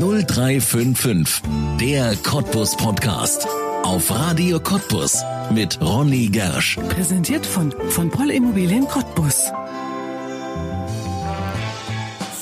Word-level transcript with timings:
0355, 0.00 1.42
der 1.78 2.16
Cottbus 2.16 2.74
Podcast. 2.74 3.46
Auf 3.82 4.10
Radio 4.10 4.58
Cottbus 4.58 5.22
mit 5.52 5.78
Ronny 5.82 6.28
Gersch. 6.28 6.78
Präsentiert 6.88 7.44
von, 7.44 7.70
von 7.90 8.08
Poll 8.08 8.30
Immobilien 8.30 8.88
Cottbus. 8.88 9.52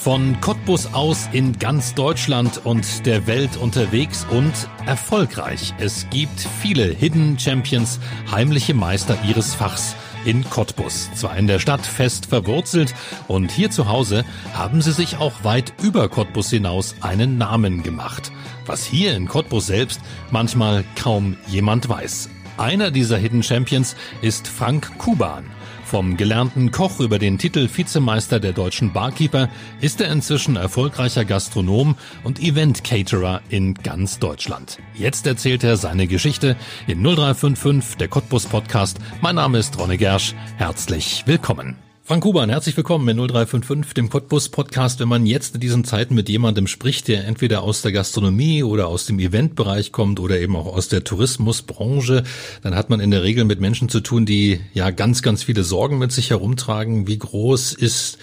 Von 0.04 0.40
Cottbus 0.40 0.94
aus 0.94 1.28
in 1.32 1.58
ganz 1.58 1.94
Deutschland 1.94 2.64
und 2.64 3.04
der 3.06 3.26
Welt 3.26 3.56
unterwegs 3.56 4.24
und 4.30 4.52
erfolgreich. 4.86 5.74
Es 5.80 6.08
gibt 6.10 6.38
viele 6.62 6.84
Hidden 6.84 7.40
Champions, 7.40 7.98
heimliche 8.30 8.74
Meister 8.74 9.18
ihres 9.28 9.56
Fachs 9.56 9.96
in 10.24 10.48
Cottbus. 10.48 11.10
Zwar 11.14 11.36
in 11.36 11.46
der 11.46 11.58
Stadt 11.58 11.84
fest 11.84 12.26
verwurzelt 12.26 12.94
und 13.26 13.50
hier 13.50 13.70
zu 13.70 13.88
Hause 13.88 14.24
haben 14.52 14.82
sie 14.82 14.92
sich 14.92 15.18
auch 15.18 15.44
weit 15.44 15.72
über 15.82 16.08
Cottbus 16.08 16.50
hinaus 16.50 16.94
einen 17.00 17.38
Namen 17.38 17.82
gemacht. 17.82 18.32
Was 18.66 18.84
hier 18.84 19.14
in 19.14 19.28
Cottbus 19.28 19.66
selbst 19.66 20.00
manchmal 20.30 20.84
kaum 20.96 21.36
jemand 21.46 21.88
weiß. 21.88 22.28
Einer 22.56 22.90
dieser 22.90 23.16
Hidden 23.16 23.42
Champions 23.42 23.96
ist 24.20 24.48
Frank 24.48 24.98
Kuban. 24.98 25.44
Vom 25.88 26.18
gelernten 26.18 26.70
Koch 26.70 27.00
über 27.00 27.18
den 27.18 27.38
Titel 27.38 27.66
Vizemeister 27.66 28.40
der 28.40 28.52
deutschen 28.52 28.92
Barkeeper 28.92 29.48
ist 29.80 30.02
er 30.02 30.12
inzwischen 30.12 30.56
erfolgreicher 30.56 31.24
Gastronom 31.24 31.96
und 32.24 32.40
Event-Caterer 32.40 33.40
in 33.48 33.72
ganz 33.72 34.18
Deutschland. 34.18 34.80
Jetzt 34.92 35.26
erzählt 35.26 35.64
er 35.64 35.78
seine 35.78 36.06
Geschichte 36.06 36.56
in 36.86 37.02
0355, 37.02 37.96
der 37.96 38.08
Cottbus 38.08 38.44
Podcast. 38.44 38.98
Mein 39.22 39.36
Name 39.36 39.56
ist 39.56 39.78
Ronne 39.78 39.96
Gersch. 39.96 40.34
Herzlich 40.58 41.22
willkommen. 41.24 41.87
Frank 42.08 42.22
Kuban, 42.22 42.48
herzlich 42.48 42.74
willkommen 42.74 43.06
in 43.06 43.18
0355, 43.18 43.92
dem 43.92 44.08
Cottbus 44.08 44.48
Podcast. 44.48 44.98
Wenn 44.98 45.08
man 45.08 45.26
jetzt 45.26 45.56
in 45.56 45.60
diesen 45.60 45.84
Zeiten 45.84 46.14
mit 46.14 46.30
jemandem 46.30 46.66
spricht, 46.66 47.06
der 47.06 47.26
entweder 47.26 47.62
aus 47.62 47.82
der 47.82 47.92
Gastronomie 47.92 48.62
oder 48.62 48.88
aus 48.88 49.04
dem 49.04 49.18
Eventbereich 49.18 49.92
kommt 49.92 50.18
oder 50.18 50.40
eben 50.40 50.56
auch 50.56 50.74
aus 50.74 50.88
der 50.88 51.04
Tourismusbranche, 51.04 52.22
dann 52.62 52.74
hat 52.74 52.88
man 52.88 53.00
in 53.00 53.10
der 53.10 53.24
Regel 53.24 53.44
mit 53.44 53.60
Menschen 53.60 53.90
zu 53.90 54.00
tun, 54.00 54.24
die 54.24 54.58
ja 54.72 54.88
ganz, 54.88 55.20
ganz 55.20 55.42
viele 55.42 55.64
Sorgen 55.64 55.98
mit 55.98 56.10
sich 56.10 56.30
herumtragen. 56.30 57.06
Wie 57.06 57.18
groß 57.18 57.74
ist 57.74 58.16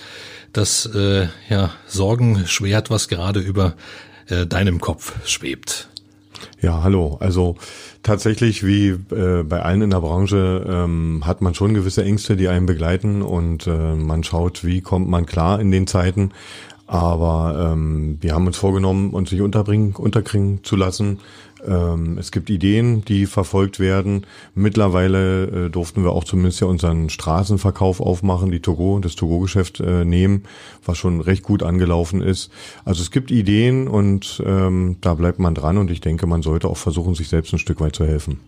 das 0.51 0.87
äh, 0.87 1.27
ja, 1.51 1.69
Sorgenschwert, 1.85 2.89
was 2.89 3.07
gerade 3.07 3.39
über 3.39 3.75
äh, 4.29 4.47
deinem 4.47 4.81
Kopf 4.81 5.13
schwebt? 5.27 5.89
Ja, 6.59 6.81
hallo. 6.81 7.17
Also 7.19 7.55
tatsächlich, 8.05 8.65
wie 8.65 8.89
äh, 8.89 9.43
bei 9.43 9.61
allen 9.61 9.81
in 9.81 9.89
der 9.89 9.99
Branche, 9.99 10.65
ähm, 10.67 11.23
hat 11.25 11.41
man 11.41 11.53
schon 11.53 11.73
gewisse 11.73 12.03
Ängste, 12.03 12.37
die 12.37 12.47
einen 12.47 12.65
begleiten 12.65 13.21
und 13.21 13.67
äh, 13.67 13.95
man 13.95 14.23
schaut, 14.23 14.63
wie 14.63 14.81
kommt 14.81 15.09
man 15.09 15.25
klar 15.25 15.59
in 15.59 15.71
den 15.71 15.87
Zeiten. 15.87 16.31
Aber 16.87 17.71
ähm, 17.73 18.17
wir 18.21 18.35
haben 18.35 18.45
uns 18.45 18.57
vorgenommen, 18.57 19.09
uns 19.09 19.31
nicht 19.31 19.41
unterbringen, 19.41 19.95
unterkriegen 19.95 20.63
zu 20.63 20.75
lassen. 20.75 21.19
Ähm, 21.67 22.17
es 22.17 22.31
gibt 22.31 22.49
Ideen, 22.49 23.03
die 23.05 23.25
verfolgt 23.25 23.79
werden. 23.79 24.25
Mittlerweile 24.53 25.65
äh, 25.65 25.69
durften 25.69 26.03
wir 26.03 26.11
auch 26.11 26.23
zumindest 26.23 26.61
ja 26.61 26.67
unseren 26.67 27.09
Straßenverkauf 27.09 27.99
aufmachen, 27.99 28.51
die 28.51 28.59
Togo, 28.59 28.99
das 28.99 29.15
Togo-Geschäft 29.15 29.79
äh, 29.79 30.05
nehmen, 30.05 30.43
was 30.85 30.97
schon 30.97 31.21
recht 31.21 31.43
gut 31.43 31.63
angelaufen 31.63 32.21
ist. 32.21 32.51
Also 32.83 33.01
es 33.01 33.11
gibt 33.11 33.31
Ideen 33.31 33.87
und 33.87 34.41
ähm, 34.45 34.97
da 35.01 35.13
bleibt 35.15 35.39
man 35.39 35.55
dran 35.55 35.77
und 35.77 35.91
ich 35.91 36.01
denke, 36.01 36.27
man 36.27 36.41
sollte 36.41 36.67
auch 36.67 36.77
versuchen, 36.77 37.15
sich 37.15 37.27
selbst 37.27 37.53
ein 37.53 37.59
Stück 37.59 37.79
weit 37.81 37.95
zu 37.95 38.05
helfen. 38.05 38.39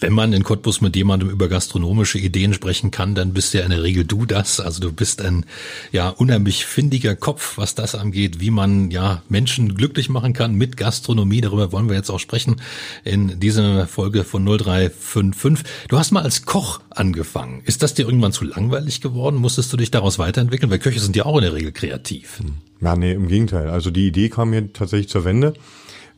Wenn 0.00 0.12
man 0.12 0.32
in 0.32 0.42
Cottbus 0.42 0.80
mit 0.80 0.96
jemandem 0.96 1.30
über 1.30 1.48
gastronomische 1.48 2.18
Ideen 2.18 2.54
sprechen 2.54 2.90
kann, 2.90 3.14
dann 3.14 3.32
bist 3.32 3.54
ja 3.54 3.62
in 3.62 3.70
der 3.70 3.82
Regel 3.82 4.04
du 4.04 4.26
das. 4.26 4.60
Also 4.60 4.80
du 4.80 4.92
bist 4.92 5.22
ein 5.22 5.46
ja 5.92 6.08
unheimlich 6.08 6.64
findiger 6.64 7.14
Kopf, 7.14 7.56
was 7.56 7.74
das 7.74 7.94
angeht, 7.94 8.40
wie 8.40 8.50
man 8.50 8.90
ja 8.90 9.22
Menschen 9.28 9.74
glücklich 9.74 10.08
machen 10.08 10.32
kann 10.32 10.54
mit 10.54 10.76
Gastronomie. 10.76 11.40
Darüber 11.40 11.72
wollen 11.72 11.88
wir 11.88 11.96
jetzt 11.96 12.10
auch 12.10 12.18
sprechen 12.18 12.59
in 13.04 13.40
dieser 13.40 13.86
Folge 13.86 14.24
von 14.24 14.44
0355. 14.44 15.66
Du 15.88 15.98
hast 15.98 16.10
mal 16.10 16.22
als 16.22 16.44
Koch 16.44 16.80
angefangen. 16.90 17.62
Ist 17.64 17.82
das 17.82 17.94
dir 17.94 18.06
irgendwann 18.06 18.32
zu 18.32 18.44
langweilig 18.44 19.00
geworden? 19.00 19.36
Musstest 19.36 19.72
du 19.72 19.76
dich 19.76 19.90
daraus 19.90 20.18
weiterentwickeln? 20.18 20.70
Weil 20.70 20.78
Köche 20.78 21.00
sind 21.00 21.16
ja 21.16 21.26
auch 21.26 21.36
in 21.36 21.42
der 21.42 21.54
Regel 21.54 21.72
kreativ. 21.72 22.42
Ja, 22.80 22.96
nee, 22.96 23.12
im 23.12 23.28
Gegenteil. 23.28 23.68
Also 23.68 23.90
die 23.90 24.06
Idee 24.06 24.28
kam 24.28 24.50
mir 24.50 24.72
tatsächlich 24.72 25.08
zur 25.08 25.24
Wende. 25.24 25.54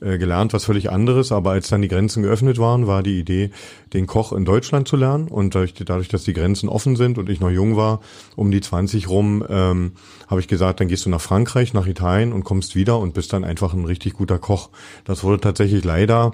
Äh, 0.03 0.19
gelernt 0.19 0.53
was 0.53 0.65
völlig 0.65 0.91
anderes, 0.91 1.31
aber 1.31 1.53
als 1.53 1.69
dann 1.69 1.83
die 1.83 1.89
Grenzen 1.89 2.25
geöffnet 2.25 2.59
waren, 2.59 2.89
war 2.89 3.05
die 3.05 3.21
Idee, 3.21 3.51
den 3.93 4.09
Koch 4.09 4.33
in 4.33 4.45
Deutschland 4.45 4.89
zu 4.89 4.97
lernen 4.97 5.29
und 5.29 5.55
dadurch, 5.55 5.75
dadurch 5.75 6.09
dass 6.09 6.25
die 6.25 6.33
Grenzen 6.33 6.69
offen 6.69 6.97
sind 6.97 7.19
und 7.19 7.29
ich 7.29 7.41
noch 7.41 7.51
jung 7.51 7.77
war, 7.77 8.01
um 8.35 8.51
die 8.51 8.61
20 8.61 9.09
rum, 9.09 9.45
ähm, 9.49 9.93
habe 10.27 10.41
ich 10.41 10.49
gesagt, 10.49 10.81
dann 10.81 10.89
gehst 10.89 11.07
du 11.07 11.11
nach 11.11 11.21
Frankreich, 11.21 11.73
nach 11.73 11.87
Italien 11.87 12.33
und 12.33 12.43
kommst 12.43 12.75
wieder 12.75 12.99
und 12.99 13.15
bist 13.15 13.33
dann 13.33 13.45
einfach 13.45 13.75
ein 13.75 13.85
richtig 13.85 14.15
guter 14.15 14.41
Koch. 14.41 14.71
Das 15.05 15.23
wurde 15.23 15.41
tatsächlich 15.41 15.85
leider 15.85 16.33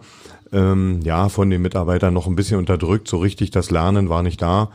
ähm, 0.52 1.00
ja 1.02 1.28
von 1.28 1.50
den 1.50 1.62
Mitarbeitern 1.62 2.14
noch 2.14 2.26
ein 2.26 2.36
bisschen 2.36 2.58
unterdrückt. 2.58 3.08
So 3.08 3.18
richtig 3.18 3.50
das 3.50 3.70
Lernen 3.70 4.08
war 4.08 4.22
nicht 4.22 4.40
da. 4.40 4.70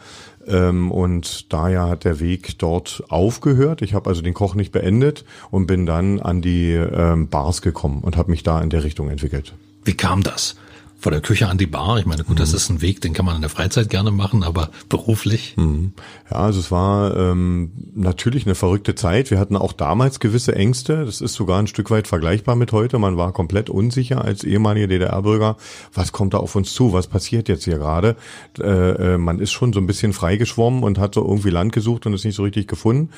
Ähm, 0.47 0.91
und 0.91 1.51
daher 1.53 1.87
hat 1.87 2.05
der 2.05 2.19
Weg 2.19 2.57
dort 2.59 3.03
aufgehört. 3.09 3.81
Ich 3.81 3.93
habe 3.93 4.09
also 4.09 4.21
den 4.21 4.33
Koch 4.33 4.55
nicht 4.55 4.71
beendet 4.71 5.25
und 5.51 5.67
bin 5.67 5.85
dann 5.85 6.19
an 6.19 6.41
die 6.41 6.71
ähm, 6.73 7.27
Bars 7.27 7.61
gekommen 7.61 8.01
und 8.01 8.17
habe 8.17 8.31
mich 8.31 8.43
da 8.43 8.61
in 8.61 8.69
der 8.69 8.83
Richtung 8.83 9.09
entwickelt. 9.09 9.53
Wie 9.83 9.95
kam 9.95 10.23
das? 10.23 10.55
Von 11.03 11.11
der 11.11 11.21
Küche 11.21 11.49
an 11.49 11.57
die 11.57 11.65
Bar. 11.65 11.99
Ich 11.99 12.05
meine, 12.05 12.23
gut, 12.23 12.39
das 12.39 12.51
mhm. 12.51 12.55
ist 12.55 12.69
ein 12.69 12.81
Weg, 12.81 13.01
den 13.01 13.11
kann 13.11 13.25
man 13.25 13.35
in 13.35 13.41
der 13.41 13.49
Freizeit 13.49 13.89
gerne 13.89 14.09
machen, 14.09 14.41
aber 14.41 14.69
beruflich. 14.87 15.53
Mhm. 15.57 15.91
Ja, 16.31 16.37
also 16.37 16.61
es 16.61 16.71
war 16.71 17.17
ähm, 17.17 17.73
natürlich 17.93 18.45
eine 18.45 18.55
verrückte 18.55 18.95
Zeit. 18.95 19.29
Wir 19.29 19.37
hatten 19.37 19.57
auch 19.57 19.73
damals 19.73 20.21
gewisse 20.21 20.55
Ängste. 20.55 21.05
Das 21.05 21.19
ist 21.19 21.33
sogar 21.33 21.59
ein 21.59 21.67
Stück 21.67 21.91
weit 21.91 22.07
vergleichbar 22.07 22.55
mit 22.55 22.71
heute. 22.71 22.99
Man 22.99 23.17
war 23.17 23.33
komplett 23.33 23.69
unsicher 23.69 24.23
als 24.23 24.45
ehemaliger 24.45 24.87
DDR-Bürger. 24.87 25.57
Was 25.93 26.13
kommt 26.13 26.35
da 26.35 26.37
auf 26.37 26.55
uns 26.55 26.73
zu? 26.73 26.93
Was 26.93 27.07
passiert 27.07 27.49
jetzt 27.49 27.65
hier 27.65 27.79
gerade? 27.79 28.15
Äh, 28.61 29.15
äh, 29.15 29.17
man 29.17 29.39
ist 29.39 29.51
schon 29.51 29.73
so 29.73 29.81
ein 29.81 29.87
bisschen 29.87 30.13
freigeschwommen 30.13 30.83
und 30.83 30.99
hat 30.99 31.15
so 31.15 31.21
irgendwie 31.21 31.49
Land 31.49 31.73
gesucht 31.73 32.05
und 32.05 32.13
es 32.13 32.23
nicht 32.23 32.35
so 32.35 32.43
richtig 32.43 32.69
gefunden. 32.69 33.09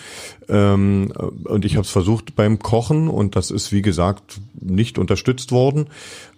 Ähm, 0.49 1.13
und 1.43 1.65
ich 1.65 1.75
habe 1.75 1.85
es 1.85 1.91
versucht 1.91 2.35
beim 2.35 2.57
Kochen 2.57 3.09
und 3.09 3.35
das 3.35 3.51
ist 3.51 3.71
wie 3.71 3.83
gesagt 3.83 4.41
nicht 4.59 4.97
unterstützt 4.97 5.51
worden. 5.51 5.85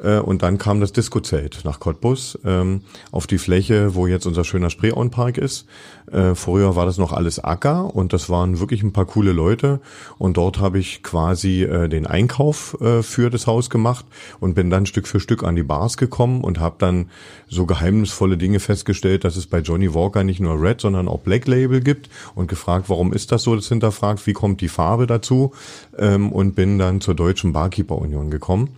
Äh, 0.04 0.20
und 0.20 0.44
dann 0.44 0.58
kam 0.58 0.82
das 0.82 0.92
Disco-Zelt 0.92 1.37
nach 1.64 1.80
Cottbus 1.80 2.38
ähm, 2.46 2.82
auf 3.12 3.28
die 3.28 3.38
Fläche, 3.38 3.96
wo 3.96 4.08
jetzt 4.08 4.26
unser 4.26 4.44
schöner 4.44 4.70
Spreeon-Park 4.70 5.38
ist. 5.38 5.66
Äh, 6.12 6.36
früher 6.36 6.76
war 6.76 6.86
das 6.86 6.98
noch 6.98 7.12
alles 7.12 7.40
Acker 7.40 7.94
und 7.94 8.14
das 8.14 8.30
waren 8.30 8.60
wirklich 8.60 8.82
ein 8.84 8.94
paar 8.94 9.06
coole 9.06 9.32
Leute. 9.32 9.82
Und 10.18 10.38
dort 10.38 10.60
habe 10.60 10.80
ich 10.80 11.04
quasi 11.04 11.64
äh, 11.64 11.90
den 11.90 12.08
Einkauf 12.08 12.80
äh, 12.82 13.04
für 13.04 13.30
das 13.30 13.48
Haus 13.48 13.70
gemacht 13.70 14.06
und 14.40 14.54
bin 14.54 14.70
dann 14.70 14.86
Stück 14.86 15.08
für 15.08 15.20
Stück 15.20 15.44
an 15.44 15.56
die 15.56 15.64
Bars 15.64 15.98
gekommen 15.98 16.42
und 16.44 16.60
habe 16.60 16.76
dann 16.80 17.10
so 17.50 17.66
geheimnisvolle 17.66 18.38
Dinge 18.38 18.60
festgestellt, 18.60 19.24
dass 19.24 19.36
es 19.36 19.48
bei 19.48 19.60
Johnny 19.60 19.94
Walker 19.94 20.24
nicht 20.24 20.40
nur 20.40 20.62
Red, 20.62 20.82
sondern 20.82 21.08
auch 21.08 21.20
Black 21.20 21.48
Label 21.48 21.82
gibt 21.82 22.10
und 22.36 22.48
gefragt, 22.48 22.90
warum 22.90 23.14
ist 23.14 23.32
das 23.32 23.44
so, 23.44 23.56
das 23.56 23.68
hinterfragt, 23.68 24.26
wie 24.28 24.34
kommt 24.34 24.62
die 24.62 24.70
Farbe 24.70 25.08
dazu 25.08 25.52
ähm, 25.98 26.32
und 26.32 26.56
bin 26.56 26.80
dann 26.80 27.02
zur 27.02 27.16
Deutschen 27.16 27.54
Barkeeper 27.54 27.98
Union 27.98 28.32
gekommen. 28.32 28.70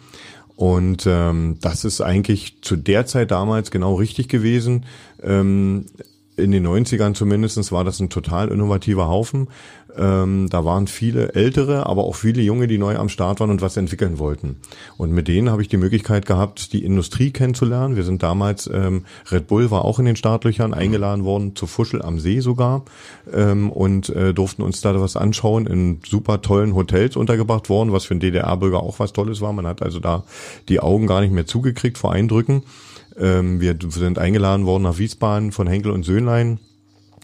Und 0.59 1.07
ähm, 1.07 1.55
das 1.61 1.85
ist 1.85 2.01
eigentlich 2.01 2.61
zu 2.61 2.75
der 2.75 3.05
Zeit 3.05 3.31
damals 3.31 3.71
genau 3.71 3.95
richtig 3.95 4.27
gewesen. 4.27 4.85
Ähm, 5.23 5.85
in 6.35 6.51
den 6.51 6.67
90ern 6.67 7.13
zumindestens 7.13 7.71
war 7.71 7.85
das 7.85 8.01
ein 8.01 8.09
total 8.09 8.49
innovativer 8.49 9.07
Haufen. 9.07 9.47
Ähm, 9.97 10.47
da 10.49 10.65
waren 10.65 10.87
viele 10.87 11.33
Ältere, 11.33 11.87
aber 11.87 12.03
auch 12.03 12.15
viele 12.15 12.41
Junge, 12.41 12.67
die 12.67 12.77
neu 12.77 12.95
am 12.95 13.09
Start 13.09 13.39
waren 13.39 13.49
und 13.49 13.61
was 13.61 13.77
entwickeln 13.77 14.19
wollten. 14.19 14.57
Und 14.97 15.11
mit 15.11 15.27
denen 15.27 15.49
habe 15.49 15.61
ich 15.61 15.67
die 15.67 15.77
Möglichkeit 15.77 16.25
gehabt, 16.25 16.73
die 16.73 16.83
Industrie 16.83 17.31
kennenzulernen. 17.31 17.95
Wir 17.95 18.03
sind 18.03 18.21
damals, 18.21 18.69
ähm, 18.71 19.05
Red 19.31 19.47
Bull 19.47 19.71
war 19.71 19.85
auch 19.85 19.99
in 19.99 20.05
den 20.05 20.15
Startlöchern 20.15 20.73
eingeladen 20.73 21.23
worden, 21.23 21.55
zu 21.55 21.65
Fuschel 21.65 22.01
am 22.01 22.19
See 22.19 22.39
sogar, 22.39 22.85
ähm, 23.33 23.71
und 23.71 24.09
äh, 24.09 24.33
durften 24.33 24.61
uns 24.61 24.81
da 24.81 24.99
was 24.99 25.15
anschauen, 25.15 25.65
in 25.65 26.01
super 26.07 26.41
tollen 26.41 26.75
Hotels 26.75 27.15
untergebracht 27.15 27.69
worden, 27.69 27.91
was 27.91 28.05
für 28.05 28.13
einen 28.13 28.21
DDR-Bürger 28.21 28.81
auch 28.81 28.99
was 28.99 29.13
Tolles 29.13 29.41
war. 29.41 29.53
Man 29.53 29.65
hat 29.65 29.81
also 29.81 29.99
da 29.99 30.23
die 30.67 30.79
Augen 30.79 31.07
gar 31.07 31.21
nicht 31.21 31.33
mehr 31.33 31.45
zugekriegt 31.45 31.97
vor 31.97 32.11
Eindrücken. 32.11 32.63
Ähm, 33.17 33.59
wir 33.59 33.75
sind 33.89 34.19
eingeladen 34.19 34.65
worden 34.65 34.83
nach 34.83 34.97
Wiesbaden 34.97 35.51
von 35.51 35.67
Henkel 35.67 35.91
und 35.91 36.03
Söhnlein 36.03 36.59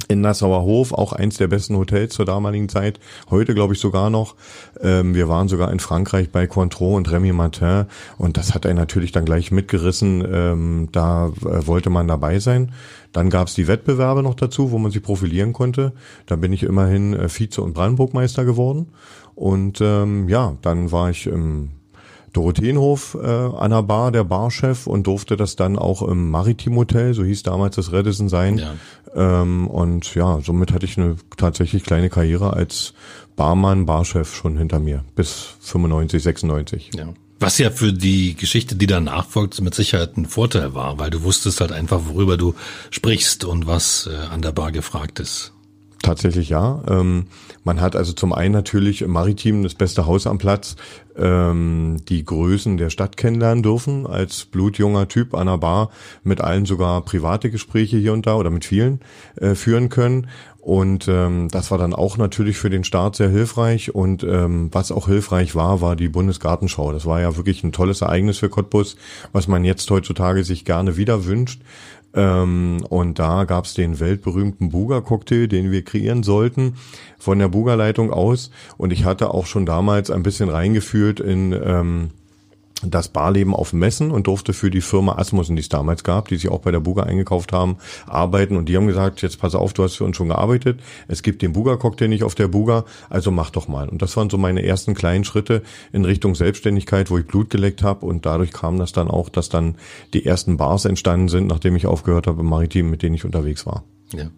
in 0.07 0.21
Nassauer 0.21 0.63
Hof, 0.63 0.93
auch 0.93 1.13
eins 1.13 1.37
der 1.37 1.47
besten 1.47 1.77
Hotels 1.77 2.13
zur 2.13 2.25
damaligen 2.25 2.69
Zeit. 2.69 2.99
Heute 3.29 3.55
glaube 3.55 3.73
ich 3.73 3.79
sogar 3.79 4.09
noch. 4.09 4.35
Ähm, 4.81 5.15
wir 5.15 5.27
waren 5.29 5.47
sogar 5.47 5.71
in 5.71 5.79
Frankreich 5.79 6.31
bei 6.31 6.47
Cointreau 6.47 6.95
und 6.95 7.11
Remy 7.11 7.33
Martin 7.33 7.85
und 8.17 8.37
das 8.37 8.53
hat 8.53 8.65
er 8.65 8.73
natürlich 8.73 9.11
dann 9.11 9.25
gleich 9.25 9.51
mitgerissen. 9.51 10.25
Ähm, 10.31 10.89
da 10.91 11.27
äh, 11.27 11.67
wollte 11.67 11.89
man 11.89 12.07
dabei 12.07 12.39
sein. 12.39 12.71
Dann 13.11 13.29
gab 13.29 13.47
es 13.47 13.53
die 13.53 13.67
Wettbewerbe 13.67 14.21
noch 14.21 14.35
dazu, 14.35 14.71
wo 14.71 14.77
man 14.77 14.91
sich 14.91 15.01
profilieren 15.01 15.53
konnte. 15.53 15.93
Da 16.25 16.35
bin 16.35 16.53
ich 16.53 16.63
immerhin 16.63 17.13
äh, 17.13 17.29
Vize- 17.29 17.61
und 17.61 17.73
Brandenburgmeister 17.73 18.45
geworden. 18.45 18.89
Und 19.35 19.79
ähm, 19.81 20.29
ja, 20.29 20.57
dann 20.61 20.91
war 20.91 21.09
ich 21.09 21.27
im 21.27 21.71
Dorotheenhof 22.35 23.17
äh, 23.21 23.27
an 23.27 23.71
der 23.71 23.83
Bar, 23.83 24.11
der 24.11 24.23
Barchef 24.23 24.87
und 24.87 25.07
durfte 25.07 25.37
das 25.37 25.55
dann 25.55 25.77
auch 25.77 26.01
im 26.01 26.29
Maritim 26.29 26.75
Hotel, 26.75 27.13
so 27.13 27.23
hieß 27.23 27.43
damals 27.43 27.75
das 27.75 27.91
Redison 27.91 28.29
sein. 28.29 28.57
Ja. 28.57 28.75
Ähm, 29.15 29.67
und 29.67 30.13
ja, 30.15 30.39
somit 30.41 30.73
hatte 30.73 30.85
ich 30.85 30.97
eine 30.97 31.15
tatsächlich 31.37 31.83
kleine 31.83 32.09
Karriere 32.09 32.53
als 32.53 32.93
Barmann, 33.35 33.85
Barchef 33.85 34.35
schon 34.35 34.57
hinter 34.57 34.79
mir 34.79 35.03
bis 35.15 35.55
95, 35.61 36.21
96. 36.21 36.91
Ja. 36.95 37.13
Was 37.39 37.57
ja 37.57 37.69
für 37.69 37.91
die 37.91 38.35
Geschichte, 38.35 38.75
die 38.75 38.87
danach 38.87 39.25
folgt, 39.25 39.59
mit 39.61 39.75
Sicherheit 39.75 40.17
ein 40.17 40.25
Vorteil 40.25 40.73
war, 40.73 40.99
weil 40.99 41.09
du 41.09 41.23
wusstest 41.23 41.61
halt 41.61 41.71
einfach, 41.71 42.01
worüber 42.07 42.37
du 42.37 42.55
sprichst 42.91 43.43
und 43.43 43.67
was 43.67 44.09
äh, 44.11 44.15
an 44.33 44.41
der 44.41 44.51
Bar 44.51 44.71
gefragt 44.71 45.19
ist. 45.19 45.51
Tatsächlich 46.01 46.49
ja. 46.49 46.81
Ähm, 46.87 47.27
man 47.65 47.81
hat 47.81 47.95
also 47.95 48.13
zum 48.13 48.31
einen 48.31 48.53
natürlich 48.53 49.01
im 49.01 49.11
Maritim 49.11 49.63
das 49.63 49.73
beste 49.73 50.05
Haus 50.05 50.27
am 50.27 50.37
Platz, 50.37 50.75
ähm, 51.17 51.97
die 52.07 52.23
Größen 52.23 52.77
der 52.77 52.89
Stadt 52.89 53.17
kennenlernen 53.17 53.63
dürfen, 53.63 54.05
als 54.05 54.45
blutjunger 54.45 55.07
Typ 55.07 55.33
an 55.33 55.47
der 55.47 55.57
Bar 55.57 55.89
mit 56.23 56.41
allen 56.41 56.65
sogar 56.65 57.01
private 57.03 57.49
Gespräche 57.49 57.97
hier 57.97 58.13
und 58.13 58.27
da 58.27 58.35
oder 58.35 58.51
mit 58.51 58.65
vielen 58.65 59.01
äh, 59.35 59.55
führen 59.55 59.89
können. 59.89 60.27
Und 60.65 61.07
ähm, 61.07 61.47
das 61.51 61.69
war 61.69 61.77
dann 61.77 61.93
auch 61.93 62.17
natürlich 62.17 62.57
für 62.57 62.71
den 62.71 62.83
Start 62.83 63.15
sehr 63.15 63.29
hilfreich. 63.29 63.93
Und 63.93 64.23
ähm, 64.23 64.69
was 64.71 64.91
auch 64.91 65.05
hilfreich 65.05 65.53
war, 65.53 65.79
war 65.79 65.95
die 65.95 66.07
Bundesgartenschau. 66.07 66.91
Das 66.91 67.05
war 67.05 67.21
ja 67.21 67.37
wirklich 67.37 67.63
ein 67.63 67.71
tolles 67.71 68.01
Ereignis 68.01 68.39
für 68.39 68.49
Cottbus, 68.49 68.97
was 69.31 69.47
man 69.47 69.63
jetzt 69.63 69.87
heutzutage 69.91 70.43
sich 70.43 70.65
gerne 70.65 70.97
wieder 70.97 71.25
wünscht. 71.25 71.61
Ähm, 72.15 72.83
und 72.89 73.19
da 73.19 73.43
gab's 73.43 73.75
den 73.75 73.99
weltberühmten 73.99 74.71
Buga-Cocktail, 74.71 75.45
den 75.45 75.69
wir 75.69 75.83
kreieren 75.83 76.23
sollten, 76.23 76.77
von 77.19 77.37
der 77.37 77.49
Buga-Leitung 77.49 78.09
aus. 78.09 78.49
Und 78.75 78.91
ich 78.91 79.05
hatte 79.05 79.35
auch 79.35 79.45
schon 79.45 79.67
damals 79.67 80.09
ein 80.09 80.23
bisschen 80.23 80.49
reingeführt 80.49 81.19
in... 81.19 81.51
Ähm, 81.51 82.09
das 82.81 83.07
Barleben 83.07 83.55
auf 83.55 83.73
Messen 83.73 84.11
und 84.11 84.27
durfte 84.27 84.53
für 84.53 84.69
die 84.69 84.81
Firma 84.81 85.17
Asmussen, 85.17 85.55
die 85.55 85.61
es 85.61 85.69
damals 85.69 86.03
gab, 86.03 86.27
die 86.27 86.35
sich 86.35 86.49
auch 86.49 86.59
bei 86.59 86.71
der 86.71 86.81
Buga 86.81 87.03
eingekauft 87.03 87.53
haben, 87.53 87.77
arbeiten. 88.05 88.57
Und 88.57 88.67
die 88.67 88.75
haben 88.75 88.87
gesagt, 88.87 89.21
jetzt 89.21 89.39
pass 89.39 89.55
auf, 89.55 89.73
du 89.73 89.83
hast 89.83 89.95
für 89.95 90.03
uns 90.03 90.17
schon 90.17 90.27
gearbeitet. 90.27 90.81
Es 91.07 91.23
gibt 91.23 91.41
den 91.41 91.53
Buga-Cocktail 91.53 92.09
nicht 92.09 92.23
auf 92.23 92.35
der 92.35 92.47
Buga, 92.47 92.85
also 93.09 93.31
mach 93.31 93.49
doch 93.49 93.67
mal. 93.67 93.87
Und 93.87 94.01
das 94.01 94.15
waren 94.17 94.29
so 94.29 94.37
meine 94.37 94.63
ersten 94.63 94.93
kleinen 94.93 95.23
Schritte 95.23 95.63
in 95.93 96.03
Richtung 96.05 96.35
Selbstständigkeit, 96.35 97.09
wo 97.09 97.17
ich 97.17 97.25
Blut 97.25 97.49
geleckt 97.49 97.81
habe. 97.81 98.05
Und 98.05 98.25
dadurch 98.25 98.51
kam 98.51 98.77
das 98.77 98.91
dann 98.91 99.09
auch, 99.09 99.29
dass 99.29 99.49
dann 99.49 99.75
die 100.13 100.25
ersten 100.25 100.57
Bars 100.57 100.85
entstanden 100.85 101.29
sind, 101.29 101.47
nachdem 101.47 101.75
ich 101.75 101.87
aufgehört 101.87 102.27
habe 102.27 102.41
im 102.41 102.47
Maritim, 102.47 102.89
mit 102.89 103.03
denen 103.03 103.15
ich 103.15 103.25
unterwegs 103.25 103.65
war. 103.65 103.83
Ja. 104.13 104.29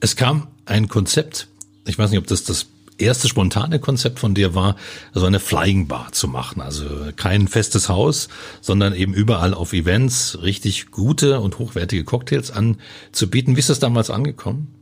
Es 0.00 0.16
kam 0.16 0.48
ein 0.66 0.88
Konzept, 0.88 1.48
ich 1.86 1.98
weiß 1.98 2.10
nicht, 2.10 2.18
ob 2.18 2.26
das 2.26 2.44
das 2.44 2.66
erste 3.00 3.28
spontane 3.28 3.78
Konzept 3.78 4.18
von 4.18 4.34
dir 4.34 4.54
war, 4.54 4.76
so 5.14 5.26
eine 5.26 5.40
Flying 5.40 5.86
Bar 5.86 6.12
zu 6.12 6.28
machen. 6.28 6.60
Also 6.60 6.84
kein 7.16 7.48
festes 7.48 7.88
Haus, 7.88 8.28
sondern 8.60 8.94
eben 8.94 9.14
überall 9.14 9.54
auf 9.54 9.72
Events 9.72 10.38
richtig 10.42 10.90
gute 10.90 11.40
und 11.40 11.58
hochwertige 11.58 12.04
Cocktails 12.04 12.50
anzubieten. 12.50 13.56
Wie 13.56 13.60
ist 13.60 13.70
das 13.70 13.78
damals 13.78 14.10
angekommen? 14.10 14.79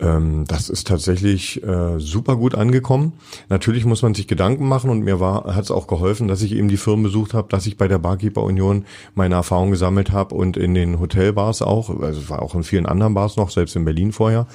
Ähm, 0.00 0.44
das 0.46 0.68
ist 0.68 0.86
tatsächlich 0.86 1.62
äh, 1.64 1.98
super 1.98 2.36
gut 2.36 2.54
angekommen. 2.54 3.14
Natürlich 3.48 3.84
muss 3.84 4.02
man 4.02 4.14
sich 4.14 4.28
Gedanken 4.28 4.68
machen 4.68 4.90
und 4.90 5.00
mir 5.00 5.18
war 5.18 5.56
hat 5.56 5.64
es 5.64 5.70
auch 5.70 5.86
geholfen, 5.86 6.28
dass 6.28 6.42
ich 6.42 6.54
eben 6.54 6.68
die 6.68 6.76
Firmen 6.76 7.02
besucht 7.02 7.34
habe, 7.34 7.48
dass 7.48 7.66
ich 7.66 7.76
bei 7.76 7.88
der 7.88 7.98
Barkeeper 7.98 8.42
Union 8.42 8.84
meine 9.14 9.34
Erfahrungen 9.34 9.72
gesammelt 9.72 10.12
habe 10.12 10.34
und 10.34 10.56
in 10.56 10.74
den 10.74 11.00
Hotelbars 11.00 11.62
auch, 11.62 12.00
also 12.00 12.28
war 12.28 12.42
auch 12.42 12.54
in 12.54 12.62
vielen 12.62 12.86
anderen 12.86 13.14
Bars 13.14 13.36
noch, 13.36 13.50
selbst 13.50 13.74
in 13.76 13.84
Berlin 13.84 14.12
vorher. 14.12 14.46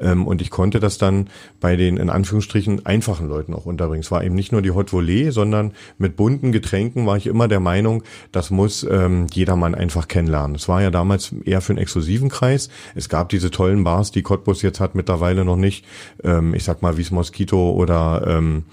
Ähm, 0.00 0.26
und 0.26 0.42
ich 0.42 0.50
konnte 0.50 0.80
das 0.80 0.98
dann 0.98 1.28
bei 1.60 1.76
den 1.76 1.96
in 1.96 2.10
Anführungsstrichen 2.10 2.86
einfachen 2.86 3.28
Leuten 3.28 3.54
auch 3.54 3.66
unterbringen. 3.66 4.02
Es 4.02 4.10
war 4.10 4.24
eben 4.24 4.34
nicht 4.34 4.52
nur 4.52 4.62
die 4.62 4.72
Hot 4.72 4.92
Volley, 4.92 5.30
sondern 5.30 5.72
mit 5.98 6.16
bunten 6.16 6.50
Getränken 6.50 7.06
war 7.06 7.16
ich 7.16 7.26
immer 7.26 7.46
der 7.46 7.60
Meinung, 7.60 8.02
das 8.32 8.50
muss 8.50 8.86
ähm, 8.88 9.26
jedermann 9.32 9.74
einfach 9.74 10.08
kennenlernen. 10.08 10.56
Es 10.56 10.68
war 10.68 10.82
ja 10.82 10.90
damals 10.90 11.32
eher 11.44 11.60
für 11.60 11.72
einen 11.72 11.82
exklusiven 11.82 12.28
Kreis. 12.28 12.68
Es 12.94 13.08
gab 13.08 13.28
diese 13.28 13.50
tollen 13.50 13.84
Bars, 13.84 14.10
die 14.10 14.22
Cottbus 14.22 14.62
jetzt 14.62 14.80
hat 14.80 14.87
hat 14.88 14.94
mittlerweile 14.94 15.44
noch 15.44 15.56
nicht. 15.56 15.84
Ähm, 16.24 16.54
ich 16.54 16.64
sag 16.64 16.82
mal, 16.82 16.96
wie 16.96 17.02
es 17.02 17.10
Mosquito 17.10 17.72
oder 17.72 18.24
ähm, 18.26 18.64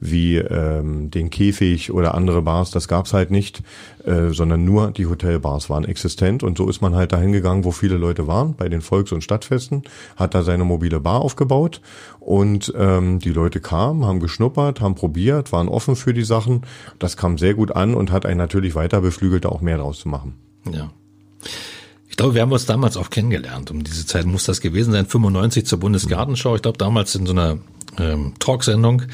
wie 0.00 0.36
ähm, 0.36 1.10
den 1.10 1.30
Käfig 1.30 1.92
oder 1.92 2.14
andere 2.14 2.42
Bars, 2.42 2.70
das 2.70 2.88
gab's 2.88 3.12
halt 3.12 3.30
nicht, 3.30 3.62
äh, 4.04 4.30
sondern 4.30 4.64
nur 4.64 4.90
die 4.90 5.06
Hotelbars 5.06 5.70
waren 5.70 5.84
existent 5.84 6.42
und 6.42 6.56
so 6.58 6.68
ist 6.68 6.80
man 6.80 6.94
halt 6.94 7.12
dahin 7.12 7.32
gegangen, 7.32 7.64
wo 7.64 7.70
viele 7.70 7.96
Leute 7.96 8.26
waren, 8.26 8.54
bei 8.54 8.68
den 8.68 8.80
Volks- 8.80 9.12
und 9.12 9.22
Stadtfesten, 9.22 9.82
hat 10.16 10.34
da 10.34 10.42
seine 10.42 10.64
mobile 10.64 11.00
Bar 11.00 11.20
aufgebaut 11.20 11.80
und 12.18 12.72
ähm, 12.76 13.18
die 13.18 13.32
Leute 13.32 13.60
kamen, 13.60 14.04
haben 14.04 14.20
geschnuppert, 14.20 14.80
haben 14.80 14.94
probiert, 14.94 15.52
waren 15.52 15.68
offen 15.68 15.96
für 15.96 16.14
die 16.14 16.24
Sachen. 16.24 16.62
Das 16.98 17.16
kam 17.16 17.38
sehr 17.38 17.54
gut 17.54 17.72
an 17.72 17.94
und 17.94 18.10
hat 18.10 18.26
einen 18.26 18.38
natürlich 18.38 18.74
weiter 18.74 19.02
beflügelt, 19.02 19.46
auch 19.46 19.60
mehr 19.60 19.78
draus 19.78 20.00
zu 20.00 20.08
machen. 20.08 20.34
Ja. 20.72 20.90
Ich 22.20 22.22
glaube, 22.22 22.34
wir 22.34 22.42
haben 22.42 22.52
uns 22.52 22.66
damals 22.66 22.98
auch 22.98 23.08
kennengelernt. 23.08 23.70
Um 23.70 23.82
diese 23.82 24.04
Zeit 24.04 24.26
muss 24.26 24.44
das 24.44 24.60
gewesen 24.60 24.92
sein, 24.92 25.06
95 25.06 25.64
zur 25.64 25.80
Bundesgartenschau. 25.80 26.54
Ich 26.54 26.60
glaube, 26.60 26.76
damals 26.76 27.14
in 27.14 27.24
so 27.24 27.32
einer 27.32 27.56
ähm, 27.98 28.34
Talksendung, 28.38 29.04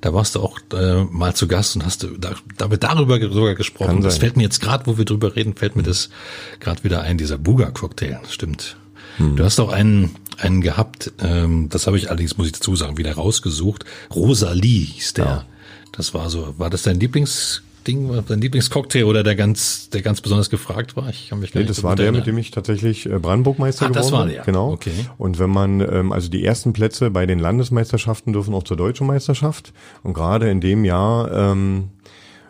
da 0.00 0.12
warst 0.12 0.34
du 0.34 0.40
auch 0.40 0.58
äh, 0.72 1.04
mal 1.04 1.32
zu 1.32 1.46
Gast 1.46 1.76
und 1.76 1.86
hast 1.86 2.02
du 2.02 2.18
da, 2.18 2.32
damit 2.58 2.82
darüber 2.82 3.20
sogar 3.20 3.54
gesprochen. 3.54 4.02
Das 4.02 4.18
fällt 4.18 4.36
mir 4.36 4.42
jetzt 4.42 4.60
gerade, 4.60 4.84
wo 4.88 4.98
wir 4.98 5.04
drüber 5.04 5.36
reden, 5.36 5.54
fällt 5.54 5.76
mir 5.76 5.84
das 5.84 6.10
gerade 6.58 6.82
wieder 6.82 7.02
ein, 7.02 7.18
dieser 7.18 7.38
Buga-Cocktail. 7.38 8.18
Stimmt. 8.28 8.76
Hm. 9.18 9.36
Du 9.36 9.44
hast 9.44 9.60
auch 9.60 9.70
einen, 9.70 10.16
einen 10.36 10.60
gehabt, 10.60 11.12
ähm, 11.20 11.68
das 11.68 11.86
habe 11.86 11.96
ich 11.98 12.08
allerdings, 12.08 12.36
muss 12.36 12.48
ich 12.48 12.54
dazu 12.54 12.74
sagen, 12.74 12.98
wieder 12.98 13.12
rausgesucht. 13.12 13.84
Rosalie 14.12 14.86
hieß 14.86 15.14
der. 15.14 15.24
Ja. 15.24 15.44
Das 15.92 16.14
war 16.14 16.30
so, 16.30 16.54
war 16.58 16.68
das 16.68 16.82
dein 16.82 16.98
Lieblings 16.98 17.62
Ding, 17.86 18.10
dein 18.26 18.40
Lieblingscocktail 18.40 19.04
oder 19.04 19.22
der 19.22 19.36
ganz, 19.36 19.90
der 19.90 20.02
ganz 20.02 20.20
besonders 20.20 20.50
gefragt 20.50 20.96
war? 20.96 21.08
Ich 21.10 21.28
kann 21.28 21.40
mich 21.40 21.52
gar 21.52 21.60
nee, 21.60 21.66
nicht 21.66 21.76
das 21.76 21.84
war 21.84 21.96
der, 21.96 22.12
mit 22.12 22.26
dem 22.26 22.38
ich 22.38 22.50
tatsächlich 22.50 23.06
äh, 23.06 23.18
Brandenburgmeister 23.18 23.86
ah, 23.86 23.88
geworden 23.88 24.02
bin. 24.02 24.10
Das 24.10 24.18
war 24.18 24.26
der. 24.26 24.42
Genau. 24.44 24.72
Okay. 24.72 25.06
Und 25.18 25.38
wenn 25.38 25.50
man, 25.50 25.80
ähm, 25.80 26.12
also 26.12 26.28
die 26.28 26.44
ersten 26.44 26.72
Plätze 26.72 27.10
bei 27.10 27.26
den 27.26 27.38
Landesmeisterschaften 27.38 28.32
dürfen 28.32 28.54
auch 28.54 28.64
zur 28.64 28.76
deutschen 28.76 29.06
Meisterschaft. 29.06 29.72
Und 30.02 30.14
gerade 30.14 30.50
in 30.50 30.60
dem 30.60 30.84
Jahr 30.84 31.30
ähm, 31.32 31.90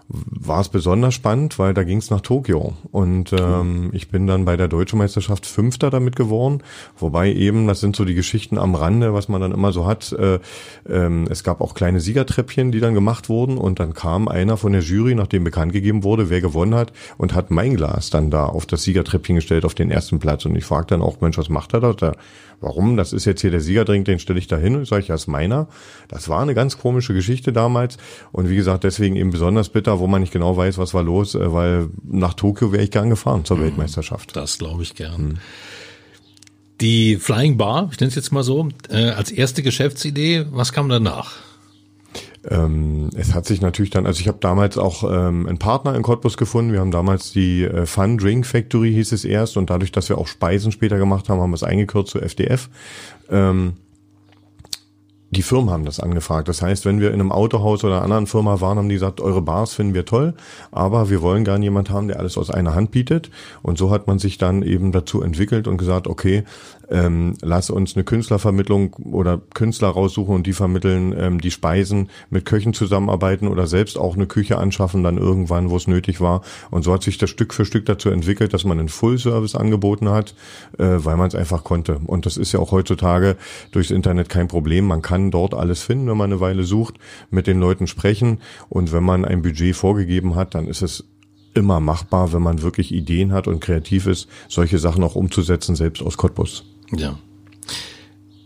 war 0.09 0.61
es 0.61 0.69
besonders 0.69 1.15
spannend, 1.15 1.59
weil 1.59 1.75
da 1.75 1.83
ging 1.83 1.99
es 1.99 2.11
nach 2.11 2.21
Tokio 2.21 2.75
und 2.93 3.33
ähm, 3.33 3.91
ich 3.93 4.09
bin 4.09 4.27
dann 4.27 4.45
bei 4.45 4.57
der 4.57 4.69
deutschen 4.69 4.99
Meisterschaft 4.99 5.47
Fünfter 5.47 5.91
damit 5.91 6.15
geworden, 6.15 6.63
wobei 6.97 7.33
eben, 7.33 7.67
das 7.67 7.81
sind 7.81 7.97
so 7.97 8.05
die 8.05 8.15
Geschichten 8.15 8.57
am 8.57 8.77
Rande, 8.77 9.15
was 9.15 9.29
man 9.29 9.41
dann 9.41 9.53
immer 9.53 9.73
so 9.73 9.87
hat, 9.87 10.13
äh, 10.13 10.39
ähm, 10.89 11.27
es 11.29 11.43
gab 11.43 11.61
auch 11.61 11.75
kleine 11.75 12.01
Siegertreppchen, 12.01 12.71
die 12.71 12.81
dann 12.81 12.95
gemacht 12.95 13.29
wurden 13.29 13.59
und 13.59 13.81
dann 13.81 13.95
kam 13.95 14.29
einer 14.29 14.57
von 14.57 14.73
der 14.73 14.83
Jury, 14.83 15.17
nachdem 15.17 15.43
bekannt 15.43 15.73
gegeben 15.73 16.05
wurde, 16.05 16.31
wer 16.31 16.41
gewonnen 16.41 16.77
hat 16.77 16.93
und 17.19 17.35
hat 17.35 17.51
mein 17.51 17.75
Glas 17.75 18.11
dann 18.11 18.31
da 18.31 18.47
auf 18.47 18.67
das 18.67 18.85
Siegertreppchen 18.85 19.37
gestellt, 19.37 19.65
auf 19.65 19.75
den 19.75 19.91
ersten 19.91 20.21
Platz 20.21 20.45
und 20.45 20.55
ich 20.55 20.65
fragte 20.65 20.95
dann 20.95 21.03
auch, 21.03 21.21
Mensch, 21.21 21.37
was 21.39 21.49
macht 21.49 21.75
er 21.75 21.81
da? 21.81 22.13
warum? 22.61 22.97
Das 22.97 23.13
ist 23.13 23.25
jetzt 23.25 23.41
hier 23.41 23.51
der 23.51 23.61
Siegerdrink, 23.61 24.05
den 24.05 24.19
stelle 24.19 24.39
ich 24.39 24.47
da 24.47 24.57
hin. 24.57 24.85
Sag 24.85 25.01
ich, 25.01 25.09
ja, 25.09 25.15
ist 25.15 25.27
meiner. 25.27 25.69
Das 26.09 26.29
war 26.29 26.41
eine 26.41 26.55
ganz 26.55 26.79
komische 26.79 27.15
Geschichte 27.15 27.53
damals. 27.53 27.99
Und 28.33 28.49
wie 28.49 28.57
gesagt, 28.57 28.85
deswegen 28.85 29.17
eben 29.17 29.31
besonders 29.31 29.69
bitter, 29.69 29.96
wo 29.99 30.07
man 30.07 30.21
nicht 30.21 30.33
genau 30.33 30.57
weiß, 30.57 30.79
was 30.79 30.95
war 30.95 31.03
los, 31.03 31.35
äh, 31.35 31.53
weil 31.53 31.89
nach 32.05 32.35
Tokio 32.35 32.73
wäre 32.73 32.83
ich 32.83 32.91
gern 32.91 33.11
gefahren 33.11 33.45
zur 33.45 33.59
mhm. 33.59 33.63
Weltmeisterschaft. 33.63 34.37
Das 34.37 34.59
glaube 34.59 34.83
ich 34.83 34.95
gern. 34.95 35.23
Mhm. 35.23 35.39
Die 36.81 37.17
Flying 37.17 37.57
Bar, 37.57 37.89
ich 37.91 38.01
nenne 38.01 38.09
es 38.09 38.15
jetzt 38.17 38.33
mal 38.33 38.43
so, 38.43 38.69
äh, 38.91 39.11
als 39.11 39.31
erste 39.31 39.63
Geschäftsidee, 39.63 40.47
was 40.51 40.73
kam 40.73 40.89
danach? 40.89 41.37
Ähm, 42.49 43.11
es 43.17 43.35
hat 43.35 43.47
sich 43.47 43.61
natürlich 43.61 43.91
dann, 43.91 44.07
also 44.07 44.21
ich 44.21 44.29
habe 44.29 44.39
damals 44.41 44.79
auch 44.79 45.03
ähm, 45.03 45.47
einen 45.47 45.59
Partner 45.59 45.95
in 45.95 46.03
Cottbus 46.03 46.37
gefunden. 46.37 46.73
Wir 46.73 46.81
haben 46.81 46.91
damals 46.91 47.33
die 47.33 47.65
äh, 47.65 47.87
Fun 47.87 48.19
Drink 48.19 48.47
Factory 48.47 48.93
hieß 48.93 49.13
es 49.13 49.25
erst 49.25 49.57
und 49.57 49.71
dadurch, 49.71 49.91
dass 49.91 50.09
wir 50.09 50.19
auch 50.19 50.29
Speisen 50.29 50.71
später 50.71 50.99
gemacht 50.99 51.29
haben, 51.29 51.41
haben 51.41 51.51
wir 51.51 51.57
es 51.57 51.65
eingekürzt 51.65 52.11
zu 52.13 52.21
FDF. 52.21 52.69
Ähm, 53.31 53.75
die 55.31 55.43
Firmen 55.43 55.71
haben 55.71 55.85
das 55.85 55.99
angefragt. 55.99 56.49
Das 56.49 56.63
heißt, 56.63 56.85
wenn 56.85 57.01
wir 57.01 57.09
in 57.09 57.15
einem 57.15 57.33
Autohaus 57.33 57.83
oder 57.83 57.97
einer 57.97 58.05
anderen 58.05 58.27
Firma 58.27 58.61
waren, 58.61 58.79
haben 58.79 58.89
die 58.89 58.95
gesagt, 58.95 59.21
eure 59.21 59.43
Bars 59.43 59.75
finden 59.75 59.95
wir 59.95 60.05
toll, 60.05 60.35
aber 60.71 61.11
wir 61.11 61.21
wollen 61.21 61.45
gerne 61.45 61.65
jemand 61.65 61.91
haben, 61.91 62.09
der 62.09 62.21
alles 62.21 62.39
aus 62.39 62.51
einer 62.51 62.75
Hand 62.75 62.93
bietet. 62.93 63.31
Und 63.63 63.77
so 63.77 63.91
hat 63.91 64.07
man 64.07 64.19
sich 64.19 64.39
dann 64.39 64.63
eben 64.63 64.93
dazu 64.93 65.23
entwickelt 65.23 65.67
und 65.67 65.79
gesagt, 65.79 66.07
okay, 66.07 66.45
ähm, 66.91 67.35
lass 67.43 67.71
uns 67.71 67.97
eine 67.97 68.05
Künstlervermittlung 68.05 68.95
oder 68.95 69.41
Künstler 69.55 69.89
raussuchen 69.89 70.35
und 70.35 70.47
die 70.47 70.53
vermitteln 70.53 71.15
ähm, 71.19 71.41
die 71.41 71.51
Speisen, 71.51 72.11
mit 72.31 72.45
Köchen 72.45 72.75
zusammenarbeiten 72.75 73.49
oder 73.49 73.67
selbst 73.67 73.99
auch 73.99 74.15
eine 74.15 74.27
Küche 74.27 74.59
anschaffen, 74.59 75.03
dann 75.03 75.19
irgendwann, 75.19 75.71
wo 75.71 75.77
es 75.77 75.89
nötig 75.89 76.21
war. 76.21 76.43
Und 76.71 76.83
so 76.83 76.93
hat 76.93 77.03
sich 77.03 77.19
das 77.19 77.31
Stück 77.31 77.55
für 77.55 77.65
Stück 77.65 77.87
dazu 77.87 78.11
entwickelt, 78.11 78.55
dass 78.55 78.65
man 78.65 78.79
einen 78.79 78.89
Full-Service 78.89 79.55
angeboten 79.55 80.09
hat, 80.09 80.35
äh, 80.79 80.85
weil 80.99 81.17
man 81.17 81.29
es 81.29 81.35
einfach 81.35 81.65
konnte. 81.65 82.01
Und 82.07 82.27
das 82.27 82.37
ist 82.37 82.53
ja 82.53 82.61
auch 82.61 82.73
heutzutage 82.73 83.37
durchs 83.73 83.91
Internet 83.91 84.29
kein 84.29 84.49
Problem. 84.49 84.87
Man 84.87 85.03
kann 85.03 85.31
dort 85.31 85.55
alles 85.55 85.83
finden, 85.83 86.09
wenn 86.09 86.17
man 86.17 86.31
eine 86.31 86.41
Weile 86.41 86.65
sucht, 86.65 86.95
mit 87.31 87.47
den 87.47 87.61
Leuten 87.61 87.87
sprechen. 87.87 88.39
Und 88.69 88.93
wenn 88.93 89.05
man 89.05 89.25
ein 89.25 89.43
Budget 89.43 89.75
vorgegeben 89.75 90.37
hat, 90.37 90.55
dann 90.55 90.69
ist 90.69 90.83
es 90.83 91.05
immer 91.57 91.81
machbar, 91.81 92.33
wenn 92.33 92.43
man 92.43 92.63
wirklich 92.63 92.93
Ideen 92.93 93.33
hat 93.33 93.49
und 93.49 93.61
kreativ 93.61 94.07
ist, 94.07 94.29
solche 94.49 94.79
Sachen 94.79 95.03
auch 95.03 95.17
umzusetzen, 95.17 95.75
selbst 95.75 96.03
aus 96.03 96.17
Cottbus. 96.17 96.65
Ja. 96.93 97.19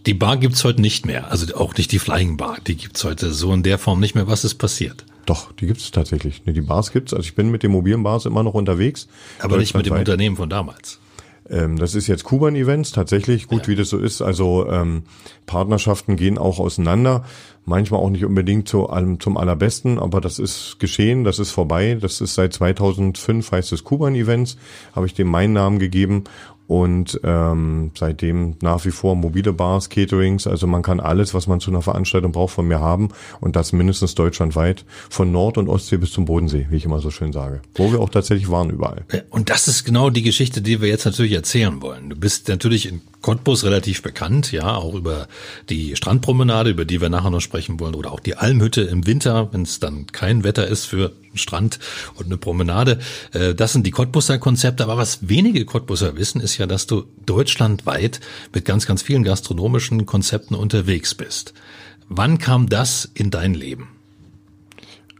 Die 0.06 0.14
Bar 0.14 0.38
gibt's 0.38 0.64
heute 0.64 0.80
nicht 0.80 1.04
mehr, 1.04 1.30
also 1.30 1.54
auch 1.56 1.74
nicht 1.76 1.92
die 1.92 1.98
Flying 1.98 2.36
Bar, 2.36 2.58
die 2.66 2.76
gibt's 2.76 3.04
heute 3.04 3.32
so 3.32 3.52
in 3.52 3.62
der 3.62 3.78
Form 3.78 4.00
nicht 4.00 4.14
mehr. 4.14 4.26
Was 4.26 4.44
ist 4.44 4.54
passiert? 4.54 5.04
Doch, 5.26 5.52
die 5.52 5.66
gibt's 5.66 5.90
tatsächlich. 5.90 6.42
Nee, 6.46 6.52
die 6.52 6.62
Bars 6.62 6.90
gibt's. 6.90 7.12
Also 7.14 7.24
ich 7.24 7.34
bin 7.34 7.50
mit 7.50 7.62
den 7.62 7.70
mobilen 7.70 8.02
Bars 8.02 8.24
immer 8.26 8.42
noch 8.42 8.54
unterwegs. 8.54 9.06
Aber 9.38 9.58
nicht 9.58 9.74
mit 9.74 9.86
dem 9.86 9.94
Unternehmen 9.94 10.36
von 10.36 10.48
damals. 10.48 10.98
Ähm, 11.48 11.78
das 11.78 11.94
ist 11.94 12.06
jetzt 12.06 12.24
Kuban 12.24 12.56
Events, 12.56 12.92
tatsächlich, 12.92 13.46
gut, 13.46 13.62
ja. 13.62 13.68
wie 13.68 13.76
das 13.76 13.90
so 13.90 13.98
ist. 13.98 14.22
Also 14.22 14.68
ähm, 14.68 15.02
Partnerschaften 15.46 16.16
gehen 16.16 16.38
auch 16.38 16.58
auseinander 16.58 17.24
manchmal 17.64 18.00
auch 18.00 18.10
nicht 18.10 18.24
unbedingt 18.24 18.68
zu 18.68 18.88
allem, 18.88 19.20
zum 19.20 19.36
allerbesten, 19.36 19.98
aber 19.98 20.20
das 20.20 20.38
ist 20.38 20.78
geschehen, 20.80 21.24
das 21.24 21.38
ist 21.38 21.50
vorbei. 21.50 21.96
Das 22.00 22.20
ist 22.20 22.34
seit 22.34 22.52
2005 22.52 23.52
heißt 23.52 23.72
es 23.72 23.84
Kuban 23.84 24.14
Events, 24.14 24.56
habe 24.94 25.06
ich 25.06 25.14
dem 25.14 25.28
meinen 25.28 25.52
Namen 25.52 25.78
gegeben 25.78 26.24
und 26.70 27.20
ähm, 27.24 27.90
seitdem 27.98 28.54
nach 28.62 28.84
wie 28.84 28.92
vor 28.92 29.16
mobile 29.16 29.52
Bars, 29.52 29.88
Caterings, 29.88 30.46
also 30.46 30.68
man 30.68 30.82
kann 30.82 31.00
alles, 31.00 31.34
was 31.34 31.48
man 31.48 31.58
zu 31.58 31.72
einer 31.72 31.82
Veranstaltung 31.82 32.30
braucht, 32.30 32.54
von 32.54 32.68
mir 32.68 32.78
haben 32.78 33.08
und 33.40 33.56
das 33.56 33.72
mindestens 33.72 34.14
deutschlandweit, 34.14 34.84
von 35.08 35.32
Nord- 35.32 35.58
und 35.58 35.68
Ostsee 35.68 35.96
bis 35.96 36.12
zum 36.12 36.26
Bodensee, 36.26 36.68
wie 36.70 36.76
ich 36.76 36.84
immer 36.84 37.00
so 37.00 37.10
schön 37.10 37.32
sage, 37.32 37.60
wo 37.74 37.90
wir 37.90 37.98
auch 37.98 38.08
tatsächlich 38.08 38.48
waren 38.50 38.70
überall. 38.70 39.04
Und 39.30 39.50
das 39.50 39.66
ist 39.66 39.82
genau 39.82 40.10
die 40.10 40.22
Geschichte, 40.22 40.62
die 40.62 40.80
wir 40.80 40.88
jetzt 40.88 41.06
natürlich 41.06 41.32
erzählen 41.32 41.82
wollen. 41.82 42.08
Du 42.08 42.14
bist 42.14 42.46
natürlich 42.46 42.86
in 42.86 43.00
Cottbus 43.20 43.64
relativ 43.64 44.02
bekannt, 44.02 44.52
ja, 44.52 44.74
auch 44.74 44.94
über 44.94 45.28
die 45.68 45.96
Strandpromenade, 45.96 46.70
über 46.70 46.84
die 46.84 47.00
wir 47.00 47.08
nachher 47.08 47.30
noch 47.30 47.40
sprechen 47.40 47.80
wollen, 47.80 47.94
oder 47.94 48.12
auch 48.12 48.20
die 48.20 48.36
Almhütte 48.36 48.82
im 48.82 49.06
Winter, 49.06 49.52
wenn 49.52 49.62
es 49.62 49.80
dann 49.80 50.06
kein 50.06 50.44
Wetter 50.44 50.66
ist 50.66 50.86
für 50.86 51.12
Strand 51.34 51.78
und 52.16 52.26
eine 52.26 52.36
Promenade. 52.36 52.98
Äh, 53.32 53.54
das 53.54 53.72
sind 53.72 53.86
die 53.86 53.90
Cottbusser 53.90 54.38
Konzepte. 54.38 54.84
Aber 54.84 54.96
was 54.96 55.28
wenige 55.28 55.64
Cottbusser 55.64 56.16
wissen, 56.16 56.40
ist 56.40 56.58
ja, 56.58 56.66
dass 56.66 56.86
du 56.86 57.04
deutschlandweit 57.24 58.20
mit 58.52 58.64
ganz, 58.64 58.86
ganz 58.86 59.02
vielen 59.02 59.22
gastronomischen 59.22 60.06
Konzepten 60.06 60.54
unterwegs 60.54 61.14
bist. 61.14 61.54
Wann 62.08 62.38
kam 62.38 62.68
das 62.68 63.08
in 63.14 63.30
dein 63.30 63.54
Leben? 63.54 63.99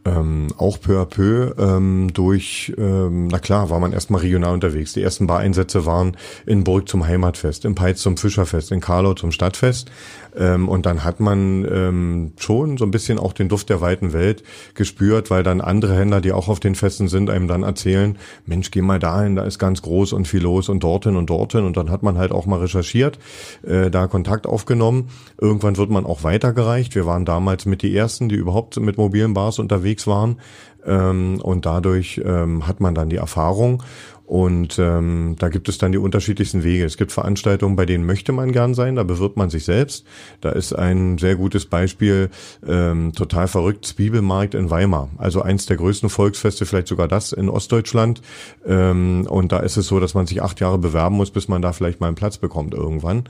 Ähm, 0.06 0.48
auch 0.56 0.80
peu 0.80 0.98
à 0.98 1.04
peu 1.04 1.54
ähm, 1.58 2.10
durch, 2.14 2.72
ähm, 2.78 3.28
na 3.28 3.38
klar, 3.38 3.68
war 3.68 3.80
man 3.80 3.92
erstmal 3.92 4.22
regional 4.22 4.54
unterwegs. 4.54 4.94
Die 4.94 5.02
ersten 5.02 5.26
Bareinsätze 5.26 5.84
waren 5.84 6.16
in 6.46 6.64
Burg 6.64 6.88
zum 6.88 7.06
Heimatfest, 7.06 7.66
in 7.66 7.74
Peitz 7.74 8.00
zum 8.00 8.16
Fischerfest, 8.16 8.72
in 8.72 8.80
Karlau 8.80 9.12
zum 9.12 9.30
Stadtfest. 9.30 9.90
Ähm, 10.36 10.68
und 10.68 10.86
dann 10.86 11.04
hat 11.04 11.20
man 11.20 11.66
ähm, 11.70 12.32
schon 12.38 12.76
so 12.76 12.84
ein 12.84 12.90
bisschen 12.90 13.18
auch 13.18 13.32
den 13.32 13.48
Duft 13.48 13.68
der 13.68 13.80
weiten 13.80 14.12
Welt 14.12 14.42
gespürt, 14.74 15.30
weil 15.30 15.42
dann 15.42 15.60
andere 15.60 15.96
Händler, 15.96 16.20
die 16.20 16.32
auch 16.32 16.48
auf 16.48 16.60
den 16.60 16.74
Festen 16.74 17.08
sind, 17.08 17.30
einem 17.30 17.48
dann 17.48 17.62
erzählen, 17.62 18.18
Mensch, 18.46 18.70
geh 18.70 18.82
mal 18.82 18.98
dahin, 18.98 19.36
da 19.36 19.44
ist 19.44 19.58
ganz 19.58 19.82
groß 19.82 20.12
und 20.12 20.28
viel 20.28 20.42
los 20.42 20.68
und 20.68 20.82
dorthin 20.82 21.16
und 21.16 21.30
dorthin. 21.30 21.64
Und 21.64 21.76
dann 21.76 21.90
hat 21.90 22.02
man 22.02 22.18
halt 22.18 22.32
auch 22.32 22.46
mal 22.46 22.60
recherchiert, 22.60 23.18
äh, 23.62 23.90
da 23.90 24.06
Kontakt 24.06 24.46
aufgenommen. 24.46 25.08
Irgendwann 25.40 25.76
wird 25.76 25.90
man 25.90 26.06
auch 26.06 26.22
weitergereicht. 26.22 26.94
Wir 26.94 27.06
waren 27.06 27.24
damals 27.24 27.66
mit 27.66 27.82
die 27.82 27.96
Ersten, 27.96 28.28
die 28.28 28.36
überhaupt 28.36 28.78
mit 28.78 28.98
mobilen 28.98 29.34
Bars 29.34 29.58
unterwegs 29.58 30.06
waren. 30.06 30.38
Ähm, 30.86 31.40
und 31.42 31.66
dadurch 31.66 32.20
ähm, 32.24 32.66
hat 32.66 32.80
man 32.80 32.94
dann 32.94 33.10
die 33.10 33.16
Erfahrung. 33.16 33.82
Und 34.30 34.78
ähm, 34.78 35.34
da 35.40 35.48
gibt 35.48 35.68
es 35.68 35.78
dann 35.78 35.90
die 35.90 35.98
unterschiedlichsten 35.98 36.62
Wege. 36.62 36.84
Es 36.84 36.96
gibt 36.96 37.10
Veranstaltungen, 37.10 37.74
bei 37.74 37.84
denen 37.84 38.06
möchte 38.06 38.30
man 38.30 38.52
gern 38.52 38.74
sein, 38.74 38.94
da 38.94 39.02
bewirbt 39.02 39.36
man 39.36 39.50
sich 39.50 39.64
selbst. 39.64 40.06
Da 40.40 40.50
ist 40.50 40.72
ein 40.72 41.18
sehr 41.18 41.34
gutes 41.34 41.66
Beispiel, 41.66 42.30
ähm, 42.64 43.12
total 43.12 43.48
verrückt, 43.48 43.86
Zwiebelmarkt 43.86 44.54
in 44.54 44.70
Weimar. 44.70 45.08
Also 45.18 45.42
eins 45.42 45.66
der 45.66 45.78
größten 45.78 46.10
Volksfeste, 46.10 46.64
vielleicht 46.64 46.86
sogar 46.86 47.08
das 47.08 47.32
in 47.32 47.48
Ostdeutschland. 47.48 48.22
Ähm, 48.64 49.26
und 49.28 49.50
da 49.50 49.58
ist 49.58 49.76
es 49.76 49.88
so, 49.88 49.98
dass 49.98 50.14
man 50.14 50.28
sich 50.28 50.42
acht 50.42 50.60
Jahre 50.60 50.78
bewerben 50.78 51.16
muss, 51.16 51.32
bis 51.32 51.48
man 51.48 51.60
da 51.60 51.72
vielleicht 51.72 52.00
mal 52.00 52.06
einen 52.06 52.14
Platz 52.14 52.38
bekommt 52.38 52.72
irgendwann 52.72 53.24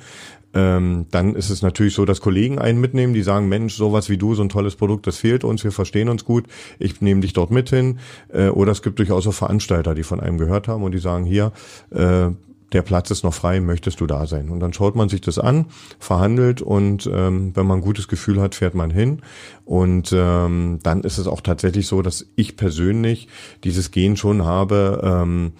ähm, 0.55 1.07
dann 1.11 1.35
ist 1.35 1.51
es 1.51 1.63
natürlich 1.63 1.95
so, 1.95 2.05
dass 2.05 2.21
Kollegen 2.21 2.59
einen 2.59 2.81
mitnehmen, 2.81 3.15
die 3.15 3.23
sagen, 3.23 3.49
Mensch, 3.49 3.75
sowas 3.75 4.09
wie 4.09 4.17
du, 4.17 4.35
so 4.35 4.43
ein 4.43 4.49
tolles 4.49 4.77
Produkt, 4.77 5.07
das 5.07 5.19
fehlt 5.19 5.45
uns, 5.45 5.63
wir 5.65 5.73
verstehen 5.73 6.09
uns 6.09 6.25
gut, 6.25 6.47
ich 6.79 7.01
nehme 7.01 7.21
dich 7.21 7.33
dort 7.33 7.51
mit 7.51 7.71
hin. 7.71 7.99
Äh, 8.33 8.49
oder 8.49 8.73
es 8.73 8.83
gibt 8.83 8.99
durchaus 8.99 9.27
auch 9.27 9.35
Veranstalter, 9.35 9.95
die 9.95 10.03
von 10.03 10.21
einem 10.21 10.39
gehört 10.39 10.69
haben 10.69 10.83
und 10.83 10.93
die 10.93 10.99
sagen, 10.99 11.25
hier, 11.25 11.53
äh, 11.91 12.31
der 12.73 12.83
Platz 12.83 13.11
ist 13.11 13.25
noch 13.25 13.35
frei, 13.35 13.61
möchtest 13.61 14.01
du 14.01 14.07
da 14.07 14.27
sein? 14.27 14.49
Und 14.49 14.61
dann 14.61 14.73
schaut 14.73 14.95
man 14.95 15.09
sich 15.09 15.21
das 15.21 15.39
an, 15.39 15.67
verhandelt 15.99 16.63
und 16.63 17.09
ähm, 17.13 17.51
wenn 17.55 17.67
man 17.67 17.79
ein 17.79 17.85
gutes 17.85 18.07
Gefühl 18.07 18.41
hat, 18.41 18.55
fährt 18.55 18.75
man 18.75 18.91
hin. 18.91 19.23
Und 19.65 20.15
ähm, 20.17 20.79
dann 20.83 21.03
ist 21.03 21.19
es 21.19 21.27
auch 21.27 21.41
tatsächlich 21.41 21.87
so, 21.87 22.03
dass 22.03 22.27
ich 22.37 22.57
persönlich 22.57 23.29
dieses 23.65 23.91
Gen 23.91 24.17
schon 24.17 24.45
habe, 24.45 25.01
ähm, 25.03 25.53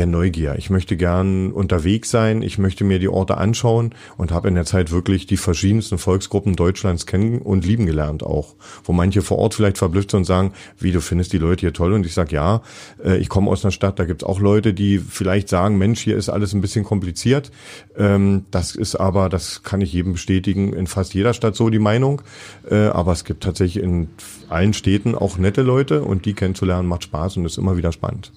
der 0.00 0.06
Neugier. 0.06 0.54
Ich 0.56 0.70
möchte 0.70 0.96
gern 0.96 1.52
unterwegs 1.52 2.10
sein, 2.10 2.40
ich 2.40 2.56
möchte 2.56 2.84
mir 2.84 2.98
die 2.98 3.10
Orte 3.10 3.36
anschauen 3.36 3.94
und 4.16 4.32
habe 4.32 4.48
in 4.48 4.54
der 4.54 4.64
Zeit 4.64 4.92
wirklich 4.92 5.26
die 5.26 5.36
verschiedensten 5.36 5.98
Volksgruppen 5.98 6.56
Deutschlands 6.56 7.04
kennen 7.04 7.42
und 7.42 7.66
lieben 7.66 7.84
gelernt 7.84 8.22
auch. 8.22 8.54
Wo 8.82 8.94
manche 8.94 9.20
vor 9.20 9.36
Ort 9.36 9.52
vielleicht 9.52 9.76
verblüfft 9.76 10.12
sind 10.12 10.20
und 10.20 10.24
sagen, 10.24 10.52
wie 10.78 10.90
du 10.90 11.02
findest 11.02 11.34
die 11.34 11.38
Leute 11.38 11.60
hier 11.60 11.74
toll 11.74 11.92
und 11.92 12.06
ich 12.06 12.14
sage, 12.14 12.34
ja, 12.34 12.62
äh, 13.04 13.18
ich 13.18 13.28
komme 13.28 13.50
aus 13.50 13.62
einer 13.62 13.72
Stadt, 13.72 13.98
da 13.98 14.06
gibt's 14.06 14.24
auch 14.24 14.40
Leute, 14.40 14.72
die 14.72 14.98
vielleicht 14.98 15.50
sagen, 15.50 15.76
Mensch, 15.76 16.00
hier 16.00 16.16
ist 16.16 16.30
alles 16.30 16.54
ein 16.54 16.62
bisschen 16.62 16.82
kompliziert. 16.82 17.52
Ähm, 17.94 18.46
das 18.50 18.74
ist 18.74 18.94
aber, 18.94 19.28
das 19.28 19.64
kann 19.64 19.82
ich 19.82 19.92
jedem 19.92 20.14
bestätigen, 20.14 20.72
in 20.72 20.86
fast 20.86 21.12
jeder 21.12 21.34
Stadt 21.34 21.56
so 21.56 21.68
die 21.68 21.78
Meinung. 21.78 22.22
Äh, 22.70 22.86
aber 22.86 23.12
es 23.12 23.26
gibt 23.26 23.42
tatsächlich 23.42 23.84
in 23.84 24.08
allen 24.48 24.72
Städten 24.72 25.14
auch 25.14 25.36
nette 25.36 25.60
Leute 25.60 26.02
und 26.04 26.24
die 26.24 26.32
kennenzulernen 26.32 26.88
macht 26.88 27.04
Spaß 27.04 27.36
und 27.36 27.44
ist 27.44 27.58
immer 27.58 27.76
wieder 27.76 27.92
spannend. 27.92 28.32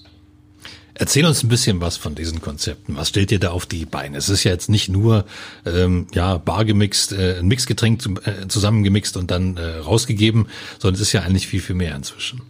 Erzähl 0.95 1.25
uns 1.25 1.43
ein 1.43 1.49
bisschen 1.49 1.81
was 1.81 1.97
von 1.97 2.13
diesen 2.13 2.39
Konzepten. 2.39 2.95
Was 2.95 3.09
stellt 3.09 3.31
ihr 3.31 3.39
da 3.39 3.49
auf 3.49 3.65
die 3.65 3.85
Beine? 3.85 4.17
Es 4.17 4.29
ist 4.29 4.43
ja 4.43 4.51
jetzt 4.51 4.69
nicht 4.69 4.89
nur 4.89 5.25
ähm, 5.65 6.07
ja 6.13 6.37
bar 6.37 6.65
gemixt, 6.65 7.13
äh, 7.13 7.39
ein 7.39 7.47
Mixgetränk 7.47 8.01
zu, 8.01 8.13
äh, 8.23 8.47
zusammengemixt 8.47 9.17
und 9.17 9.31
dann 9.31 9.57
äh, 9.57 9.77
rausgegeben, 9.77 10.47
sondern 10.79 10.95
es 10.95 11.01
ist 11.01 11.13
ja 11.13 11.21
eigentlich 11.21 11.47
viel 11.47 11.61
viel 11.61 11.75
mehr 11.75 11.95
inzwischen. 11.95 12.41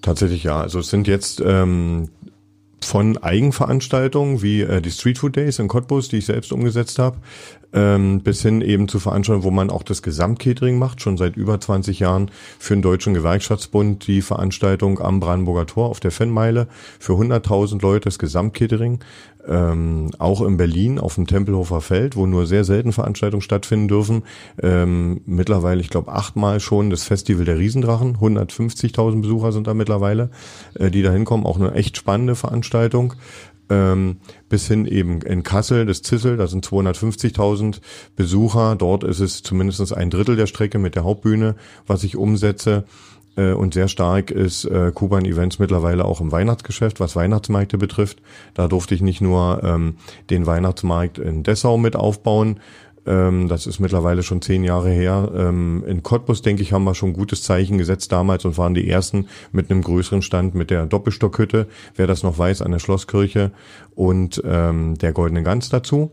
Tatsächlich 0.00 0.44
ja. 0.44 0.60
Also 0.60 0.78
es 0.78 0.88
sind 0.88 1.08
jetzt 1.08 1.42
ähm, 1.44 2.08
von 2.84 3.16
Eigenveranstaltungen 3.18 4.42
wie 4.42 4.62
äh, 4.62 4.80
die 4.80 4.90
Street 4.90 5.18
Food 5.18 5.36
Days 5.36 5.58
in 5.58 5.68
Cottbus, 5.68 6.08
die 6.08 6.18
ich 6.18 6.26
selbst 6.26 6.52
umgesetzt 6.52 6.98
habe, 6.98 7.18
ähm, 7.72 8.20
bis 8.20 8.42
hin 8.42 8.60
eben 8.60 8.88
zu 8.88 8.98
Veranstaltungen, 8.98 9.44
wo 9.44 9.50
man 9.50 9.70
auch 9.70 9.82
das 9.82 10.02
Gesamtcatering 10.02 10.78
macht, 10.78 11.02
schon 11.02 11.16
seit 11.16 11.36
über 11.36 11.60
20 11.60 11.98
Jahren 11.98 12.30
für 12.58 12.74
den 12.74 12.82
Deutschen 12.82 13.14
Gewerkschaftsbund. 13.14 14.06
Die 14.06 14.22
Veranstaltung 14.22 15.00
am 15.00 15.20
Brandenburger 15.20 15.66
Tor 15.66 15.88
auf 15.88 16.00
der 16.00 16.10
Fanmeile 16.10 16.68
für 16.98 17.14
100.000 17.14 17.82
Leute 17.82 18.04
das 18.04 18.18
Gesamtcatering, 18.18 19.00
ähm, 19.48 20.10
auch 20.18 20.42
in 20.42 20.56
Berlin 20.56 20.98
auf 20.98 21.14
dem 21.14 21.26
Tempelhofer 21.26 21.80
Feld, 21.80 22.16
wo 22.16 22.26
nur 22.26 22.46
sehr 22.46 22.64
selten 22.64 22.92
Veranstaltungen 22.92 23.42
stattfinden 23.42 23.88
dürfen. 23.88 24.22
Ähm, 24.62 25.20
mittlerweile, 25.26 25.80
ich 25.80 25.90
glaube, 25.90 26.12
achtmal 26.12 26.60
schon 26.60 26.90
das 26.90 27.04
Festival 27.04 27.44
der 27.44 27.58
Riesendrachen, 27.58 28.18
150.000 28.18 29.22
Besucher 29.22 29.52
sind 29.52 29.66
da 29.66 29.74
mittlerweile, 29.74 30.30
äh, 30.74 30.90
die 30.90 31.02
da 31.02 31.12
hinkommen, 31.12 31.46
auch 31.46 31.58
eine 31.58 31.72
echt 31.72 31.96
spannende 31.96 32.34
Veranstaltung 32.34 33.14
ähm, 33.70 34.18
bis 34.48 34.66
hin 34.66 34.86
eben 34.86 35.20
in 35.22 35.42
Kassel, 35.42 35.86
das 35.86 36.02
Zissel, 36.02 36.36
da 36.36 36.46
sind 36.46 36.66
250.000 36.66 37.80
Besucher. 38.16 38.76
Dort 38.76 39.04
ist 39.04 39.20
es 39.20 39.42
zumindest 39.42 39.92
ein 39.92 40.10
Drittel 40.10 40.36
der 40.36 40.46
Strecke 40.46 40.78
mit 40.78 40.94
der 40.94 41.04
Hauptbühne, 41.04 41.56
was 41.86 42.04
ich 42.04 42.16
umsetze. 42.16 42.84
Äh, 43.38 43.52
und 43.52 43.74
sehr 43.74 43.88
stark 43.88 44.30
ist 44.30 44.64
äh, 44.64 44.90
Kuban 44.92 45.24
Events 45.24 45.58
mittlerweile 45.58 46.04
auch 46.04 46.20
im 46.20 46.32
Weihnachtsgeschäft, 46.32 47.00
was 47.00 47.16
Weihnachtsmärkte 47.16 47.78
betrifft. 47.78 48.20
Da 48.54 48.68
durfte 48.68 48.94
ich 48.94 49.00
nicht 49.00 49.20
nur 49.20 49.62
ähm, 49.62 49.96
den 50.28 50.46
Weihnachtsmarkt 50.46 51.18
in 51.18 51.44
Dessau 51.44 51.78
mit 51.78 51.96
aufbauen, 51.96 52.60
ähm, 53.08 53.48
das 53.48 53.66
ist 53.66 53.80
mittlerweile 53.80 54.22
schon 54.22 54.42
zehn 54.42 54.64
Jahre 54.64 54.90
her. 54.90 55.32
Ähm, 55.34 55.82
in 55.86 56.02
Cottbus, 56.02 56.42
denke 56.42 56.62
ich, 56.62 56.72
haben 56.72 56.84
wir 56.84 56.94
schon 56.94 57.10
ein 57.10 57.14
gutes 57.14 57.42
Zeichen 57.42 57.78
gesetzt 57.78 58.12
damals 58.12 58.44
und 58.44 58.58
waren 58.58 58.74
die 58.74 58.88
ersten 58.88 59.28
mit 59.50 59.70
einem 59.70 59.82
größeren 59.82 60.20
Stand 60.20 60.54
mit 60.54 60.70
der 60.70 60.86
Doppelstockhütte, 60.86 61.68
wer 61.96 62.06
das 62.06 62.22
noch 62.22 62.38
weiß, 62.38 62.60
an 62.60 62.72
der 62.72 62.80
Schlosskirche 62.80 63.52
und 63.94 64.42
ähm, 64.44 64.98
der 64.98 65.12
Goldene 65.12 65.42
Gans 65.42 65.70
dazu. 65.70 66.10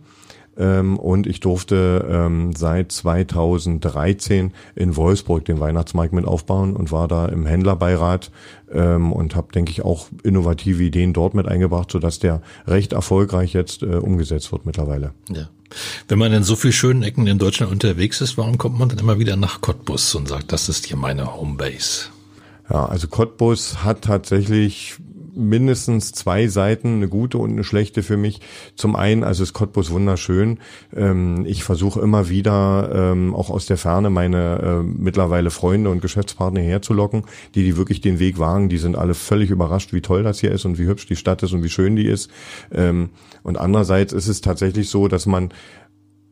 Ähm, 0.58 0.98
und 0.98 1.28
ich 1.28 1.40
durfte 1.40 2.06
ähm, 2.10 2.54
seit 2.56 2.92
2013 2.92 4.54
in 4.76 4.96
Wolfsburg 4.96 5.46
den 5.46 5.60
Weihnachtsmarkt 5.60 6.14
mit 6.14 6.26
aufbauen 6.26 6.76
und 6.76 6.92
war 6.92 7.08
da 7.08 7.28
im 7.28 7.46
Händlerbeirat 7.46 8.32
ähm, 8.72 9.12
und 9.12 9.36
habe, 9.36 9.52
denke 9.54 9.72
ich, 9.72 9.84
auch 9.84 10.08
innovative 10.24 10.84
Ideen 10.84 11.14
dort 11.14 11.34
mit 11.34 11.48
eingebracht, 11.48 11.92
sodass 11.92 12.20
der 12.20 12.42
recht 12.68 12.94
erfolgreich 12.94 13.54
jetzt 13.54 13.84
äh, 13.84 13.98
umgesetzt 13.98 14.52
wird 14.52 14.66
mittlerweile. 14.66 15.14
Ja. 15.30 15.50
Wenn 16.08 16.20
man 16.20 16.32
in 16.32 16.44
so 16.44 16.56
vielen 16.56 16.74
schönen 16.74 17.04
Ecken 17.04 17.28
in 17.28 17.40
Deutschland 17.40 17.72
unterwegs 17.72 18.22
ist, 18.22 18.38
warum 18.38 18.58
kommt 18.58 18.80
man 18.80 18.90
dann 18.90 19.00
immer 19.00 19.20
wieder 19.20 19.36
nach 19.36 19.62
Cottbus 19.62 20.16
und 20.16 20.28
sagt, 20.30 20.52
das 20.52 20.70
ist 20.70 20.86
hier 20.86 20.98
meine 20.98 21.36
Homebase? 21.36 22.10
Ja, 22.70 22.86
also 22.86 23.08
Cottbus 23.08 23.84
hat 23.84 24.04
tatsächlich 24.04 24.96
mindestens 25.36 26.12
zwei 26.12 26.48
Seiten, 26.48 26.96
eine 26.96 27.08
gute 27.08 27.38
und 27.38 27.52
eine 27.52 27.64
schlechte 27.64 28.04
für 28.04 28.18
mich. 28.18 28.42
Zum 28.76 28.96
einen, 28.96 29.24
also 29.24 29.44
ist 29.44 29.54
Cottbus 29.54 29.92
wunderschön. 29.92 30.60
Ähm, 30.96 31.46
ich 31.46 31.64
versuche 31.64 32.00
immer 32.00 32.30
wieder, 32.30 32.90
ähm, 32.94 33.36
auch 33.36 33.50
aus 33.50 33.66
der 33.66 33.78
Ferne, 33.78 34.10
meine 34.10 34.60
äh, 34.62 34.84
mittlerweile 34.84 35.52
Freunde 35.52 35.90
und 35.90 36.02
Geschäftspartner 36.02 36.62
herzulocken, 36.62 37.24
die 37.54 37.64
die 37.64 37.78
wirklich 37.78 38.02
den 38.02 38.20
Weg 38.20 38.40
wagen. 38.40 38.70
Die 38.70 38.78
sind 38.78 38.98
alle 38.98 39.14
völlig 39.14 39.50
überrascht, 39.50 39.94
wie 39.94 40.02
toll 40.02 40.24
das 40.24 40.40
hier 40.40 40.52
ist 40.52 40.66
und 40.66 40.78
wie 40.78 40.86
hübsch 40.86 41.08
die 41.08 41.16
Stadt 41.16 41.44
ist 41.44 41.54
und 41.54 41.64
wie 41.64 41.70
schön 41.70 41.96
die 41.96 42.08
ist. 42.08 42.30
Ähm, 42.72 43.10
und 43.44 43.58
andererseits 43.58 44.14
ist 44.14 44.28
es 44.28 44.42
tatsächlich 44.42 44.90
so, 44.90 45.08
dass 45.08 45.26
man 45.26 45.50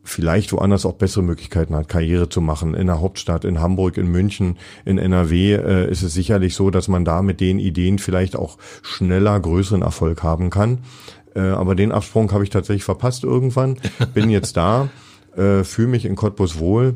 vielleicht 0.04 0.52
woanders 0.52 0.86
auch 0.86 0.94
bessere 0.94 1.24
Möglichkeiten 1.24 1.76
hat, 1.76 1.88
Karriere 1.88 2.28
zu 2.30 2.42
machen. 2.42 2.74
In 2.74 2.88
der 2.88 3.00
Hauptstadt, 3.00 3.46
in 3.46 3.62
Hamburg, 3.62 3.98
in 3.98 4.12
München, 4.12 4.58
in 4.86 4.98
NRW 4.98 5.54
äh, 5.54 5.90
ist 5.90 6.04
es 6.04 6.14
sicherlich 6.14 6.56
so, 6.56 6.70
dass 6.70 6.88
man 6.88 7.06
da 7.06 7.22
mit 7.22 7.40
den 7.40 7.58
Ideen 7.58 8.00
vielleicht 8.00 8.36
auch 8.36 8.58
schneller 8.82 9.40
größeren 9.40 9.82
Erfolg 9.82 10.22
haben 10.22 10.50
kann. 10.50 10.80
Äh, 11.36 11.40
aber 11.40 11.76
den 11.76 11.92
Absprung 11.92 12.32
habe 12.34 12.44
ich 12.44 12.50
tatsächlich 12.50 12.84
verpasst 12.84 13.24
irgendwann. 13.24 13.78
Bin 14.14 14.30
jetzt 14.30 14.58
da, 14.58 14.90
äh, 15.36 15.64
fühle 15.64 15.88
mich 15.88 16.06
in 16.06 16.16
Cottbus 16.16 16.60
wohl. 16.60 16.96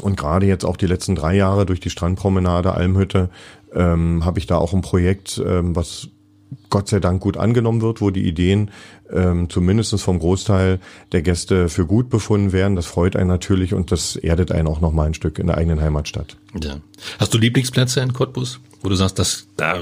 Und 0.00 0.16
gerade 0.16 0.46
jetzt 0.46 0.64
auch 0.64 0.76
die 0.76 0.86
letzten 0.86 1.14
drei 1.14 1.36
Jahre 1.36 1.66
durch 1.66 1.78
die 1.78 1.90
Strandpromenade 1.90 2.72
Almhütte 2.74 3.28
ähm, 3.72 4.24
habe 4.24 4.38
ich 4.38 4.46
da 4.46 4.56
auch 4.56 4.72
ein 4.72 4.80
Projekt, 4.80 5.40
ähm, 5.44 5.76
was 5.76 6.08
Gott 6.70 6.88
sei 6.88 7.00
Dank 7.00 7.20
gut 7.20 7.36
angenommen 7.36 7.82
wird, 7.82 8.00
wo 8.00 8.10
die 8.10 8.26
Ideen 8.26 8.70
ähm, 9.12 9.48
zumindest 9.50 10.00
vom 10.00 10.18
Großteil 10.18 10.80
der 11.12 11.22
Gäste 11.22 11.68
für 11.68 11.86
gut 11.86 12.10
befunden 12.10 12.52
werden. 12.52 12.76
Das 12.76 12.86
freut 12.86 13.16
einen 13.16 13.28
natürlich 13.28 13.74
und 13.74 13.92
das 13.92 14.16
erdet 14.16 14.52
einen 14.52 14.68
auch 14.68 14.80
noch 14.80 14.92
mal 14.92 15.06
ein 15.06 15.14
Stück 15.14 15.38
in 15.38 15.46
der 15.46 15.56
eigenen 15.56 15.80
Heimatstadt. 15.80 16.36
Ja. 16.60 16.76
Hast 17.18 17.34
du 17.34 17.38
Lieblingsplätze 17.38 18.00
in 18.00 18.12
Cottbus, 18.12 18.60
wo 18.82 18.88
du 18.88 18.94
sagst, 18.94 19.18
dass 19.18 19.46
da 19.56 19.80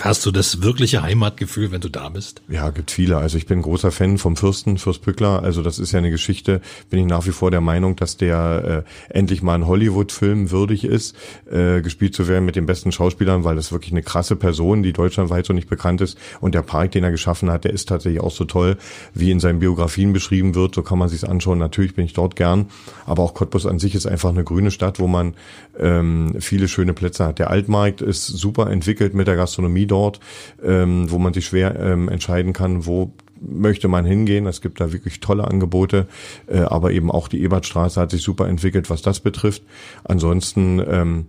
Hast 0.00 0.24
du 0.24 0.30
das 0.30 0.62
wirkliche 0.62 1.02
Heimatgefühl, 1.02 1.70
wenn 1.70 1.82
du 1.82 1.90
da 1.90 2.08
bist? 2.08 2.42
Ja, 2.48 2.70
gibt 2.70 2.90
viele. 2.90 3.18
Also 3.18 3.36
ich 3.36 3.46
bin 3.46 3.60
großer 3.60 3.92
Fan 3.92 4.16
vom 4.16 4.36
Fürsten, 4.36 4.78
Fürst 4.78 5.02
Pückler. 5.02 5.42
Also 5.42 5.62
das 5.62 5.78
ist 5.78 5.92
ja 5.92 5.98
eine 5.98 6.10
Geschichte, 6.10 6.62
bin 6.88 6.98
ich 7.00 7.06
nach 7.06 7.26
wie 7.26 7.30
vor 7.30 7.50
der 7.50 7.60
Meinung, 7.60 7.94
dass 7.94 8.16
der 8.16 8.84
äh, 9.10 9.16
endlich 9.16 9.42
mal 9.42 9.54
ein 9.54 9.66
Hollywood-Film 9.66 10.50
würdig 10.50 10.84
ist, 10.84 11.14
äh, 11.50 11.82
gespielt 11.82 12.14
zu 12.14 12.26
werden 12.26 12.46
mit 12.46 12.56
den 12.56 12.64
besten 12.64 12.90
Schauspielern, 12.90 13.44
weil 13.44 13.54
das 13.54 13.70
wirklich 13.70 13.92
eine 13.92 14.02
krasse 14.02 14.34
Person, 14.34 14.82
die 14.82 14.94
deutschlandweit 14.94 15.44
so 15.44 15.52
nicht 15.52 15.68
bekannt 15.68 16.00
ist. 16.00 16.16
Und 16.40 16.54
der 16.54 16.62
Park, 16.62 16.92
den 16.92 17.04
er 17.04 17.10
geschaffen 17.10 17.50
hat, 17.50 17.64
der 17.64 17.74
ist 17.74 17.88
tatsächlich 17.88 18.22
auch 18.22 18.32
so 18.32 18.46
toll, 18.46 18.78
wie 19.12 19.30
in 19.30 19.40
seinen 19.40 19.58
Biografien 19.58 20.14
beschrieben 20.14 20.54
wird. 20.54 20.74
So 20.74 20.82
kann 20.82 20.98
man 20.98 21.10
sich's 21.10 21.24
anschauen. 21.24 21.58
Natürlich 21.58 21.94
bin 21.94 22.06
ich 22.06 22.14
dort 22.14 22.34
gern. 22.34 22.70
Aber 23.04 23.22
auch 23.22 23.34
Cottbus 23.34 23.66
an 23.66 23.78
sich 23.78 23.94
ist 23.94 24.06
einfach 24.06 24.30
eine 24.30 24.42
grüne 24.42 24.70
Stadt, 24.70 24.98
wo 24.98 25.06
man 25.06 25.34
ähm, 25.78 26.34
viele 26.40 26.66
schöne 26.66 26.94
Plätze 26.94 27.26
hat. 27.26 27.38
Der 27.38 27.50
Altmarkt 27.50 28.00
ist 28.00 28.26
super 28.26 28.70
entwickelt 28.70 29.12
mit 29.12 29.26
der 29.26 29.36
Gastronomie 29.36 29.81
Gastronomie 29.82 29.86
dort, 29.86 30.20
ähm, 30.62 31.10
wo 31.10 31.18
man 31.18 31.34
sich 31.34 31.46
schwer 31.46 31.78
ähm, 31.78 32.08
entscheiden 32.08 32.52
kann, 32.52 32.86
wo 32.86 33.12
möchte 33.40 33.88
man 33.88 34.04
hingehen. 34.04 34.46
Es 34.46 34.60
gibt 34.60 34.80
da 34.80 34.92
wirklich 34.92 35.20
tolle 35.20 35.44
Angebote, 35.44 36.06
äh, 36.46 36.60
aber 36.60 36.92
eben 36.92 37.10
auch 37.10 37.28
die 37.28 37.42
Ebertstraße 37.42 38.00
hat 38.00 38.10
sich 38.10 38.22
super 38.22 38.48
entwickelt, 38.48 38.88
was 38.88 39.02
das 39.02 39.20
betrifft. 39.20 39.62
Ansonsten 40.04 40.80
ähm, 40.86 41.26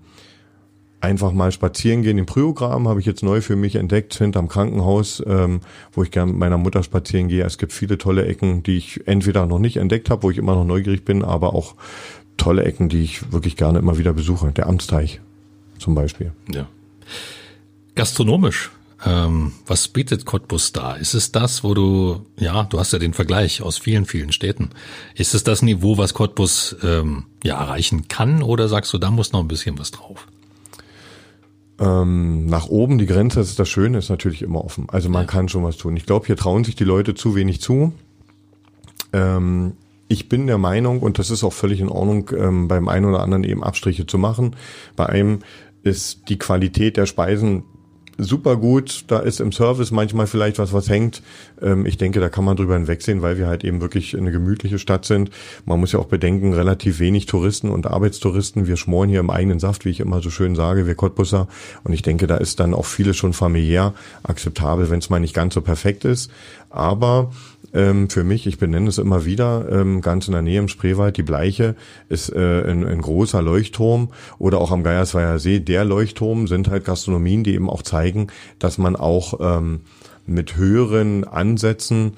einfach 1.02 1.34
mal 1.34 1.52
spazieren 1.52 2.04
gehen. 2.04 2.18
Den 2.18 2.28
Pryogramm 2.28 2.88
habe 2.88 3.00
ich 3.00 3.06
jetzt 3.06 3.24
neu 3.24 3.42
für 3.42 3.56
mich 3.56 3.76
entdeckt, 3.76 4.14
hinterm 4.14 4.48
Krankenhaus, 4.48 5.24
ähm, 5.26 5.62
wo 5.92 6.04
ich 6.04 6.12
gerne 6.12 6.32
mit 6.32 6.40
meiner 6.40 6.58
Mutter 6.58 6.84
spazieren 6.84 7.28
gehe. 7.28 7.44
Es 7.44 7.58
gibt 7.58 7.74
viele 7.74 7.98
tolle 7.98 8.26
Ecken, 8.26 8.62
die 8.64 8.78
ich 8.78 9.02
entweder 9.08 9.48
noch 9.48 9.60
nicht 9.60 9.78
entdeckt 9.78 10.10
habe, 10.10 10.24
wo 10.24 10.32
ich 10.32 10.38
immer 10.38 10.56
noch 10.56 10.66
neugierig 10.66 11.04
bin, 11.04 11.24
aber 11.24 11.56
auch 11.56 11.76
tolle 12.38 12.64
Ecken, 12.64 12.90
die 12.90 13.04
ich 13.04 13.32
wirklich 13.32 13.58
gerne 13.58 13.80
immer 13.80 13.98
wieder 13.98 14.14
besuche. 14.14 14.52
Der 14.52 14.68
Amtsteich 14.68 15.20
zum 15.80 15.96
Beispiel. 15.96 16.32
Ja. 16.54 16.68
Gastronomisch, 17.96 18.72
ähm, 19.06 19.52
was 19.68 19.88
bietet 19.88 20.26
Cottbus 20.26 20.72
da? 20.72 20.96
Ist 20.96 21.14
es 21.14 21.32
das, 21.32 21.64
wo 21.64 21.74
du, 21.74 22.26
ja, 22.38 22.64
du 22.64 22.80
hast 22.80 22.94
ja 22.94 23.00
den 23.00 23.14
Vergleich 23.14 23.62
aus 23.62 23.78
vielen, 23.78 24.06
vielen 24.06 24.32
Städten. 24.32 24.70
Ist 25.16 25.34
es 25.34 25.44
das 25.44 25.62
Niveau, 25.62 25.98
was 25.98 26.14
Cottbus 26.14 26.76
ähm, 26.84 27.26
ja 27.44 27.60
erreichen 27.60 28.08
kann 28.08 28.42
oder 28.42 28.68
sagst 28.68 28.94
du, 28.94 28.98
da 28.98 29.12
muss 29.12 29.34
noch 29.34 29.42
ein 29.42 29.48
bisschen 29.48 29.78
was 29.78 29.92
drauf? 29.92 30.28
Ähm, 31.80 32.46
nach 32.46 32.68
oben, 32.68 32.98
die 32.98 33.06
Grenze, 33.06 33.40
das 33.40 33.50
ist 33.50 33.60
das 33.60 33.68
Schöne, 33.68 33.98
ist 33.98 34.10
natürlich 34.10 34.42
immer 34.42 34.64
offen. 34.64 34.88
Also 34.90 35.10
man 35.10 35.24
ja. 35.24 35.28
kann 35.28 35.50
schon 35.50 35.64
was 35.64 35.78
tun. 35.78 35.98
Ich 35.98 36.06
glaube, 36.06 36.26
hier 36.28 36.38
trauen 36.38 36.64
sich 36.64 36.76
die 36.76 36.84
Leute 36.84 37.14
zu 37.14 37.36
wenig 37.36 37.62
zu. 37.62 37.94
Ähm, 39.12 39.74
ich 40.08 40.30
bin 40.30 40.48
der 40.48 40.60
Meinung, 40.60 41.02
und 41.02 41.20
das 41.20 41.30
ist 41.30 41.44
auch 41.44 41.54
völlig 41.54 41.82
in 41.82 41.90
Ordnung, 41.90 42.30
ähm, 42.38 42.68
beim 42.68 42.88
einen 42.88 43.06
oder 43.06 43.22
anderen 43.22 43.44
eben 43.44 43.64
Abstriche 43.64 44.06
zu 44.06 44.18
machen. 44.18 44.56
Bei 44.96 45.08
einem 45.08 45.40
ist 45.82 46.30
die 46.30 46.38
Qualität 46.38 46.96
der 46.96 47.06
Speisen 47.06 47.64
super 48.18 48.58
gut. 48.58 49.06
Da 49.08 49.20
ist 49.20 49.40
im 49.40 49.52
Service 49.52 49.92
manchmal 49.92 50.28
vielleicht 50.28 50.60
was, 50.60 50.74
was 50.74 50.90
hängt. 50.90 51.22
Ähm, 51.62 51.86
ich 51.86 51.98
denke, 51.98 52.20
da 52.20 52.30
kann 52.30 52.44
man 52.44 52.56
drüber 52.56 52.76
hinwegsehen, 52.76 53.22
weil 53.22 53.38
wir 53.38 53.48
halt 53.48 53.64
eben 53.64 53.82
wirklich 53.82 54.18
eine 54.18 54.32
gemütliche 54.32 54.80
Stadt 54.80 55.06
sind. 55.06 55.30
Man 55.66 55.80
muss 55.80 55.92
ja 55.92 56.00
auch 56.00 56.06
bedenken, 56.06 56.54
relativ 56.54 57.00
wenig 57.00 57.26
Touristen 57.26 57.70
und 57.70 57.88
Arbeitstouristen. 57.88 58.68
Wir 58.68 58.78
schmoren 58.78 59.10
hier 59.10 59.20
im 59.20 59.30
eigenen 59.30 59.60
Saft, 59.60 59.86
wie 59.86 59.90
ich 59.90 60.00
immer 60.00 60.22
so 60.22 60.30
schön 60.30 60.56
sage, 60.56 60.88
wir 60.88 60.96
Cottbusser. 60.96 61.48
Und 61.84 61.94
ich 61.94 62.02
denke, 62.02 62.28
da 62.28 62.38
ist 62.38 62.60
dann 62.60 62.74
auch 62.74 62.86
vieles 62.86 63.18
schon 63.18 63.34
familiär 63.34 63.94
akzeptabel, 64.24 64.90
wenn 64.90 65.00
es 65.00 65.10
mal 65.10 65.20
nicht 65.20 65.34
ganz 65.34 65.54
so 65.54 65.62
perfekt 65.62 66.06
ist. 66.06 66.32
Aber 66.70 67.32
ähm, 67.74 68.10
für 68.10 68.24
mich, 68.24 68.46
ich 68.48 68.58
benenne 68.58 68.90
es 68.90 68.98
immer 68.98 69.26
wieder, 69.26 69.68
ähm, 69.72 70.02
ganz 70.02 70.28
in 70.28 70.34
der 70.34 70.42
Nähe 70.42 70.60
im 70.60 70.68
Spreewald, 70.68 71.18
die 71.18 71.24
Bleiche 71.24 71.76
ist 72.10 72.30
äh, 72.30 72.64
ein, 72.70 72.86
ein 72.86 73.02
großer 73.02 73.42
Leuchtturm 73.42 74.10
oder 74.38 74.60
auch 74.60 74.72
am 74.72 74.84
Geiersweiher 74.84 75.40
See, 75.40 75.60
der 75.60 75.84
Leuchtturm 75.84 76.48
sind 76.48 76.70
halt 76.70 76.86
Gastronomien, 76.86 77.44
die 77.44 77.56
eben 77.56 77.70
auch 77.70 77.82
zeigen, 77.82 78.28
dass 78.60 78.78
man 78.78 78.96
auch 78.96 79.40
ähm, 79.40 79.82
mit 80.26 80.56
höheren 80.56 81.24
Ansätzen 81.24 82.14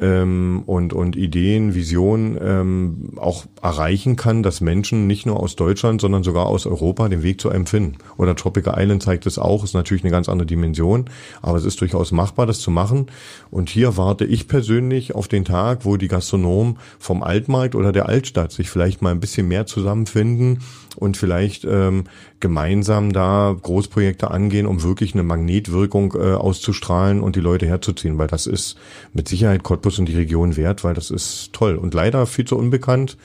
ähm, 0.00 0.62
und, 0.66 0.92
und 0.92 1.16
Ideen, 1.16 1.74
Visionen 1.74 2.38
ähm, 2.40 3.10
auch 3.16 3.46
erreichen 3.62 4.16
kann, 4.16 4.42
dass 4.42 4.60
Menschen 4.60 5.06
nicht 5.06 5.26
nur 5.26 5.40
aus 5.40 5.56
Deutschland, 5.56 6.00
sondern 6.00 6.22
sogar 6.22 6.46
aus 6.46 6.66
Europa 6.66 7.08
den 7.08 7.22
Weg 7.22 7.40
zu 7.40 7.50
einem 7.50 7.66
finden. 7.66 7.98
Oder 8.16 8.36
Tropical 8.36 8.74
Island 8.78 9.02
zeigt 9.02 9.26
es 9.26 9.38
auch, 9.38 9.64
ist 9.64 9.74
natürlich 9.74 10.04
eine 10.04 10.12
ganz 10.12 10.28
andere 10.28 10.46
Dimension, 10.46 11.06
aber 11.42 11.58
es 11.58 11.64
ist 11.64 11.80
durchaus 11.80 12.12
machbar, 12.12 12.46
das 12.46 12.60
zu 12.60 12.70
machen. 12.70 13.06
Und 13.50 13.70
hier 13.70 13.96
warte 13.96 14.24
ich 14.24 14.48
persönlich 14.48 15.14
auf 15.14 15.28
den 15.28 15.44
Tag, 15.44 15.84
wo 15.84 15.96
die 15.96 16.08
Gastronomen 16.08 16.78
vom 16.98 17.22
Altmarkt 17.22 17.74
oder 17.74 17.92
der 17.92 18.08
Altstadt 18.08 18.52
sich 18.52 18.70
vielleicht 18.70 19.02
mal 19.02 19.10
ein 19.10 19.20
bisschen 19.20 19.48
mehr 19.48 19.66
zusammenfinden 19.66 20.60
und 20.98 21.16
vielleicht 21.16 21.64
ähm, 21.64 22.04
gemeinsam 22.40 23.12
da 23.12 23.56
Großprojekte 23.60 24.30
angehen, 24.30 24.66
um 24.66 24.82
wirklich 24.82 25.14
eine 25.14 25.22
Magnetwirkung 25.22 26.14
äh, 26.14 26.34
auszustrahlen 26.34 27.20
und 27.20 27.36
die 27.36 27.40
Leute 27.40 27.66
herzuziehen, 27.66 28.18
weil 28.18 28.28
das 28.28 28.46
ist 28.46 28.76
mit 29.12 29.28
Sicherheit 29.28 29.62
Cottbus 29.62 29.98
und 29.98 30.06
die 30.06 30.16
Region 30.16 30.56
wert, 30.56 30.84
weil 30.84 30.94
das 30.94 31.10
ist 31.10 31.52
toll 31.52 31.76
und 31.76 31.94
leider 31.94 32.26
viel 32.26 32.44
zu 32.44 32.56
unbekannt 32.56 33.16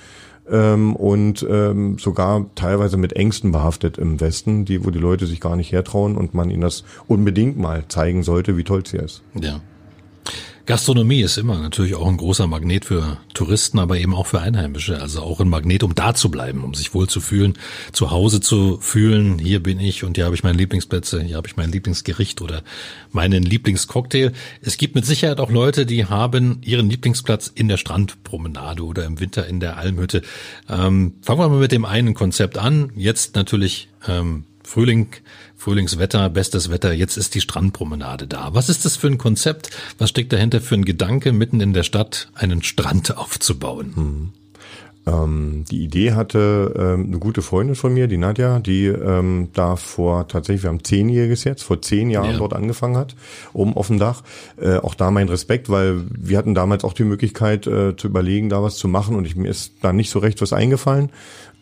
ähm, 0.50 0.96
und 0.96 1.46
ähm, 1.50 1.98
sogar 1.98 2.46
teilweise 2.56 2.98
mit 2.98 3.14
Ängsten 3.14 3.52
behaftet 3.52 3.98
im 3.98 4.20
Westen, 4.20 4.66
die 4.66 4.86
wo 4.86 4.92
die 4.92 5.00
Leute 5.00 5.26
sich 5.26 5.40
gar 5.40 5.56
nicht 5.56 5.72
hertrauen 5.72 6.18
und 6.18 6.34
man 6.34 6.50
ihnen 6.50 6.62
das 6.62 6.84
unbedingt 7.08 7.58
mal 7.58 7.86
zeigen 7.88 8.24
sollte, 8.24 8.58
wie 8.58 8.64
toll 8.64 8.82
es 8.84 8.92
hier 8.92 9.04
ist. 9.04 9.24
Ja. 9.40 9.62
Gastronomie 10.66 11.22
ist 11.22 11.38
immer 11.38 11.60
natürlich 11.60 11.96
auch 11.96 12.08
ein 12.08 12.16
großer 12.16 12.48
Magnet 12.48 12.86
für 12.86 13.18
Touristen, 13.34 13.80
aber 13.80 13.98
eben 13.98 14.16
auch 14.16 14.28
für 14.28 14.40
Einheimische. 14.40 15.02
Also 15.02 15.22
auch 15.22 15.42
ein 15.42 15.50
Magnet, 15.50 15.84
um 15.84 15.94
da 15.94 16.14
zu 16.14 16.32
bleiben, 16.32 16.64
um 16.64 16.74
sich 16.74 16.94
wohl 16.94 17.10
zu 17.10 17.20
fühlen, 17.20 17.56
zu 17.92 18.12
Hause 18.12 18.40
zu 18.40 18.78
fühlen. 18.80 19.40
Hier 19.40 19.62
bin 19.62 19.82
ich 19.82 20.06
und 20.06 20.16
hier 20.16 20.24
habe 20.24 20.36
ich 20.36 20.44
meine 20.44 20.58
Lieblingsplätze, 20.58 21.22
hier 21.22 21.36
habe 21.36 21.50
ich 21.50 21.58
mein 21.58 21.70
Lieblingsgericht 21.70 22.42
oder 22.42 22.64
meinen 23.12 23.44
Lieblingscocktail. 23.44 24.32
Es 24.62 24.78
gibt 24.78 24.96
mit 24.96 25.06
Sicherheit 25.06 25.42
auch 25.42 25.52
Leute, 25.52 25.86
die 25.86 26.06
haben 26.06 26.60
ihren 26.62 26.90
Lieblingsplatz 26.90 27.52
in 27.54 27.68
der 27.68 27.78
Strandpromenade 27.78 28.86
oder 28.86 29.04
im 29.04 29.20
Winter 29.20 29.46
in 29.46 29.60
der 29.60 29.76
Almhütte. 29.76 30.22
Ähm, 30.70 31.16
fangen 31.22 31.40
wir 31.42 31.50
mal 31.50 31.60
mit 31.60 31.74
dem 31.74 31.84
einen 31.84 32.14
Konzept 32.14 32.58
an. 32.58 32.94
Jetzt 32.96 33.36
natürlich 33.36 33.90
ähm, 34.08 34.46
Frühling, 34.64 35.08
Frühlingswetter, 35.56 36.30
bestes 36.30 36.70
Wetter, 36.70 36.94
jetzt 36.94 37.18
ist 37.18 37.36
die 37.36 37.42
Strandpromenade 37.42 38.28
da. 38.28 38.54
Was 38.54 38.70
ist 38.70 38.86
das 38.86 38.96
für 38.96 39.08
ein 39.08 39.18
Konzept? 39.18 39.70
Was 39.98 40.10
steckt 40.10 40.34
dahinter 40.34 40.62
für 40.62 40.76
ein 40.76 40.86
Gedanke, 40.86 41.32
mitten 41.32 41.62
in 41.62 41.74
der 41.74 41.84
Stadt 41.84 42.30
einen 42.34 42.64
Strand 42.64 43.18
aufzubauen? 43.18 43.94
Hm. 43.96 44.30
Ähm, 45.06 45.66
die 45.70 45.84
Idee 45.84 46.14
hatte 46.14 46.74
ähm, 46.78 47.08
eine 47.08 47.20
gute 47.20 47.42
Freundin 47.42 47.76
von 47.76 47.94
mir, 47.94 48.08
die 48.08 48.18
Nadja, 48.18 48.60
die 48.60 48.86
ähm, 48.86 49.50
da 49.54 49.76
vor 49.76 50.28
tatsächlich, 50.28 50.64
wir 50.64 50.70
haben 50.70 50.84
zehnjähriges 50.84 51.44
jetzt, 51.44 51.64
vor 51.64 51.82
zehn 51.82 52.10
Jahren 52.10 52.32
ja. 52.32 52.38
dort 52.38 52.54
angefangen 52.54 52.96
hat, 52.96 53.16
oben 53.52 53.76
auf 53.76 53.88
dem 53.88 54.00
Dach. 54.00 54.24
Äh, 54.58 54.78
auch 54.78 54.96
da 54.96 55.12
mein 55.12 55.28
Respekt, 55.28 55.70
weil 55.70 56.04
wir 56.10 56.38
hatten 56.38 56.56
damals 56.56 56.86
auch 56.86 56.94
die 56.94 57.04
Möglichkeit 57.04 57.68
äh, 57.68 57.98
zu 57.98 58.08
überlegen, 58.08 58.50
da 58.50 58.64
was 58.64 58.78
zu 58.78 58.88
machen 58.88 59.16
und 59.16 59.26
ich, 59.26 59.36
mir 59.36 59.50
ist 59.50 59.74
da 59.82 59.92
nicht 59.92 60.10
so 60.10 60.20
recht 60.20 60.42
was 60.42 60.54
eingefallen. 60.54 61.10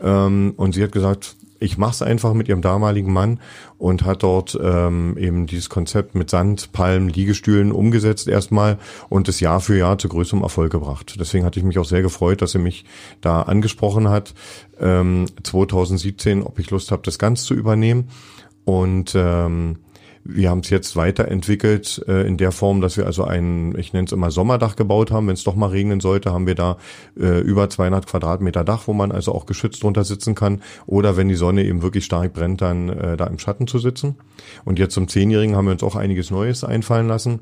Ähm, 0.01 0.53
und 0.57 0.75
sie 0.75 0.83
hat 0.83 0.91
gesagt, 0.91 1.35
ich 1.61 1.77
mache 1.77 1.91
es 1.91 2.01
einfach 2.01 2.33
mit 2.33 2.49
ihrem 2.49 2.61
damaligen 2.61 3.13
Mann 3.13 3.39
und 3.77 4.03
hat 4.03 4.23
dort 4.23 4.59
ähm, 4.61 5.15
eben 5.17 5.45
dieses 5.45 5.69
Konzept 5.69 6.15
mit 6.15 6.29
Sand, 6.29 6.71
Palmen, 6.73 7.07
Liegestühlen 7.07 7.71
umgesetzt 7.71 8.27
erstmal 8.27 8.79
und 9.09 9.29
es 9.29 9.39
Jahr 9.39 9.61
für 9.61 9.77
Jahr 9.77 9.97
zu 9.99 10.09
größerem 10.09 10.41
Erfolg 10.41 10.71
gebracht. 10.71 11.15
Deswegen 11.19 11.45
hatte 11.45 11.59
ich 11.59 11.65
mich 11.65 11.77
auch 11.77 11.85
sehr 11.85 12.01
gefreut, 12.01 12.41
dass 12.41 12.53
sie 12.53 12.59
mich 12.59 12.85
da 13.21 13.43
angesprochen 13.43 14.09
hat, 14.09 14.33
ähm, 14.79 15.27
2017, 15.43 16.41
ob 16.41 16.57
ich 16.57 16.71
Lust 16.71 16.91
habe, 16.91 17.03
das 17.05 17.19
Ganze 17.19 17.45
zu 17.45 17.53
übernehmen. 17.53 18.09
Und 18.65 19.13
ähm, 19.15 19.77
wir 20.23 20.49
haben 20.49 20.59
es 20.59 20.69
jetzt 20.69 20.95
weiterentwickelt 20.95 22.03
äh, 22.07 22.27
in 22.27 22.37
der 22.37 22.51
Form, 22.51 22.81
dass 22.81 22.97
wir 22.97 23.05
also 23.05 23.23
ein, 23.23 23.75
ich 23.77 23.93
nenne 23.93 24.05
es 24.05 24.11
immer 24.11 24.31
Sommerdach 24.31 24.75
gebaut 24.75 25.11
haben. 25.11 25.27
Wenn 25.27 25.33
es 25.33 25.43
doch 25.43 25.55
mal 25.55 25.69
regnen 25.69 25.99
sollte, 25.99 26.31
haben 26.31 26.47
wir 26.47 26.55
da 26.55 26.77
äh, 27.19 27.39
über 27.39 27.69
200 27.69 28.05
Quadratmeter 28.07 28.63
Dach, 28.63 28.83
wo 28.87 28.93
man 28.93 29.11
also 29.11 29.33
auch 29.33 29.45
geschützt 29.45 29.83
drunter 29.83 30.03
sitzen 30.03 30.35
kann. 30.35 30.61
Oder 30.85 31.17
wenn 31.17 31.27
die 31.27 31.35
Sonne 31.35 31.63
eben 31.63 31.81
wirklich 31.81 32.05
stark 32.05 32.33
brennt, 32.33 32.61
dann 32.61 32.89
äh, 32.89 33.17
da 33.17 33.25
im 33.27 33.39
Schatten 33.39 33.67
zu 33.67 33.79
sitzen. 33.79 34.15
Und 34.65 34.79
jetzt 34.79 34.93
zum 34.93 35.07
Zehnjährigen 35.07 35.55
haben 35.55 35.65
wir 35.65 35.73
uns 35.73 35.83
auch 35.83 35.95
einiges 35.95 36.31
Neues 36.31 36.63
einfallen 36.63 37.07
lassen. 37.07 37.39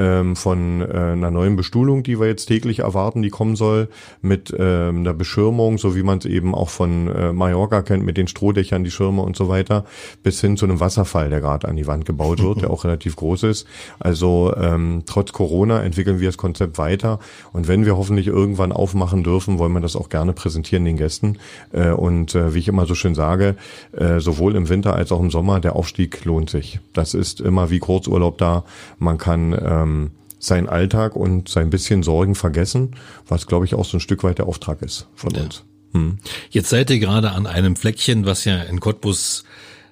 Ähm, 0.00 0.34
von 0.34 0.80
äh, 0.80 0.84
einer 0.84 1.30
neuen 1.30 1.56
Bestuhlung, 1.56 2.02
die 2.02 2.18
wir 2.18 2.26
jetzt 2.26 2.46
täglich 2.46 2.78
erwarten, 2.80 3.20
die 3.20 3.28
kommen 3.28 3.54
soll, 3.54 3.88
mit 4.22 4.54
ähm, 4.58 5.00
einer 5.00 5.12
Beschirmung, 5.12 5.76
so 5.76 5.94
wie 5.94 6.02
man 6.02 6.18
es 6.18 6.24
eben 6.24 6.54
auch 6.54 6.70
von 6.70 7.08
äh, 7.08 7.32
Mallorca 7.32 7.82
kennt, 7.82 8.04
mit 8.04 8.16
den 8.16 8.26
Strohdächern, 8.26 8.82
die 8.82 8.90
Schirme 8.90 9.22
und 9.22 9.36
so 9.36 9.48
weiter, 9.48 9.84
bis 10.22 10.40
hin 10.40 10.56
zu 10.56 10.64
einem 10.64 10.80
Wasserfall, 10.80 11.28
der 11.28 11.40
gerade 11.40 11.68
an 11.68 11.76
die 11.76 11.86
Wand 11.86 12.06
gebaut 12.06 12.42
wird, 12.42 12.62
der 12.62 12.70
auch 12.70 12.84
relativ 12.84 13.16
groß 13.16 13.42
ist. 13.44 13.66
Also 13.98 14.54
ähm, 14.56 15.02
trotz 15.04 15.32
Corona 15.32 15.82
entwickeln 15.82 16.20
wir 16.20 16.28
das 16.28 16.38
Konzept 16.38 16.78
weiter 16.78 17.18
und 17.52 17.68
wenn 17.68 17.84
wir 17.84 17.96
hoffentlich 17.96 18.26
irgendwann 18.26 18.72
aufmachen 18.72 19.22
dürfen, 19.22 19.58
wollen 19.58 19.72
wir 19.72 19.80
das 19.80 19.96
auch 19.96 20.08
gerne 20.08 20.32
präsentieren 20.32 20.84
den 20.84 20.96
Gästen. 20.96 21.38
Äh, 21.72 21.90
und 21.90 22.34
äh, 22.34 22.54
wie 22.54 22.58
ich 22.58 22.68
immer 22.68 22.86
so 22.86 22.94
schön 22.94 23.14
sage, 23.14 23.56
äh, 23.96 24.20
sowohl 24.20 24.56
im 24.56 24.68
Winter 24.68 24.94
als 24.94 25.12
auch 25.12 25.20
im 25.20 25.30
Sommer, 25.30 25.60
der 25.60 25.76
Aufstieg 25.76 26.24
lohnt 26.24 26.48
sich. 26.48 26.80
Das 26.92 27.14
ist 27.14 27.40
immer 27.40 27.70
wie 27.70 27.78
Kurzurlaub 27.78 28.38
da. 28.38 28.64
Man 28.98 29.18
kann 29.18 29.56
ähm, 29.60 29.89
seinen 30.38 30.68
Alltag 30.68 31.16
und 31.16 31.48
sein 31.48 31.70
bisschen 31.70 32.02
Sorgen 32.02 32.34
vergessen, 32.34 32.96
was 33.28 33.46
glaube 33.46 33.66
ich 33.66 33.74
auch 33.74 33.84
so 33.84 33.98
ein 33.98 34.00
Stück 34.00 34.24
weit 34.24 34.38
der 34.38 34.46
Auftrag 34.46 34.82
ist 34.82 35.06
von 35.14 35.34
ja. 35.34 35.42
uns. 35.42 35.64
Hm. 35.92 36.18
Jetzt 36.50 36.70
seid 36.70 36.90
ihr 36.90 36.98
gerade 36.98 37.32
an 37.32 37.46
einem 37.46 37.76
Fleckchen, 37.76 38.24
was 38.24 38.44
ja 38.44 38.62
in 38.62 38.80
Cottbus 38.80 39.44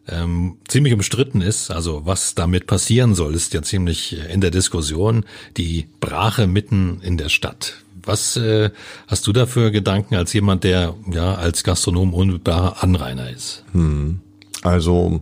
ähm, 0.09 0.57
ziemlich 0.67 0.95
umstritten 0.95 1.41
ist. 1.41 1.71
Also 1.71 2.07
was 2.07 2.35
damit 2.35 2.67
passieren 2.67 3.15
soll, 3.15 3.35
ist 3.35 3.53
ja 3.53 3.63
ziemlich 3.63 4.17
in 4.31 4.41
der 4.41 4.51
Diskussion. 4.51 5.25
Die 5.57 5.89
Brache 6.01 6.47
mitten 6.47 7.01
in 7.03 7.17
der 7.17 7.29
Stadt. 7.29 7.75
Was 8.03 8.37
äh, 8.37 8.71
hast 9.07 9.27
du 9.27 9.33
da 9.33 9.47
für 9.47 9.71
Gedanken 9.71 10.15
als 10.15 10.33
jemand, 10.33 10.65
der 10.65 10.95
ja 11.11 11.35
als 11.35 11.63
Gastronom 11.63 12.15
unmittelbarer 12.15 12.83
Anrainer 12.83 13.31
ist? 13.31 13.65
Hm. 13.73 14.21
Also 14.63 15.21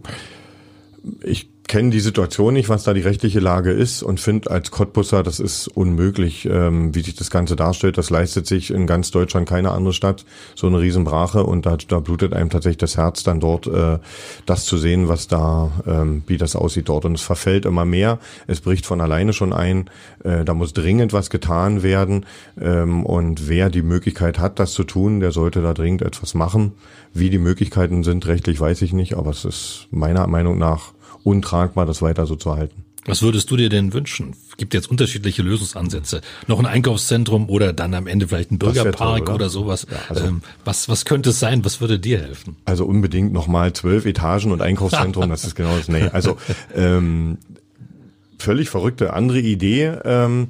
ich 1.22 1.48
kenne 1.68 1.90
die 1.90 2.00
Situation 2.00 2.54
nicht, 2.54 2.68
was 2.68 2.84
da 2.84 2.92
die 2.94 3.00
rechtliche 3.00 3.40
Lage 3.40 3.70
ist 3.70 4.02
und 4.02 4.20
finde 4.20 4.50
als 4.50 4.70
Cottbusser, 4.70 5.22
das 5.22 5.40
ist 5.40 5.68
unmöglich, 5.68 6.46
ähm, 6.46 6.94
wie 6.94 7.00
sich 7.00 7.14
das 7.14 7.30
Ganze 7.30 7.56
darstellt. 7.56 7.98
Das 7.98 8.10
leistet 8.10 8.46
sich 8.46 8.70
in 8.70 8.86
ganz 8.86 9.10
Deutschland 9.10 9.48
keine 9.48 9.72
andere 9.72 9.92
Stadt, 9.92 10.24
so 10.54 10.66
eine 10.66 10.80
Riesenbrache 10.80 11.44
und 11.44 11.66
da, 11.66 11.76
da 11.76 12.00
blutet 12.00 12.34
einem 12.34 12.50
tatsächlich 12.50 12.78
das 12.78 12.96
Herz 12.96 13.22
dann 13.22 13.40
dort, 13.40 13.66
äh, 13.66 13.98
das 14.44 14.64
zu 14.64 14.76
sehen, 14.76 15.08
was 15.08 15.28
da, 15.28 15.70
ähm, 15.86 16.22
wie 16.26 16.36
das 16.36 16.56
aussieht 16.56 16.88
dort. 16.88 17.04
Und 17.04 17.14
es 17.14 17.22
verfällt 17.22 17.64
immer 17.64 17.84
mehr, 17.84 18.18
es 18.46 18.60
bricht 18.60 18.86
von 18.86 19.00
alleine 19.00 19.32
schon 19.32 19.52
ein, 19.52 19.90
äh, 20.24 20.44
da 20.44 20.54
muss 20.54 20.72
dringend 20.72 21.12
was 21.12 21.30
getan 21.30 21.82
werden 21.82 22.26
ähm, 22.60 23.04
und 23.04 23.48
wer 23.48 23.70
die 23.70 23.82
Möglichkeit 23.82 24.38
hat, 24.38 24.58
das 24.58 24.72
zu 24.72 24.84
tun, 24.84 25.20
der 25.20 25.32
sollte 25.32 25.62
da 25.62 25.74
dringend 25.74 26.02
etwas 26.02 26.34
machen. 26.34 26.72
Wie 27.14 27.30
die 27.30 27.38
Möglichkeiten 27.38 28.04
sind, 28.04 28.26
rechtlich 28.26 28.60
weiß 28.60 28.82
ich 28.82 28.92
nicht, 28.92 29.16
aber 29.16 29.30
es 29.30 29.44
ist 29.44 29.88
meiner 29.90 30.26
Meinung 30.26 30.58
nach 30.58 30.92
untragbar, 31.24 31.86
das 31.86 32.02
weiter 32.02 32.26
so 32.26 32.36
zu 32.36 32.54
halten. 32.54 32.84
Was 33.06 33.22
würdest 33.22 33.50
du 33.50 33.56
dir 33.56 33.68
denn 33.68 33.92
wünschen? 33.92 34.34
Gibt 34.56 34.74
jetzt 34.74 34.90
unterschiedliche 34.90 35.42
Lösungsansätze. 35.42 36.20
Noch 36.48 36.58
ein 36.58 36.66
Einkaufszentrum 36.66 37.48
oder 37.48 37.72
dann 37.72 37.94
am 37.94 38.06
Ende 38.06 38.26
vielleicht 38.26 38.50
ein 38.50 38.58
Bürgerpark 38.58 38.96
toll, 38.96 39.22
oder? 39.22 39.34
oder? 39.34 39.48
sowas. 39.48 39.86
Ja, 39.90 39.98
also 40.08 40.24
ähm, 40.24 40.42
was, 40.64 40.88
was 40.88 41.04
könnte 41.04 41.30
es 41.30 41.38
sein? 41.38 41.64
Was 41.64 41.80
würde 41.80 42.00
dir 42.00 42.18
helfen? 42.18 42.56
Also 42.64 42.84
unbedingt 42.84 43.32
nochmal 43.32 43.72
zwölf 43.72 44.06
Etagen 44.06 44.50
und 44.50 44.60
Einkaufszentrum, 44.60 45.28
das 45.30 45.44
ist 45.44 45.54
genau 45.54 45.76
das. 45.76 45.88
Nee, 45.88 46.08
also 46.12 46.36
ähm, 46.74 47.38
völlig 48.38 48.70
verrückte 48.70 49.12
andere 49.12 49.40
Idee. 49.40 49.92
Ähm, 50.04 50.48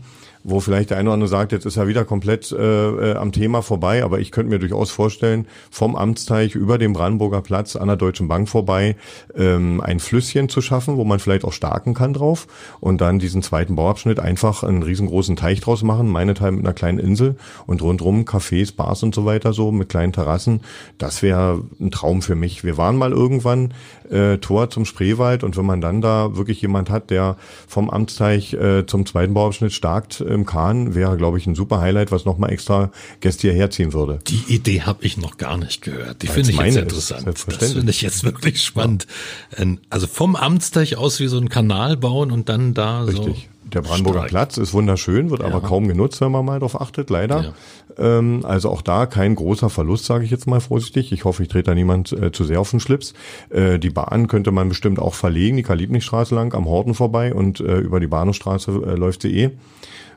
wo 0.48 0.60
vielleicht 0.60 0.90
der 0.90 0.98
eine 0.98 1.08
oder 1.08 1.14
andere 1.14 1.28
sagt, 1.28 1.50
jetzt 1.50 1.66
ist 1.66 1.76
er 1.76 1.88
wieder 1.88 2.04
komplett 2.04 2.52
äh, 2.52 2.56
äh, 2.56 3.16
am 3.16 3.32
Thema 3.32 3.62
vorbei, 3.62 4.04
aber 4.04 4.20
ich 4.20 4.30
könnte 4.30 4.50
mir 4.50 4.60
durchaus 4.60 4.92
vorstellen, 4.92 5.48
vom 5.70 5.96
Amtsteich 5.96 6.54
über 6.54 6.78
den 6.78 6.92
Brandenburger 6.92 7.42
Platz 7.42 7.74
an 7.74 7.88
der 7.88 7.96
Deutschen 7.96 8.28
Bank 8.28 8.48
vorbei 8.48 8.94
ähm, 9.34 9.80
ein 9.80 9.98
Flüsschen 9.98 10.48
zu 10.48 10.60
schaffen, 10.60 10.98
wo 10.98 11.04
man 11.04 11.18
vielleicht 11.18 11.44
auch 11.44 11.52
starken 11.52 11.94
kann 11.94 12.14
drauf 12.14 12.46
und 12.78 13.00
dann 13.00 13.18
diesen 13.18 13.42
zweiten 13.42 13.74
Bauabschnitt 13.74 14.20
einfach 14.20 14.62
einen 14.62 14.84
riesengroßen 14.84 15.34
Teich 15.34 15.60
draus 15.60 15.82
machen, 15.82 16.08
meinethalb 16.08 16.54
mit 16.54 16.64
einer 16.64 16.74
kleinen 16.74 17.00
Insel 17.00 17.34
und 17.66 17.82
rundrum 17.82 18.22
Cafés, 18.22 18.74
Bars 18.74 19.02
und 19.02 19.16
so 19.16 19.24
weiter 19.24 19.52
so 19.52 19.72
mit 19.72 19.88
kleinen 19.88 20.12
Terrassen. 20.12 20.60
Das 20.98 21.22
wäre 21.22 21.62
ein 21.80 21.90
Traum 21.90 22.22
für 22.22 22.36
mich. 22.36 22.62
Wir 22.62 22.76
waren 22.76 22.96
mal 22.96 23.10
irgendwann 23.10 23.74
äh, 24.10 24.38
Tor 24.38 24.70
zum 24.70 24.84
Spreewald 24.84 25.44
und 25.44 25.56
wenn 25.56 25.66
man 25.66 25.80
dann 25.80 26.00
da 26.00 26.36
wirklich 26.36 26.60
jemand 26.62 26.90
hat, 26.90 27.10
der 27.10 27.36
vom 27.66 27.90
Amtsteich 27.90 28.52
äh, 28.54 28.86
zum 28.86 29.06
zweiten 29.06 29.34
Bauabschnitt 29.34 29.72
starkt 29.72 30.20
im 30.20 30.46
Kahn 30.46 30.94
wäre, 30.94 31.16
glaube 31.16 31.38
ich, 31.38 31.46
ein 31.46 31.54
super 31.54 31.80
Highlight, 31.80 32.12
was 32.12 32.24
nochmal 32.24 32.50
extra 32.50 32.90
Gäste 33.20 33.48
hierher 33.48 33.70
ziehen 33.70 33.92
würde. 33.92 34.18
Die 34.26 34.44
Idee 34.48 34.82
habe 34.82 35.04
ich 35.04 35.16
noch 35.16 35.36
gar 35.36 35.56
nicht 35.56 35.82
gehört. 35.82 36.22
Die 36.22 36.28
finde 36.28 36.50
ich 36.50 36.58
jetzt 36.58 36.76
interessant. 36.76 37.26
Das 37.26 37.72
finde 37.72 37.90
ich 37.90 38.02
jetzt 38.02 38.24
wirklich 38.24 38.62
spannend. 38.62 39.06
Ja. 39.52 39.62
Ähm, 39.62 39.80
also 39.90 40.06
vom 40.06 40.36
Amtsteich 40.36 40.96
aus 40.96 41.20
wie 41.20 41.28
so 41.28 41.38
ein 41.38 41.48
Kanal 41.48 41.96
bauen 41.96 42.30
und 42.30 42.48
dann 42.48 42.74
da 42.74 43.02
Richtig. 43.02 43.24
so. 43.24 43.55
Der 43.72 43.82
Brandenburger 43.82 44.20
Streik. 44.20 44.30
Platz 44.30 44.56
ist 44.58 44.72
wunderschön, 44.72 45.30
wird 45.30 45.40
ja. 45.40 45.46
aber 45.46 45.60
kaum 45.60 45.88
genutzt, 45.88 46.20
wenn 46.20 46.30
man 46.30 46.44
mal 46.44 46.60
darauf 46.60 46.80
achtet, 46.80 47.10
leider. 47.10 47.54
Ja. 47.98 48.18
Ähm, 48.18 48.40
also 48.44 48.70
auch 48.70 48.82
da 48.82 49.06
kein 49.06 49.34
großer 49.34 49.70
Verlust, 49.70 50.04
sage 50.04 50.24
ich 50.24 50.30
jetzt 50.30 50.46
mal 50.46 50.60
vorsichtig. 50.60 51.12
Ich 51.12 51.24
hoffe, 51.24 51.42
ich 51.42 51.48
trete 51.48 51.70
da 51.70 51.74
niemand 51.74 52.12
äh, 52.12 52.30
zu 52.30 52.44
sehr 52.44 52.60
auf 52.60 52.70
den 52.70 52.80
Schlips. 52.80 53.14
Äh, 53.50 53.78
die 53.78 53.90
Bahn 53.90 54.28
könnte 54.28 54.52
man 54.52 54.68
bestimmt 54.68 54.98
auch 54.98 55.14
verlegen, 55.14 55.56
die 55.56 55.62
Karl-Liebknecht-Straße 55.62 56.34
lang 56.34 56.54
am 56.54 56.66
Horten 56.66 56.94
vorbei 56.94 57.34
und 57.34 57.60
äh, 57.60 57.78
über 57.78 57.98
die 57.98 58.06
Bahnhofstraße 58.06 58.70
äh, 58.70 58.94
läuft 58.94 59.22
sie 59.22 59.36
eh. 59.36 59.50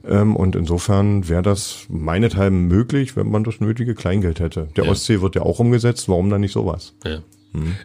Ähm, 0.08 0.36
und 0.36 0.56
insofern 0.56 1.28
wäre 1.28 1.42
das 1.42 1.86
meinethalben 1.90 2.68
möglich, 2.68 3.16
wenn 3.16 3.30
man 3.30 3.44
das 3.44 3.60
nötige 3.60 3.96
Kleingeld 3.96 4.40
hätte. 4.40 4.70
Der 4.76 4.86
ja. 4.86 4.92
Ostsee 4.92 5.22
wird 5.22 5.36
ja 5.36 5.42
auch 5.42 5.60
umgesetzt, 5.60 6.08
warum 6.08 6.30
dann 6.30 6.42
nicht 6.42 6.54
sowas? 6.54 6.94
Hm. 7.54 7.76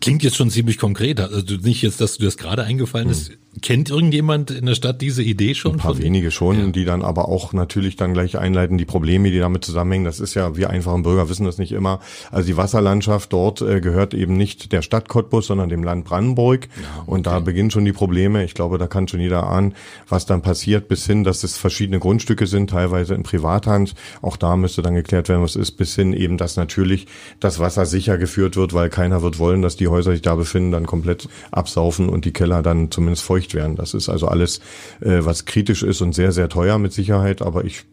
Klingt 0.00 0.22
jetzt 0.22 0.36
schon 0.36 0.50
ziemlich 0.50 0.78
konkret. 0.78 1.20
Also 1.20 1.56
nicht 1.56 1.82
jetzt, 1.82 2.00
dass 2.00 2.18
du 2.18 2.24
das 2.24 2.36
gerade 2.36 2.64
eingefallen 2.64 3.08
ist. 3.08 3.32
Kennt 3.62 3.88
irgendjemand 3.88 4.50
in 4.50 4.66
der 4.66 4.74
Stadt 4.74 5.00
diese 5.00 5.22
Idee 5.22 5.54
schon? 5.54 5.72
Ein 5.72 5.78
paar 5.78 5.98
wenige 5.98 6.30
schon, 6.30 6.58
ja. 6.58 6.66
die 6.66 6.84
dann 6.84 7.02
aber 7.02 7.28
auch 7.28 7.52
natürlich 7.52 7.96
dann 7.96 8.12
gleich 8.12 8.36
einleiten, 8.36 8.76
die 8.76 8.84
Probleme, 8.84 9.30
die 9.30 9.38
damit 9.38 9.64
zusammenhängen. 9.64 10.04
Das 10.04 10.20
ist 10.20 10.34
ja, 10.34 10.56
wir 10.56 10.68
einfachen 10.68 11.02
Bürger 11.02 11.28
wissen 11.30 11.46
das 11.46 11.56
nicht 11.56 11.72
immer. 11.72 12.00
Also 12.30 12.46
die 12.48 12.56
Wasserlandschaft 12.56 13.32
dort 13.32 13.62
äh, 13.62 13.80
gehört 13.80 14.12
eben 14.12 14.36
nicht 14.36 14.72
der 14.72 14.82
Stadt 14.82 15.08
Cottbus, 15.08 15.46
sondern 15.46 15.68
dem 15.70 15.82
Land 15.82 16.04
Brandenburg. 16.04 16.68
Ja, 16.76 17.02
okay. 17.02 17.10
Und 17.10 17.26
da 17.26 17.40
beginnen 17.40 17.70
schon 17.70 17.84
die 17.84 17.92
Probleme. 17.92 18.44
Ich 18.44 18.54
glaube, 18.54 18.76
da 18.76 18.86
kann 18.86 19.08
schon 19.08 19.20
jeder 19.20 19.44
ahnen, 19.44 19.74
was 20.08 20.26
dann 20.26 20.42
passiert, 20.42 20.88
bis 20.88 21.06
hin, 21.06 21.24
dass 21.24 21.42
es 21.42 21.56
verschiedene 21.56 21.98
Grundstücke 21.98 22.46
sind, 22.46 22.70
teilweise 22.70 23.14
in 23.14 23.22
Privathand. 23.22 23.94
Auch 24.20 24.36
da 24.36 24.56
müsste 24.56 24.82
dann 24.82 24.94
geklärt 24.94 25.28
werden, 25.28 25.42
was 25.42 25.56
ist, 25.56 25.72
bis 25.72 25.94
hin 25.94 26.12
eben, 26.12 26.36
dass 26.36 26.56
natürlich 26.56 27.06
das 27.40 27.58
Wasser 27.58 27.86
sicher 27.86 28.18
geführt 28.18 28.56
wird, 28.56 28.74
weil 28.74 28.90
keiner 28.90 29.22
wird 29.22 29.38
wollen, 29.38 29.62
dass 29.62 29.76
die 29.76 29.88
Häuser 29.88 30.12
sich 30.12 30.22
da 30.22 30.34
befinden, 30.34 30.72
dann 30.72 30.86
komplett 30.86 31.28
absaufen 31.50 32.08
und 32.08 32.24
die 32.24 32.32
Keller 32.32 32.62
dann 32.62 32.90
zumindest 32.90 33.22
feucht 33.22 33.45
erreicht 33.46 33.54
werden. 33.54 33.76
Das 33.76 33.94
ist 33.94 34.08
also 34.08 34.28
alles, 34.28 34.60
äh, 35.00 35.24
was 35.24 35.44
kritisch 35.44 35.82
ist 35.82 36.00
und 36.00 36.14
sehr, 36.14 36.32
sehr 36.32 36.48
teuer 36.48 36.78
mit 36.78 36.92
Sicherheit, 36.92 37.42
aber 37.42 37.64
ich, 37.64 37.84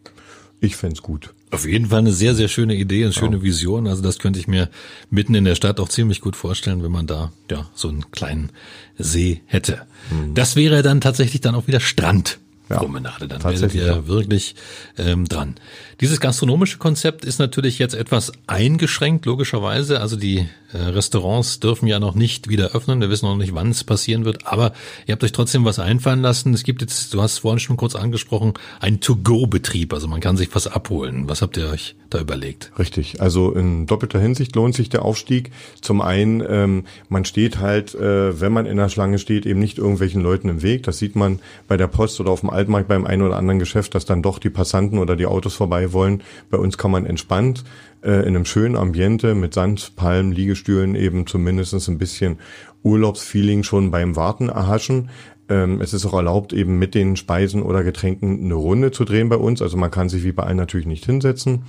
ich 0.60 0.76
fände 0.76 1.00
gut. 1.00 1.30
Auf 1.50 1.66
jeden 1.66 1.86
Fall 1.86 2.00
eine 2.00 2.12
sehr, 2.12 2.34
sehr 2.34 2.48
schöne 2.48 2.74
Idee, 2.74 3.04
eine 3.04 3.12
schöne 3.12 3.42
Vision. 3.42 3.86
Also 3.86 4.02
das 4.02 4.18
könnte 4.18 4.40
ich 4.40 4.48
mir 4.48 4.68
mitten 5.10 5.34
in 5.36 5.44
der 5.44 5.54
Stadt 5.54 5.78
auch 5.78 5.88
ziemlich 5.88 6.20
gut 6.20 6.34
vorstellen, 6.34 6.82
wenn 6.82 6.90
man 6.90 7.06
da 7.06 7.30
ja 7.48 7.68
so 7.74 7.88
einen 7.88 8.10
kleinen 8.10 8.50
See 8.98 9.40
hätte. 9.46 9.82
Hm. 10.08 10.34
Das 10.34 10.56
wäre 10.56 10.82
dann 10.82 11.00
tatsächlich 11.00 11.40
dann 11.40 11.54
auch 11.54 11.68
wieder 11.68 11.80
Strand. 11.80 12.38
Ja, 12.70 12.78
Promenade, 12.78 13.28
dann 13.28 13.44
werdet 13.44 13.74
ihr 13.74 13.86
ja. 13.86 14.06
wirklich 14.06 14.54
ähm, 14.96 15.28
dran. 15.28 15.56
Dieses 16.00 16.20
gastronomische 16.20 16.78
Konzept 16.78 17.24
ist 17.24 17.38
natürlich 17.38 17.78
jetzt 17.78 17.94
etwas 17.94 18.32
eingeschränkt, 18.46 19.26
logischerweise. 19.26 20.00
Also 20.00 20.16
die 20.16 20.48
äh, 20.72 20.78
Restaurants 20.78 21.60
dürfen 21.60 21.86
ja 21.86 22.00
noch 22.00 22.14
nicht 22.14 22.48
wieder 22.48 22.74
öffnen. 22.74 23.00
Wir 23.00 23.10
wissen 23.10 23.26
noch 23.26 23.36
nicht, 23.36 23.54
wann 23.54 23.70
es 23.70 23.84
passieren 23.84 24.24
wird. 24.24 24.46
Aber 24.46 24.72
ihr 25.06 25.12
habt 25.12 25.22
euch 25.22 25.32
trotzdem 25.32 25.64
was 25.64 25.78
einfallen 25.78 26.20
lassen. 26.20 26.52
Es 26.52 26.64
gibt 26.64 26.82
jetzt, 26.82 27.14
du 27.14 27.22
hast 27.22 27.38
vorhin 27.38 27.60
schon 27.60 27.76
kurz 27.76 27.94
angesprochen, 27.94 28.54
ein 28.80 29.00
To-Go-Betrieb. 29.00 29.92
Also 29.92 30.08
man 30.08 30.20
kann 30.20 30.36
sich 30.36 30.52
was 30.54 30.66
abholen. 30.66 31.28
Was 31.28 31.42
habt 31.42 31.56
ihr 31.56 31.68
euch 31.68 31.94
da 32.10 32.20
überlegt? 32.20 32.72
Richtig. 32.78 33.20
Also 33.20 33.52
in 33.52 33.86
doppelter 33.86 34.18
Hinsicht 34.18 34.56
lohnt 34.56 34.74
sich 34.74 34.88
der 34.88 35.04
Aufstieg. 35.04 35.52
Zum 35.80 36.00
einen, 36.00 36.42
ähm, 36.46 36.84
man 37.08 37.24
steht 37.24 37.60
halt, 37.60 37.94
äh, 37.94 38.40
wenn 38.40 38.52
man 38.52 38.66
in 38.66 38.76
der 38.76 38.88
Schlange 38.88 39.18
steht, 39.18 39.46
eben 39.46 39.60
nicht 39.60 39.78
irgendwelchen 39.78 40.22
Leuten 40.22 40.48
im 40.48 40.62
Weg. 40.62 40.82
Das 40.82 40.98
sieht 40.98 41.14
man 41.14 41.38
bei 41.68 41.76
der 41.76 41.86
Post 41.86 42.20
oder 42.20 42.32
auf 42.32 42.40
dem 42.40 42.50
Altmarkt 42.50 42.88
beim 42.88 43.06
einen 43.06 43.22
oder 43.22 43.36
anderen 43.36 43.60
Geschäft, 43.60 43.94
dass 43.94 44.06
dann 44.06 44.22
doch 44.22 44.40
die 44.40 44.50
Passanten 44.50 44.98
oder 44.98 45.14
die 45.14 45.26
Autos 45.26 45.54
vorbei 45.54 45.83
wollen. 45.92 46.22
Bei 46.50 46.58
uns 46.58 46.78
kann 46.78 46.90
man 46.90 47.06
entspannt 47.06 47.64
äh, 48.02 48.20
in 48.20 48.36
einem 48.36 48.44
schönen 48.44 48.76
Ambiente 48.76 49.34
mit 49.34 49.54
Sand, 49.54 49.96
Palmen, 49.96 50.32
Liegestühlen 50.32 50.94
eben 50.94 51.26
zumindest 51.26 51.88
ein 51.88 51.98
bisschen 51.98 52.38
Urlaubsfeeling 52.82 53.62
schon 53.62 53.90
beim 53.90 54.16
Warten 54.16 54.48
erhaschen. 54.48 55.10
Ähm, 55.48 55.80
es 55.80 55.92
ist 55.92 56.06
auch 56.06 56.14
erlaubt, 56.14 56.52
eben 56.52 56.78
mit 56.78 56.94
den 56.94 57.16
Speisen 57.16 57.62
oder 57.62 57.84
Getränken 57.84 58.44
eine 58.44 58.54
Runde 58.54 58.92
zu 58.92 59.04
drehen 59.04 59.28
bei 59.28 59.36
uns. 59.36 59.60
Also 59.60 59.76
man 59.76 59.90
kann 59.90 60.08
sich 60.08 60.24
wie 60.24 60.32
bei 60.32 60.44
allen 60.44 60.56
natürlich 60.56 60.86
nicht 60.86 61.04
hinsetzen, 61.04 61.64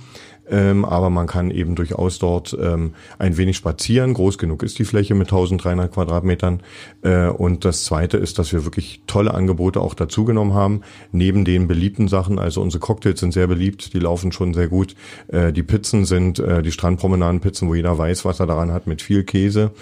ähm, 0.50 0.84
aber 0.84 1.10
man 1.10 1.26
kann 1.26 1.50
eben 1.50 1.74
durchaus 1.74 2.18
dort 2.18 2.56
ähm, 2.60 2.94
ein 3.18 3.36
wenig 3.36 3.56
spazieren. 3.56 4.14
Groß 4.14 4.38
genug 4.38 4.62
ist 4.62 4.78
die 4.78 4.84
Fläche 4.84 5.14
mit 5.14 5.28
1300 5.28 5.92
Quadratmetern. 5.92 6.60
Äh, 7.02 7.28
und 7.28 7.64
das 7.64 7.84
Zweite 7.84 8.16
ist, 8.16 8.38
dass 8.38 8.52
wir 8.52 8.64
wirklich 8.64 9.02
tolle 9.06 9.34
Angebote 9.34 9.80
auch 9.80 9.94
dazugenommen 9.94 10.54
haben, 10.54 10.82
neben 11.12 11.44
den 11.44 11.66
beliebten 11.66 12.08
Sachen. 12.08 12.38
Also 12.38 12.62
unsere 12.62 12.80
Cocktails 12.80 13.20
sind 13.20 13.32
sehr 13.32 13.46
beliebt, 13.46 13.92
die 13.92 13.98
laufen 13.98 14.32
schon 14.32 14.54
sehr 14.54 14.68
gut. 14.68 14.94
Äh, 15.28 15.52
die 15.52 15.62
Pizzen 15.62 16.04
sind 16.04 16.38
äh, 16.38 16.62
die 16.62 16.72
Strandpromenadenpizzen, 16.72 17.68
wo 17.68 17.74
jeder 17.74 17.96
weiß, 17.96 18.24
was 18.24 18.40
er 18.40 18.46
daran 18.46 18.72
hat, 18.72 18.86
mit 18.86 19.02
viel 19.02 19.24
Käse. 19.24 19.72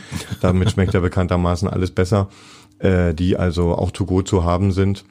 Damit 0.41 0.71
schmeckt 0.71 0.95
er 0.95 1.01
bekanntermaßen 1.01 1.69
alles 1.69 1.91
besser, 1.91 2.29
äh, 2.79 3.15
die 3.15 3.37
also 3.37 3.75
auch 3.75 3.91
to 3.91 4.07
go 4.07 4.23
zu 4.23 4.45
haben 4.45 4.73
sind. 4.73 5.05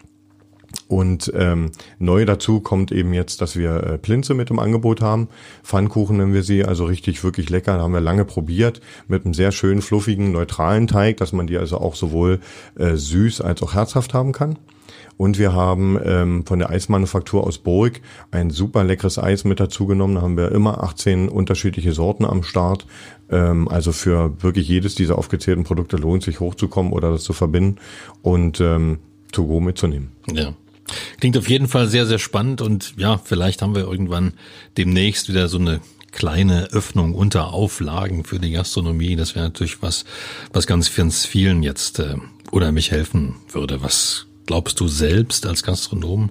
Und 0.94 1.34
ähm, 1.36 1.72
neu 1.98 2.24
dazu 2.24 2.60
kommt 2.60 2.92
eben 2.92 3.14
jetzt, 3.14 3.42
dass 3.42 3.56
wir 3.56 3.78
äh, 3.78 3.98
Plinze 3.98 4.36
mit 4.36 4.52
im 4.52 4.60
Angebot 4.60 5.02
haben. 5.02 5.28
Pfannkuchen 5.64 6.18
nennen 6.18 6.36
wir 6.36 6.44
sie, 6.44 6.64
also 6.64 6.86
richtig, 6.86 7.24
wirklich 7.24 7.50
lecker. 7.50 7.78
Da 7.78 7.82
haben 7.82 7.94
wir 7.94 8.00
lange 8.00 8.26
probiert 8.26 8.80
mit 9.08 9.26
einem 9.26 9.34
sehr 9.34 9.52
schönen, 9.52 9.82
fluffigen, 9.82 10.32
neutralen 10.32 10.86
Teig, 10.86 11.18
dass 11.18 11.34
man 11.34 11.48
die 11.48 11.58
also 11.58 11.80
auch 11.80 11.96
sowohl 11.96 12.42
äh, 12.78 12.96
süß 12.96 13.42
als 13.42 13.64
auch 13.64 13.74
herzhaft 13.74 14.14
haben 14.14 14.34
kann. 14.34 14.60
Und 15.18 15.40
wir 15.40 15.54
haben 15.54 16.00
ähm, 16.06 16.46
von 16.46 16.60
der 16.60 16.70
Eismanufaktur 16.70 17.44
aus 17.44 17.58
Burg 17.58 18.00
ein 18.30 18.52
super 18.52 18.84
leckeres 18.84 19.18
Eis 19.18 19.46
mit 19.46 19.60
dazu 19.60 19.88
genommen. 19.88 20.14
Da 20.14 20.22
haben 20.22 20.38
wir 20.38 20.52
immer 20.52 20.84
18 20.84 21.28
unterschiedliche 21.28 21.94
Sorten 21.94 22.24
am 22.24 22.44
Start. 22.44 22.86
Ähm, 23.32 23.68
also 23.68 23.94
für 23.94 24.44
wirklich 24.44 24.68
jedes 24.68 24.94
dieser 24.94 25.18
aufgezählten 25.18 25.64
Produkte 25.64 25.98
lohnt 25.98 26.22
sich 26.22 26.40
hochzukommen 26.40 26.94
oder 26.94 27.10
das 27.10 27.24
zu 27.24 27.34
verbinden 27.34 27.80
und 28.22 28.62
ähm, 28.62 29.00
to 29.32 29.48
go 29.48 29.60
mitzunehmen. 29.60 30.12
Ja. 30.32 30.54
Klingt 31.20 31.38
auf 31.38 31.50
jeden 31.50 31.68
Fall 31.68 31.88
sehr, 31.88 32.06
sehr 32.06 32.20
spannend 32.20 32.62
und 32.62 32.94
ja, 32.98 33.18
vielleicht 33.18 33.62
haben 33.62 33.76
wir 33.76 33.84
irgendwann 33.84 34.34
demnächst 34.78 35.30
wieder 35.30 35.48
so 35.48 35.58
eine 35.58 35.80
kleine 36.12 36.68
Öffnung 36.72 37.16
unter 37.16 37.54
Auflagen 37.54 38.24
für 38.24 38.40
die 38.40 38.52
Gastronomie. 38.52 39.16
Das 39.16 39.36
wäre 39.36 39.46
natürlich 39.46 39.82
was, 39.82 40.06
was 40.54 40.68
ganz, 40.68 40.88
vielen 41.26 41.64
jetzt 41.64 42.00
äh, 42.00 42.16
oder 42.52 42.72
mich 42.72 42.92
helfen 42.92 43.36
würde. 43.50 43.82
Was 43.82 44.28
glaubst 44.46 44.80
du 44.80 44.88
selbst 44.88 45.46
als 45.46 45.64
Gastronom? 45.64 46.30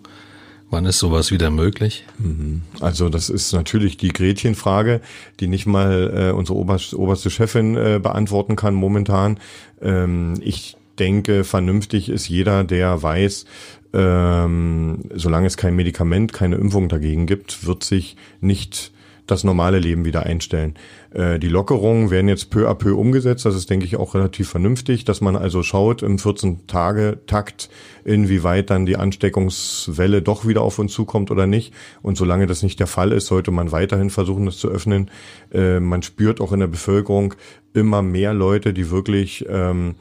Wann 0.70 0.86
ist 0.86 1.00
sowas 1.00 1.30
wieder 1.30 1.50
möglich? 1.50 2.04
Mhm. 2.18 2.62
Also 2.80 3.10
das 3.10 3.28
ist 3.28 3.52
natürlich 3.52 3.98
die 3.98 4.08
Gretchenfrage, 4.08 5.02
die 5.38 5.46
nicht 5.46 5.66
mal 5.66 6.30
äh, 6.30 6.32
unsere 6.32 6.56
oberste, 6.56 6.98
oberste 6.98 7.28
Chefin 7.28 7.76
äh, 7.76 8.00
beantworten 8.02 8.56
kann 8.56 8.74
momentan. 8.74 9.38
Ähm, 9.82 10.34
ich 10.40 10.76
denke, 10.98 11.44
vernünftig 11.44 12.08
ist 12.08 12.28
jeder, 12.28 12.64
der 12.64 13.02
weiß, 13.02 13.44
ähm, 13.92 15.04
solange 15.14 15.46
es 15.46 15.56
kein 15.56 15.76
Medikament, 15.76 16.32
keine 16.32 16.56
Impfung 16.56 16.88
dagegen 16.88 17.26
gibt, 17.26 17.66
wird 17.66 17.84
sich 17.84 18.16
nicht 18.40 18.92
das 19.26 19.44
normale 19.44 19.78
Leben 19.78 20.04
wieder 20.04 20.24
einstellen. 20.24 20.74
Äh, 21.12 21.38
die 21.38 21.48
Lockerungen 21.48 22.10
werden 22.10 22.28
jetzt 22.28 22.50
peu 22.50 22.68
à 22.68 22.74
peu 22.74 22.96
umgesetzt. 22.96 23.46
Das 23.46 23.54
ist, 23.54 23.70
denke 23.70 23.86
ich, 23.86 23.96
auch 23.96 24.14
relativ 24.14 24.48
vernünftig, 24.48 25.04
dass 25.04 25.20
man 25.20 25.36
also 25.36 25.62
schaut 25.62 26.02
im 26.02 26.16
14-Tage-Takt, 26.16 27.70
inwieweit 28.04 28.70
dann 28.70 28.84
die 28.84 28.96
Ansteckungswelle 28.96 30.22
doch 30.22 30.46
wieder 30.46 30.62
auf 30.62 30.78
uns 30.78 30.92
zukommt 30.92 31.30
oder 31.30 31.46
nicht. 31.46 31.72
Und 32.02 32.16
solange 32.16 32.46
das 32.46 32.62
nicht 32.62 32.80
der 32.80 32.88
Fall 32.88 33.12
ist, 33.12 33.26
sollte 33.26 33.52
man 33.52 33.70
weiterhin 33.72 34.10
versuchen, 34.10 34.46
das 34.46 34.58
zu 34.58 34.68
öffnen. 34.68 35.10
Äh, 35.52 35.80
man 35.80 36.02
spürt 36.02 36.40
auch 36.40 36.52
in 36.52 36.60
der 36.60 36.66
Bevölkerung 36.66 37.34
immer 37.74 38.02
mehr 38.02 38.34
Leute, 38.34 38.72
die 38.72 38.90
wirklich 38.90 39.46
ähm, 39.48 39.94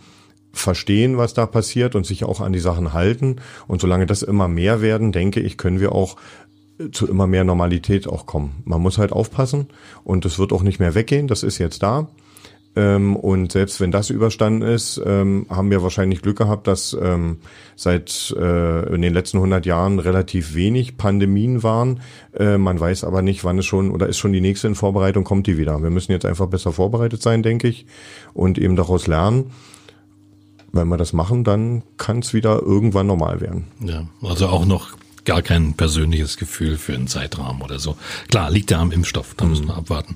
verstehen, 0.53 1.17
was 1.17 1.33
da 1.33 1.45
passiert 1.45 1.95
und 1.95 2.05
sich 2.05 2.23
auch 2.23 2.41
an 2.41 2.53
die 2.53 2.59
Sachen 2.59 2.93
halten. 2.93 3.37
Und 3.67 3.81
solange 3.81 4.05
das 4.05 4.21
immer 4.21 4.47
mehr 4.47 4.81
werden, 4.81 5.11
denke 5.11 5.39
ich, 5.39 5.57
können 5.57 5.79
wir 5.79 5.93
auch 5.93 6.17
äh, 6.79 6.91
zu 6.91 7.07
immer 7.07 7.27
mehr 7.27 7.43
Normalität 7.43 8.07
auch 8.07 8.25
kommen. 8.25 8.61
Man 8.65 8.81
muss 8.81 8.97
halt 8.97 9.11
aufpassen 9.11 9.67
und 10.03 10.25
es 10.25 10.39
wird 10.39 10.53
auch 10.53 10.63
nicht 10.63 10.79
mehr 10.79 10.95
weggehen. 10.95 11.27
Das 11.27 11.43
ist 11.43 11.57
jetzt 11.57 11.83
da. 11.83 12.07
Ähm, 12.73 13.17
und 13.17 13.51
selbst 13.51 13.81
wenn 13.81 13.91
das 13.91 14.09
überstanden 14.09 14.61
ist, 14.61 15.01
ähm, 15.05 15.45
haben 15.49 15.71
wir 15.71 15.83
wahrscheinlich 15.83 16.21
Glück 16.21 16.37
gehabt, 16.37 16.67
dass 16.67 16.97
ähm, 17.01 17.39
seit 17.75 18.33
äh, 18.37 18.93
in 18.93 19.01
den 19.01 19.13
letzten 19.13 19.37
100 19.37 19.65
Jahren 19.65 19.99
relativ 19.99 20.55
wenig 20.55 20.95
Pandemien 20.95 21.63
waren. 21.63 21.99
Äh, 22.33 22.57
man 22.57 22.79
weiß 22.79 23.03
aber 23.03 23.21
nicht, 23.21 23.43
wann 23.43 23.57
es 23.57 23.65
schon 23.65 23.91
oder 23.91 24.07
ist 24.07 24.19
schon 24.19 24.31
die 24.31 24.39
nächste 24.39 24.67
in 24.67 24.75
Vorbereitung, 24.75 25.25
kommt 25.25 25.47
die 25.47 25.57
wieder. 25.57 25.83
Wir 25.83 25.89
müssen 25.89 26.13
jetzt 26.13 26.25
einfach 26.25 26.47
besser 26.47 26.71
vorbereitet 26.71 27.21
sein, 27.21 27.43
denke 27.43 27.67
ich, 27.67 27.85
und 28.33 28.57
eben 28.57 28.77
daraus 28.77 29.05
lernen 29.05 29.51
wenn 30.71 30.87
wir 30.87 30.97
das 30.97 31.13
machen, 31.13 31.43
dann 31.43 31.83
kann 31.97 32.19
es 32.19 32.33
wieder 32.33 32.61
irgendwann 32.61 33.07
normal 33.07 33.41
werden. 33.41 33.67
Ja, 33.79 34.05
also 34.21 34.47
auch 34.47 34.65
noch 34.65 34.95
gar 35.25 35.41
kein 35.41 35.73
persönliches 35.73 36.37
Gefühl 36.37 36.77
für 36.77 36.93
einen 36.93 37.07
Zeitrahmen 37.07 37.61
oder 37.61 37.79
so. 37.79 37.95
Klar, 38.29 38.49
liegt 38.49 38.71
ja 38.71 38.79
am 38.79 38.91
Impfstoff, 38.91 39.35
da 39.35 39.45
müssen 39.45 39.67
wir 39.67 39.73
mhm. 39.73 39.79
abwarten, 39.79 40.15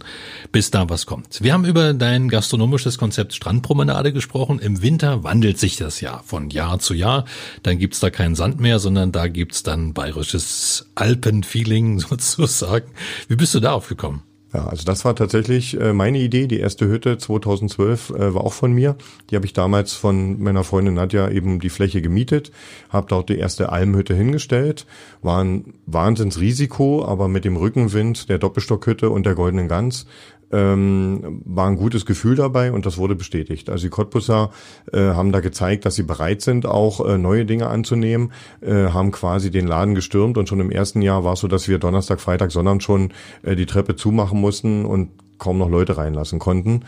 bis 0.52 0.72
da 0.72 0.90
was 0.90 1.06
kommt. 1.06 1.44
Wir 1.44 1.54
haben 1.54 1.66
über 1.66 1.94
dein 1.94 2.30
gastronomisches 2.30 2.98
Konzept 2.98 3.34
Strandpromenade 3.34 4.14
gesprochen. 4.14 4.60
Im 4.60 4.82
Winter 4.82 5.24
wandelt 5.24 5.60
sich 5.60 5.78
das 5.78 6.02
ja 6.02 6.22
von 6.26 6.50
Jahr 6.50 6.80
zu 6.80 6.94
Jahr. 6.94 7.26
Dann 7.64 7.78
gibt's 7.78 8.00
da 8.00 8.10
keinen 8.10 8.36
Sand 8.36 8.60
mehr, 8.60 8.80
sondern 8.80 9.12
da 9.12 9.28
gibt's 9.28 9.64
dann 9.64 9.94
bayerisches 9.94 10.88
Alpenfeeling 10.96 12.00
sozusagen. 12.00 12.92
Wie 13.28 13.36
bist 13.36 13.54
du 13.54 13.60
darauf 13.60 13.88
gekommen? 13.88 14.24
Ja, 14.56 14.68
also 14.68 14.86
das 14.86 15.04
war 15.04 15.18
tatsächlich 15.18 15.78
äh, 15.82 15.92
meine 15.92 16.18
Idee. 16.18 16.48
Die 16.48 16.62
erste 16.62 16.88
Hütte 16.88 17.18
2012 17.18 18.12
äh, 18.12 18.34
war 18.34 18.46
auch 18.46 18.54
von 18.54 18.72
mir. 18.72 18.96
Die 19.30 19.36
habe 19.36 19.46
ich 19.46 19.52
damals 19.52 19.92
von 19.92 20.42
meiner 20.42 20.64
Freundin 20.64 20.94
Nadja 20.94 21.28
eben 21.30 21.60
die 21.60 21.68
Fläche 21.68 22.02
gemietet, 22.02 22.54
habe 22.88 23.08
dort 23.10 23.28
die 23.28 23.38
erste 23.38 23.74
Almhütte 23.74 24.16
hingestellt. 24.16 24.86
War 25.22 25.44
ein 25.44 25.74
Wahnsinnsrisiko, 25.88 27.04
aber 27.04 27.28
mit 27.28 27.44
dem 27.44 27.58
Rückenwind 27.58 28.30
der 28.30 28.38
Doppelstockhütte 28.38 29.10
und 29.10 29.26
der 29.26 29.36
Goldenen 29.36 29.68
Gans 29.68 30.06
ähm, 30.56 31.42
war 31.44 31.68
ein 31.68 31.76
gutes 31.76 32.06
Gefühl 32.06 32.36
dabei 32.36 32.72
und 32.72 32.86
das 32.86 32.98
wurde 32.98 33.16
bestätigt. 33.16 33.70
Also 33.70 33.88
die 33.88 33.90
Cottbusser 33.90 34.52
äh, 34.94 35.00
haben 35.00 35.32
da 35.32 35.42
gezeigt, 35.42 35.86
dass 35.86 35.96
sie 35.96 36.04
bereit 36.04 36.42
sind, 36.42 36.66
auch 36.66 37.06
äh, 37.06 37.18
neue 37.18 37.46
Dinge 37.46 37.68
anzunehmen, 37.68 38.32
äh, 38.62 38.90
haben 38.90 39.12
quasi 39.12 39.52
den 39.52 39.68
Laden 39.68 39.96
gestürmt 39.96 40.38
und 40.38 40.48
schon 40.48 40.62
im 40.62 40.72
ersten 40.72 41.02
Jahr 41.02 41.24
war 41.24 41.34
es 41.34 41.40
so, 41.40 41.48
dass 41.48 41.68
wir 41.68 41.78
Donnerstag, 41.78 42.22
Freitag, 42.22 42.52
Sonntag 42.52 42.82
schon 42.82 43.12
äh, 43.44 43.56
die 43.56 43.66
Treppe 43.66 43.96
zumachen 43.96 44.40
mussten 44.40 44.86
und 44.86 45.10
kaum 45.38 45.58
noch 45.58 45.70
Leute 45.70 45.98
reinlassen 45.98 46.40
konnten. 46.40 46.82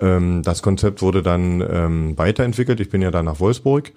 Ähm, 0.00 0.42
das 0.42 0.62
Konzept 0.62 1.00
wurde 1.00 1.22
dann 1.22 1.64
ähm, 1.68 2.18
weiterentwickelt. 2.18 2.80
Ich 2.80 2.90
bin 2.90 3.02
ja 3.02 3.10
dann 3.10 3.26
nach 3.26 3.40
Wolfsburg 3.40 3.92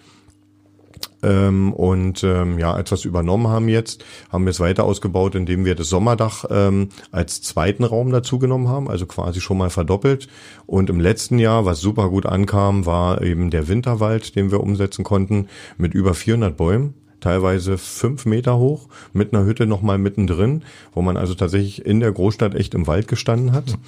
ähm, 1.23 1.73
und 1.73 2.23
ähm, 2.23 2.59
ja, 2.59 2.73
als 2.73 2.91
wir 2.91 2.95
es 2.95 3.05
übernommen 3.05 3.47
haben 3.47 3.67
jetzt, 3.67 4.05
haben 4.29 4.45
wir 4.45 4.51
es 4.51 4.59
weiter 4.59 4.83
ausgebaut, 4.83 5.35
indem 5.35 5.65
wir 5.65 5.75
das 5.75 5.89
Sommerdach 5.89 6.45
ähm, 6.49 6.89
als 7.11 7.41
zweiten 7.41 7.83
Raum 7.83 8.11
dazugenommen 8.11 8.67
haben, 8.67 8.89
also 8.89 9.05
quasi 9.05 9.41
schon 9.41 9.57
mal 9.57 9.69
verdoppelt. 9.69 10.27
Und 10.67 10.89
im 10.89 10.99
letzten 10.99 11.39
Jahr, 11.39 11.65
was 11.65 11.81
super 11.81 12.09
gut 12.09 12.25
ankam, 12.25 12.85
war 12.85 13.21
eben 13.21 13.49
der 13.49 13.67
Winterwald, 13.67 14.35
den 14.35 14.51
wir 14.51 14.61
umsetzen 14.61 15.03
konnten, 15.03 15.47
mit 15.77 15.93
über 15.93 16.13
400 16.13 16.55
Bäumen 16.55 16.93
teilweise 17.21 17.79
fünf 17.79 18.27
Meter 18.27 18.59
hoch, 18.59 18.87
mit 19.11 19.33
einer 19.33 19.45
Hütte 19.45 19.65
nochmal 19.65 19.97
mittendrin, 19.97 20.61
wo 20.93 21.01
man 21.01 21.17
also 21.17 21.33
tatsächlich 21.33 21.83
in 21.83 21.99
der 21.99 22.11
Großstadt 22.11 22.53
echt 22.53 22.75
im 22.75 22.85
Wald 22.85 23.07
gestanden 23.07 23.51
hat. 23.51 23.79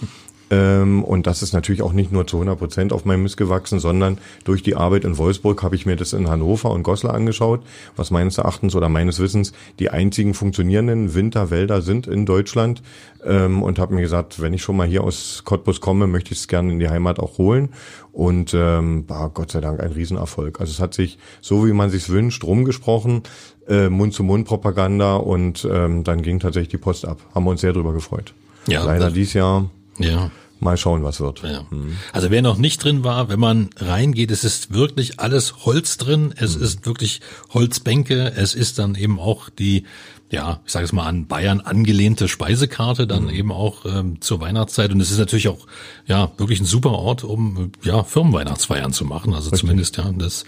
Ähm, 0.49 1.03
und 1.03 1.27
das 1.27 1.43
ist 1.43 1.53
natürlich 1.53 1.81
auch 1.81 1.91
nicht 1.91 2.11
nur 2.11 2.25
zu 2.25 2.37
100 2.37 2.57
Prozent 2.57 2.93
auf 2.93 3.05
meinem 3.05 3.23
Mist 3.23 3.37
gewachsen, 3.37 3.79
sondern 3.79 4.17
durch 4.45 4.63
die 4.63 4.75
Arbeit 4.75 5.03
in 5.03 5.17
Wolfsburg 5.17 5.61
habe 5.61 5.75
ich 5.75 5.85
mir 5.85 5.95
das 5.95 6.13
in 6.13 6.29
Hannover 6.29 6.71
und 6.71 6.83
Goslar 6.83 7.13
angeschaut, 7.13 7.61
was 7.95 8.11
meines 8.11 8.37
Erachtens 8.37 8.75
oder 8.75 8.87
meines 8.87 9.19
Wissens 9.19 9.51
die 9.79 9.89
einzigen 9.89 10.33
funktionierenden 10.33 11.13
Winterwälder 11.13 11.81
sind 11.81 12.07
in 12.07 12.25
Deutschland. 12.25 12.81
Ähm, 13.25 13.61
und 13.61 13.77
habe 13.77 13.95
mir 13.95 14.01
gesagt, 14.01 14.41
wenn 14.41 14.53
ich 14.53 14.61
schon 14.61 14.77
mal 14.77 14.87
hier 14.87 15.03
aus 15.03 15.41
Cottbus 15.43 15.81
komme, 15.81 16.07
möchte 16.07 16.31
ich 16.31 16.39
es 16.39 16.47
gerne 16.47 16.71
in 16.71 16.79
die 16.79 16.89
Heimat 16.89 17.19
auch 17.19 17.37
holen. 17.37 17.69
Und 18.13 18.53
ähm, 18.53 19.03
war 19.07 19.29
Gott 19.29 19.51
sei 19.51 19.59
Dank 19.59 19.81
ein 19.81 19.91
Riesenerfolg. 19.91 20.61
Also 20.61 20.71
es 20.71 20.79
hat 20.79 20.93
sich 20.93 21.17
so, 21.41 21.67
wie 21.67 21.73
man 21.73 21.89
sich 21.89 22.09
wünscht, 22.09 22.43
rumgesprochen, 22.43 23.23
äh, 23.67 23.89
Mund-zu-Mund-Propaganda 23.89 25.17
und 25.17 25.67
ähm, 25.69 26.03
dann 26.03 26.21
ging 26.21 26.39
tatsächlich 26.39 26.69
die 26.69 26.77
Post 26.77 27.05
ab. 27.05 27.19
Haben 27.35 27.43
wir 27.45 27.51
uns 27.51 27.61
sehr 27.61 27.73
drüber 27.73 27.93
gefreut. 27.93 28.33
Ja, 28.67 28.83
Leider 28.83 29.11
dies 29.11 29.33
Jahr 29.33 29.69
ja. 29.99 30.31
Mal 30.59 30.77
schauen, 30.77 31.03
was 31.03 31.19
wird. 31.19 31.43
Ja. 31.43 31.65
Mhm. 31.69 31.97
Also 32.13 32.31
wer 32.31 32.41
noch 32.41 32.57
nicht 32.57 32.83
drin 32.83 33.03
war, 33.03 33.29
wenn 33.29 33.39
man 33.39 33.69
reingeht, 33.77 34.31
es 34.31 34.43
ist 34.43 34.73
wirklich 34.73 35.19
alles 35.19 35.65
Holz 35.65 35.97
drin, 35.97 36.33
es 36.35 36.57
mhm. 36.57 36.63
ist 36.63 36.85
wirklich 36.85 37.21
Holzbänke, 37.53 38.33
es 38.35 38.55
ist 38.55 38.79
dann 38.79 38.95
eben 38.95 39.19
auch 39.19 39.49
die, 39.49 39.83
ja, 40.31 40.59
ich 40.65 40.71
sage 40.71 40.85
es 40.85 40.93
mal 40.93 41.05
an 41.05 41.27
Bayern 41.27 41.61
angelehnte 41.61 42.27
Speisekarte 42.27 43.05
dann 43.05 43.25
mhm. 43.25 43.29
eben 43.29 43.51
auch 43.51 43.85
ähm, 43.85 44.19
zur 44.19 44.41
Weihnachtszeit 44.41 44.91
und 44.91 44.99
es 44.99 45.11
ist 45.11 45.19
natürlich 45.19 45.47
auch 45.47 45.67
ja 46.07 46.31
wirklich 46.37 46.59
ein 46.59 46.65
super 46.65 46.91
Ort, 46.91 47.23
um 47.23 47.71
ja 47.83 48.03
Firmenweihnachtsfeiern 48.03 48.93
zu 48.93 49.05
machen. 49.05 49.35
Also 49.35 49.51
Richtig. 49.51 49.59
zumindest 49.59 49.97
ja 49.97 50.11
das 50.17 50.43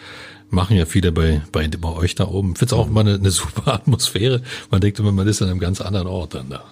machen 0.49 0.75
ja 0.75 0.88
viele 0.88 1.12
bei 1.12 1.43
bei, 1.51 1.67
bei 1.67 1.89
euch 1.89 2.15
da 2.15 2.27
oben. 2.27 2.55
Es 2.59 2.73
auch 2.73 2.88
immer 2.88 3.01
eine, 3.01 3.13
eine 3.13 3.31
super 3.31 3.75
Atmosphäre. 3.75 4.41
Man 4.71 4.81
denkt 4.81 4.97
immer, 4.97 5.12
man 5.12 5.27
ist 5.27 5.43
an 5.43 5.49
einem 5.49 5.59
ganz 5.59 5.81
anderen 5.81 6.07
Ort 6.07 6.33
dann 6.33 6.49
da. 6.49 6.63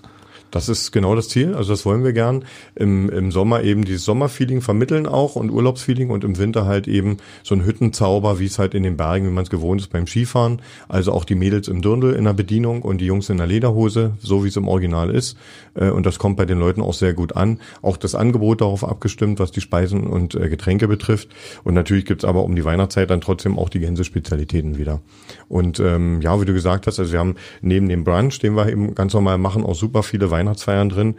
Das 0.58 0.70
ist 0.70 0.91
genau 0.91 1.13
das 1.13 1.30
Ziel. 1.30 1.54
Also 1.54 1.74
das 1.74 1.86
wollen 1.86 2.04
wir 2.04 2.13
gern. 2.13 2.43
Im, 2.74 3.12
im 3.12 3.32
Sommer 3.32 3.62
eben 3.62 3.86
dieses 3.86 4.06
Sommerfeeling 4.06 4.62
vermitteln 4.62 5.06
auch 5.06 5.36
und 5.36 5.52
Urlaubsfeeling 5.52 6.10
und 6.10 6.24
im 6.24 6.39
Winter 6.39 6.65
halt 6.65 6.88
eben 6.88 7.17
so 7.43 7.54
ein 7.54 7.63
Hüttenzauber, 7.63 8.39
wie 8.39 8.46
es 8.46 8.58
halt 8.58 8.74
in 8.74 8.82
den 8.82 8.98
Bergen, 8.98 9.28
wie 9.28 9.32
man 9.32 9.43
es 9.43 9.52
gewohnt 9.52 9.82
ist 9.82 9.91
beim 9.91 10.08
Skifahren. 10.08 10.63
Also 10.89 11.12
auch 11.12 11.26
die 11.26 11.36
Mädels 11.36 11.67
im 11.67 11.84
Dirndl 11.84 12.13
in 12.13 12.24
der 12.24 12.34
Bedienung 12.34 12.82
und 12.82 13.02
die 13.02 13.06
Jungs 13.06 13.30
in 13.30 13.38
der 13.38 13.46
Lederhose, 13.46 14.13
so 14.20 14.43
wie 14.43 14.48
es 14.48 14.56
im 14.56 14.67
Original 14.67 15.12
ist. 15.12 15.38
Äh, 15.76 15.91
und 15.91 16.08
das 16.08 16.17
kommt 16.17 16.38
bei 16.38 16.46
den 16.46 16.58
Leuten 16.58 16.82
auch 16.82 16.96
sehr 16.96 17.13
gut 17.13 17.36
an. 17.36 17.60
Auch 17.84 17.98
das 17.98 18.15
Angebot 18.15 18.62
darauf 18.62 18.84
abgestimmt, 18.84 19.38
was 19.38 19.52
die 19.52 19.62
Speisen 19.62 20.08
und 20.08 20.34
äh, 20.34 20.50
Getränke 20.50 20.88
betrifft. 20.88 21.30
Und 21.65 21.76
natürlich 21.76 22.06
gibt's 22.06 22.26
aber 22.26 22.43
um 22.43 22.56
die 22.56 22.65
Weihnachtszeit 22.65 23.12
dann 23.12 23.22
trotzdem 23.22 23.60
auch 23.60 23.70
die 23.70 23.80
Gänsespezialitäten 23.80 24.80
wieder. 24.80 25.02
Und 25.50 25.80
ähm, 25.80 26.20
ja, 26.22 26.41
wie 26.41 26.46
du 26.46 26.54
gesagt 26.54 26.88
hast, 26.88 27.00
also 27.00 27.12
wir 27.12 27.20
haben 27.20 27.36
neben 27.62 27.88
dem 27.88 28.04
Brunch, 28.04 28.39
den 28.39 28.56
wir 28.56 28.67
eben 28.70 28.96
ganz 28.96 29.13
normal 29.13 29.38
machen, 29.38 29.63
auch 29.63 29.76
super 29.76 30.02
viele 30.02 30.32
Weihnachtsfeiern 30.47 30.89
drin. 30.89 31.15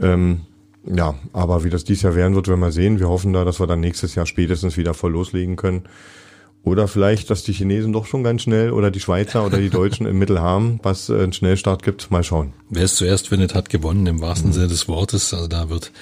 Ähm, 0.00 0.42
ja, 0.84 1.14
aber 1.32 1.64
wie 1.64 1.70
das 1.70 1.84
dieses 1.84 2.02
Jahr 2.02 2.14
werden 2.14 2.34
wird, 2.34 2.48
werden 2.48 2.60
wir 2.60 2.72
sehen. 2.72 3.00
Wir 3.00 3.08
hoffen 3.08 3.32
da, 3.32 3.44
dass 3.44 3.58
wir 3.58 3.66
dann 3.66 3.80
nächstes 3.80 4.14
Jahr 4.14 4.26
spätestens 4.26 4.76
wieder 4.76 4.94
voll 4.94 5.12
loslegen 5.12 5.56
können. 5.56 5.82
Oder 6.62 6.88
vielleicht, 6.88 7.30
dass 7.30 7.44
die 7.44 7.52
Chinesen 7.52 7.92
doch 7.92 8.06
schon 8.06 8.24
ganz 8.24 8.42
schnell 8.42 8.72
oder 8.72 8.90
die 8.90 8.98
Schweizer 8.98 9.46
oder 9.46 9.58
die 9.58 9.70
Deutschen 9.70 10.04
im 10.06 10.18
Mittel 10.18 10.40
haben, 10.40 10.80
was 10.82 11.08
äh, 11.08 11.14
einen 11.14 11.32
Schnellstart 11.32 11.82
gibt. 11.84 12.10
Mal 12.10 12.24
schauen. 12.24 12.52
Wer 12.70 12.84
es 12.84 12.96
zuerst 12.96 13.28
findet, 13.28 13.54
hat 13.54 13.70
gewonnen 13.70 14.06
im 14.06 14.20
wahrsten 14.20 14.50
mhm. 14.50 14.54
Sinne 14.54 14.68
des 14.68 14.88
Wortes. 14.88 15.32
Also 15.32 15.46
da 15.46 15.70
wird 15.70 15.92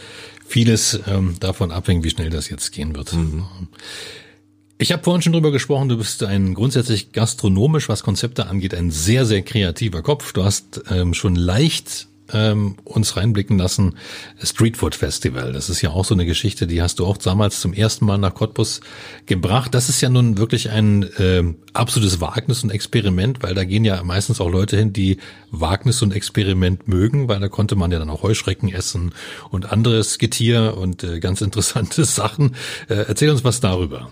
vieles 0.46 1.00
ähm, 1.06 1.36
davon 1.38 1.70
abhängen, 1.70 2.02
wie 2.02 2.10
schnell 2.10 2.30
das 2.30 2.48
jetzt 2.48 2.72
gehen 2.72 2.94
wird. 2.96 3.12
Mhm. 3.12 3.44
Ich 4.78 4.90
habe 4.90 5.02
vorhin 5.02 5.22
schon 5.22 5.32
drüber 5.32 5.52
gesprochen, 5.52 5.88
du 5.88 5.98
bist 5.98 6.22
ein 6.24 6.54
grundsätzlich 6.54 7.12
gastronomisch, 7.12 7.88
was 7.88 8.02
Konzepte 8.02 8.46
angeht, 8.46 8.74
ein 8.74 8.90
sehr, 8.90 9.24
sehr 9.24 9.42
kreativer 9.42 10.02
Kopf. 10.02 10.32
Du 10.32 10.44
hast 10.44 10.82
ähm, 10.90 11.14
schon 11.14 11.36
leicht 11.36 12.08
ähm, 12.32 12.76
uns 12.84 13.16
reinblicken 13.16 13.58
lassen, 13.58 13.96
Streetfood 14.42 14.94
Festival. 14.94 15.52
Das 15.52 15.68
ist 15.68 15.82
ja 15.82 15.90
auch 15.90 16.04
so 16.04 16.14
eine 16.14 16.26
Geschichte, 16.26 16.66
die 16.66 16.80
hast 16.80 16.98
du 16.98 17.06
auch 17.06 17.16
damals 17.16 17.60
zum 17.60 17.72
ersten 17.72 18.06
Mal 18.06 18.18
nach 18.18 18.34
Cottbus 18.34 18.80
gebracht. 19.26 19.74
Das 19.74 19.88
ist 19.88 20.00
ja 20.00 20.08
nun 20.08 20.38
wirklich 20.38 20.70
ein 20.70 21.02
äh, 21.18 21.42
absolutes 21.72 22.20
Wagnis 22.20 22.64
und 22.64 22.70
Experiment, 22.70 23.42
weil 23.42 23.54
da 23.54 23.64
gehen 23.64 23.84
ja 23.84 24.02
meistens 24.02 24.40
auch 24.40 24.50
Leute 24.50 24.76
hin, 24.76 24.92
die 24.92 25.18
Wagnis 25.50 26.02
und 26.02 26.12
Experiment 26.12 26.88
mögen, 26.88 27.28
weil 27.28 27.40
da 27.40 27.48
konnte 27.48 27.76
man 27.76 27.92
ja 27.92 27.98
dann 27.98 28.10
auch 28.10 28.22
Heuschrecken 28.22 28.72
essen 28.72 29.12
und 29.50 29.70
anderes 29.70 30.18
Getier 30.18 30.76
und 30.76 31.04
äh, 31.04 31.20
ganz 31.20 31.40
interessante 31.40 32.04
Sachen. 32.04 32.54
Äh, 32.88 33.04
erzähl 33.08 33.30
uns 33.30 33.44
was 33.44 33.60
darüber. 33.60 34.10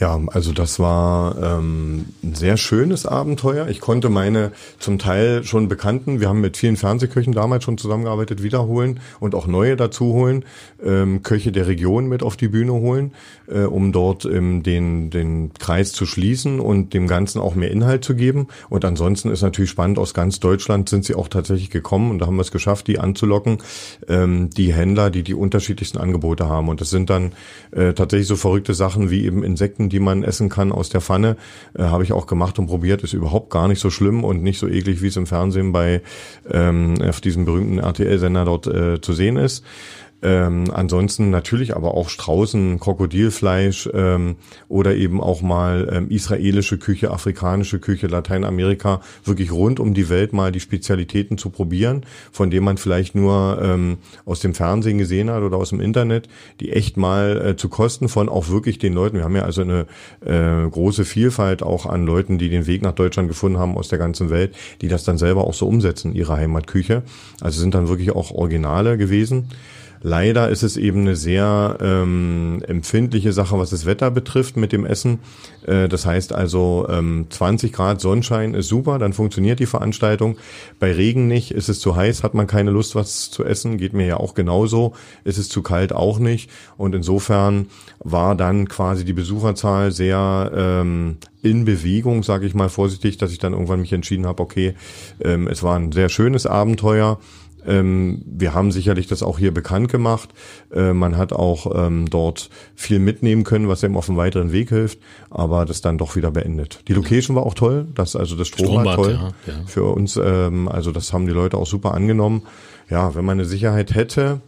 Ja, 0.00 0.18
also 0.28 0.54
das 0.54 0.78
war 0.78 1.36
ähm, 1.42 2.06
ein 2.22 2.34
sehr 2.34 2.56
schönes 2.56 3.04
Abenteuer. 3.04 3.68
Ich 3.68 3.80
konnte 3.80 4.08
meine 4.08 4.50
zum 4.78 4.98
Teil 4.98 5.44
schon 5.44 5.68
bekannten, 5.68 6.20
wir 6.20 6.30
haben 6.30 6.40
mit 6.40 6.56
vielen 6.56 6.78
Fernsehköchen 6.78 7.34
damals 7.34 7.64
schon 7.64 7.76
zusammengearbeitet, 7.76 8.42
wiederholen 8.42 9.00
und 9.20 9.34
auch 9.34 9.46
neue 9.46 9.76
dazu 9.76 10.14
holen, 10.14 10.46
ähm, 10.82 11.22
Köche 11.22 11.52
der 11.52 11.66
Region 11.66 12.08
mit 12.08 12.22
auf 12.22 12.38
die 12.38 12.48
Bühne 12.48 12.72
holen, 12.72 13.12
äh, 13.46 13.64
um 13.64 13.92
dort 13.92 14.24
ähm, 14.24 14.62
den, 14.62 15.10
den 15.10 15.52
Kreis 15.58 15.92
zu 15.92 16.06
schließen 16.06 16.60
und 16.60 16.94
dem 16.94 17.06
Ganzen 17.06 17.38
auch 17.38 17.54
mehr 17.54 17.70
Inhalt 17.70 18.02
zu 18.02 18.14
geben. 18.14 18.48
Und 18.70 18.86
ansonsten 18.86 19.30
ist 19.30 19.42
natürlich 19.42 19.70
spannend, 19.70 19.98
aus 19.98 20.14
ganz 20.14 20.40
Deutschland 20.40 20.88
sind 20.88 21.04
sie 21.04 21.14
auch 21.14 21.28
tatsächlich 21.28 21.68
gekommen 21.68 22.10
und 22.10 22.20
da 22.20 22.26
haben 22.26 22.36
wir 22.36 22.42
es 22.42 22.52
geschafft, 22.52 22.86
die 22.86 22.98
anzulocken, 22.98 23.58
ähm, 24.08 24.48
die 24.48 24.72
Händler, 24.72 25.10
die 25.10 25.24
die 25.24 25.34
unterschiedlichsten 25.34 25.98
Angebote 25.98 26.48
haben. 26.48 26.70
Und 26.70 26.80
das 26.80 26.88
sind 26.88 27.10
dann 27.10 27.32
äh, 27.72 27.92
tatsächlich 27.92 28.28
so 28.28 28.36
verrückte 28.36 28.72
Sachen 28.72 29.10
wie 29.10 29.26
eben 29.26 29.44
Insekten, 29.44 29.89
die 29.90 30.00
man 30.00 30.24
essen 30.24 30.48
kann 30.48 30.72
aus 30.72 30.88
der 30.88 31.02
Pfanne. 31.02 31.36
Äh, 31.74 31.82
Habe 31.82 32.04
ich 32.04 32.12
auch 32.12 32.26
gemacht 32.26 32.58
und 32.58 32.66
probiert. 32.66 33.02
Ist 33.02 33.12
überhaupt 33.12 33.50
gar 33.50 33.68
nicht 33.68 33.80
so 33.80 33.90
schlimm 33.90 34.24
und 34.24 34.42
nicht 34.42 34.58
so 34.58 34.66
eklig, 34.66 35.02
wie 35.02 35.08
es 35.08 35.16
im 35.16 35.26
Fernsehen 35.26 35.72
bei 35.72 36.00
ähm, 36.50 36.94
auf 37.06 37.20
diesem 37.20 37.44
berühmten 37.44 37.78
RTL-Sender 37.78 38.44
dort 38.46 38.66
äh, 38.66 39.00
zu 39.00 39.12
sehen 39.12 39.36
ist. 39.36 39.64
Ähm, 40.22 40.64
ansonsten 40.72 41.30
natürlich 41.30 41.74
aber 41.74 41.94
auch 41.94 42.08
Straußen, 42.10 42.78
Krokodilfleisch 42.78 43.88
ähm, 43.94 44.36
oder 44.68 44.94
eben 44.94 45.20
auch 45.20 45.40
mal 45.40 45.88
ähm, 45.90 46.10
israelische 46.10 46.78
Küche, 46.78 47.10
afrikanische 47.10 47.78
Küche, 47.78 48.06
Lateinamerika, 48.06 49.00
wirklich 49.24 49.50
rund 49.50 49.80
um 49.80 49.94
die 49.94 50.10
Welt 50.10 50.32
mal 50.32 50.52
die 50.52 50.60
Spezialitäten 50.60 51.38
zu 51.38 51.50
probieren, 51.50 52.04
von 52.32 52.50
denen 52.50 52.64
man 52.64 52.76
vielleicht 52.76 53.14
nur 53.14 53.58
ähm, 53.62 53.98
aus 54.26 54.40
dem 54.40 54.54
Fernsehen 54.54 54.98
gesehen 54.98 55.30
hat 55.30 55.42
oder 55.42 55.56
aus 55.56 55.70
dem 55.70 55.80
Internet, 55.80 56.28
die 56.60 56.72
echt 56.72 56.96
mal 56.96 57.40
äh, 57.40 57.56
zu 57.56 57.70
kosten 57.70 58.08
von 58.08 58.28
auch 58.28 58.48
wirklich 58.50 58.78
den 58.78 58.92
Leuten. 58.92 59.16
Wir 59.16 59.24
haben 59.24 59.36
ja 59.36 59.44
also 59.44 59.62
eine 59.62 59.86
äh, 60.24 60.68
große 60.68 61.06
Vielfalt 61.06 61.62
auch 61.62 61.86
an 61.86 62.04
Leuten, 62.04 62.36
die 62.36 62.50
den 62.50 62.66
Weg 62.66 62.82
nach 62.82 62.92
Deutschland 62.92 63.28
gefunden 63.28 63.58
haben 63.58 63.76
aus 63.76 63.88
der 63.88 63.98
ganzen 63.98 64.28
Welt, 64.28 64.54
die 64.82 64.88
das 64.88 65.04
dann 65.04 65.16
selber 65.16 65.44
auch 65.44 65.54
so 65.54 65.66
umsetzen, 65.66 66.14
ihre 66.14 66.36
Heimatküche. 66.36 67.02
Also 67.40 67.60
sind 67.60 67.74
dann 67.74 67.88
wirklich 67.88 68.10
auch 68.10 68.30
Originale 68.30 68.98
gewesen. 68.98 69.48
Leider 70.02 70.48
ist 70.48 70.62
es 70.62 70.78
eben 70.78 71.00
eine 71.00 71.14
sehr 71.14 71.76
ähm, 71.80 72.62
empfindliche 72.66 73.32
Sache, 73.32 73.58
was 73.58 73.70
das 73.70 73.84
Wetter 73.84 74.10
betrifft 74.10 74.56
mit 74.56 74.72
dem 74.72 74.86
Essen. 74.86 75.18
Äh, 75.66 75.88
das 75.88 76.06
heißt 76.06 76.32
also, 76.32 76.86
ähm, 76.88 77.26
20 77.28 77.72
Grad 77.72 78.00
Sonnenschein 78.00 78.54
ist 78.54 78.68
super, 78.68 78.98
dann 78.98 79.12
funktioniert 79.12 79.60
die 79.60 79.66
Veranstaltung. 79.66 80.38
Bei 80.78 80.92
Regen 80.92 81.26
nicht, 81.28 81.50
ist 81.50 81.68
es 81.68 81.80
zu 81.80 81.96
heiß, 81.96 82.22
hat 82.22 82.32
man 82.32 82.46
keine 82.46 82.70
Lust, 82.70 82.94
was 82.94 83.30
zu 83.30 83.44
essen, 83.44 83.76
geht 83.76 83.92
mir 83.92 84.06
ja 84.06 84.16
auch 84.16 84.34
genauso. 84.34 84.94
Ist 85.24 85.38
es 85.38 85.50
zu 85.50 85.62
kalt 85.62 85.92
auch 85.92 86.18
nicht. 86.18 86.50
Und 86.78 86.94
insofern 86.94 87.66
war 87.98 88.34
dann 88.34 88.68
quasi 88.68 89.04
die 89.04 89.12
Besucherzahl 89.12 89.92
sehr 89.92 90.50
ähm, 90.54 91.18
in 91.42 91.66
Bewegung, 91.66 92.22
sage 92.22 92.46
ich 92.46 92.54
mal 92.54 92.70
vorsichtig, 92.70 93.18
dass 93.18 93.32
ich 93.32 93.38
dann 93.38 93.52
irgendwann 93.52 93.80
mich 93.80 93.92
entschieden 93.92 94.26
habe, 94.26 94.42
okay, 94.42 94.74
ähm, 95.22 95.46
es 95.46 95.62
war 95.62 95.78
ein 95.78 95.92
sehr 95.92 96.08
schönes 96.08 96.46
Abenteuer. 96.46 97.18
Ähm, 97.66 98.22
wir 98.26 98.54
haben 98.54 98.72
sicherlich 98.72 99.06
das 99.06 99.22
auch 99.22 99.38
hier 99.38 99.52
bekannt 99.52 99.90
gemacht. 99.90 100.30
Äh, 100.72 100.92
man 100.92 101.16
hat 101.16 101.32
auch 101.32 101.70
ähm, 101.74 102.08
dort 102.08 102.50
viel 102.74 102.98
mitnehmen 102.98 103.44
können, 103.44 103.68
was 103.68 103.82
eben 103.82 103.96
auf 103.96 104.06
dem 104.06 104.16
weiteren 104.16 104.52
Weg 104.52 104.70
hilft, 104.70 104.98
aber 105.30 105.64
das 105.64 105.80
dann 105.80 105.98
doch 105.98 106.16
wieder 106.16 106.30
beendet. 106.30 106.80
Die 106.88 106.92
Location 106.92 107.36
war 107.36 107.44
auch 107.44 107.54
toll, 107.54 107.86
das 107.94 108.16
also 108.16 108.36
das 108.36 108.48
Strom 108.48 108.66
Strombad, 108.66 108.86
war 108.86 108.96
toll 108.96 109.18
ja, 109.46 109.52
ja. 109.52 109.60
für 109.66 109.84
uns. 109.84 110.18
Ähm, 110.22 110.68
also 110.68 110.92
das 110.92 111.12
haben 111.12 111.26
die 111.26 111.32
Leute 111.32 111.56
auch 111.56 111.66
super 111.66 111.94
angenommen. 111.94 112.42
Ja, 112.88 113.14
wenn 113.14 113.24
man 113.24 113.38
eine 113.38 113.44
Sicherheit 113.44 113.94
hätte, 113.94 114.40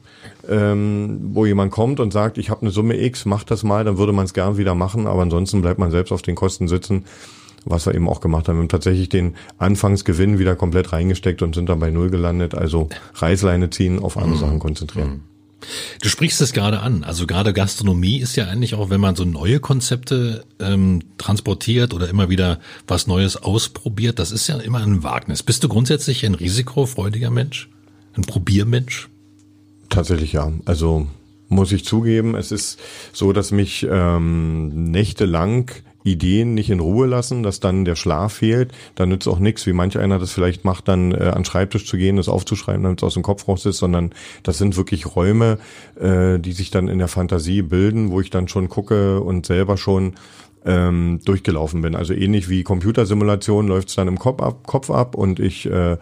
ähm, 0.48 1.30
wo 1.32 1.46
jemand 1.46 1.70
kommt 1.70 2.00
und 2.00 2.12
sagt, 2.12 2.38
ich 2.38 2.50
habe 2.50 2.62
eine 2.62 2.70
Summe 2.70 3.00
X, 3.00 3.24
mach 3.24 3.44
das 3.44 3.62
mal, 3.62 3.84
dann 3.84 3.98
würde 3.98 4.12
man 4.12 4.24
es 4.24 4.34
gern 4.34 4.56
wieder 4.56 4.74
machen, 4.74 5.06
aber 5.06 5.22
ansonsten 5.22 5.62
bleibt 5.62 5.78
man 5.78 5.90
selbst 5.90 6.12
auf 6.12 6.22
den 6.22 6.34
Kosten 6.34 6.68
sitzen 6.68 7.04
was 7.64 7.86
wir 7.86 7.94
eben 7.94 8.08
auch 8.08 8.20
gemacht 8.20 8.48
haben. 8.48 8.56
Wir 8.56 8.62
haben 8.62 8.68
tatsächlich 8.68 9.08
den 9.08 9.34
Anfangsgewinn 9.58 10.38
wieder 10.38 10.56
komplett 10.56 10.92
reingesteckt 10.92 11.42
und 11.42 11.54
sind 11.54 11.68
dann 11.68 11.80
bei 11.80 11.90
Null 11.90 12.10
gelandet. 12.10 12.54
Also 12.54 12.88
Reißleine 13.14 13.70
ziehen, 13.70 13.98
auf 13.98 14.16
andere 14.16 14.36
mhm. 14.36 14.40
Sachen 14.40 14.58
konzentrieren. 14.58 15.08
Mhm. 15.10 15.20
Du 16.00 16.08
sprichst 16.08 16.40
es 16.40 16.52
gerade 16.52 16.80
an. 16.80 17.04
Also 17.04 17.26
gerade 17.26 17.52
Gastronomie 17.52 18.18
ist 18.18 18.36
ja 18.36 18.46
eigentlich 18.46 18.74
auch, 18.74 18.90
wenn 18.90 19.00
man 19.00 19.14
so 19.14 19.24
neue 19.24 19.60
Konzepte 19.60 20.44
ähm, 20.58 21.02
transportiert 21.18 21.94
oder 21.94 22.08
immer 22.08 22.28
wieder 22.30 22.58
was 22.88 23.06
Neues 23.06 23.36
ausprobiert, 23.36 24.18
das 24.18 24.32
ist 24.32 24.48
ja 24.48 24.58
immer 24.58 24.80
ein 24.80 25.02
Wagnis. 25.02 25.42
Bist 25.42 25.62
du 25.62 25.68
grundsätzlich 25.68 26.26
ein 26.26 26.34
risikofreudiger 26.34 27.30
Mensch? 27.30 27.70
Ein 28.14 28.22
Probiermensch? 28.22 29.08
Tatsächlich 29.88 30.32
ja. 30.32 30.52
Also 30.64 31.06
muss 31.48 31.70
ich 31.70 31.84
zugeben, 31.84 32.34
es 32.34 32.50
ist 32.50 32.80
so, 33.12 33.32
dass 33.32 33.52
mich 33.52 33.86
ähm, 33.88 34.90
nächtelang 34.90 35.70
Ideen 36.04 36.54
nicht 36.54 36.70
in 36.70 36.80
Ruhe 36.80 37.06
lassen, 37.06 37.42
dass 37.42 37.60
dann 37.60 37.84
der 37.84 37.96
Schlaf 37.96 38.34
fehlt, 38.34 38.72
dann 38.94 39.08
nützt 39.08 39.28
auch 39.28 39.38
nichts, 39.38 39.66
wie 39.66 39.72
manch 39.72 39.98
einer 39.98 40.18
das 40.18 40.32
vielleicht 40.32 40.64
macht, 40.64 40.88
dann 40.88 41.12
äh, 41.12 41.32
an 41.34 41.44
Schreibtisch 41.44 41.86
zu 41.86 41.96
gehen, 41.96 42.16
das 42.16 42.28
aufzuschreiben, 42.28 42.82
damit 42.82 43.00
es 43.00 43.04
aus 43.04 43.14
dem 43.14 43.22
Kopf 43.22 43.46
raus 43.48 43.66
ist, 43.66 43.78
sondern 43.78 44.12
das 44.42 44.58
sind 44.58 44.76
wirklich 44.76 45.14
Räume, 45.14 45.58
äh, 46.00 46.38
die 46.38 46.52
sich 46.52 46.70
dann 46.70 46.88
in 46.88 46.98
der 46.98 47.08
Fantasie 47.08 47.62
bilden, 47.62 48.10
wo 48.10 48.20
ich 48.20 48.30
dann 48.30 48.48
schon 48.48 48.68
gucke 48.68 49.20
und 49.20 49.46
selber 49.46 49.76
schon 49.76 50.14
ähm, 50.64 51.20
durchgelaufen 51.24 51.82
bin. 51.82 51.96
Also 51.96 52.14
ähnlich 52.14 52.48
wie 52.48 52.62
Computersimulation 52.62 53.66
läuft 53.66 53.88
es 53.88 53.96
dann 53.96 54.08
im 54.08 54.18
Kopf 54.18 54.40
ab, 54.40 54.66
Kopf 54.66 54.90
ab 54.90 55.14
und 55.14 55.40
ich 55.40 55.66
äh, 55.66 55.96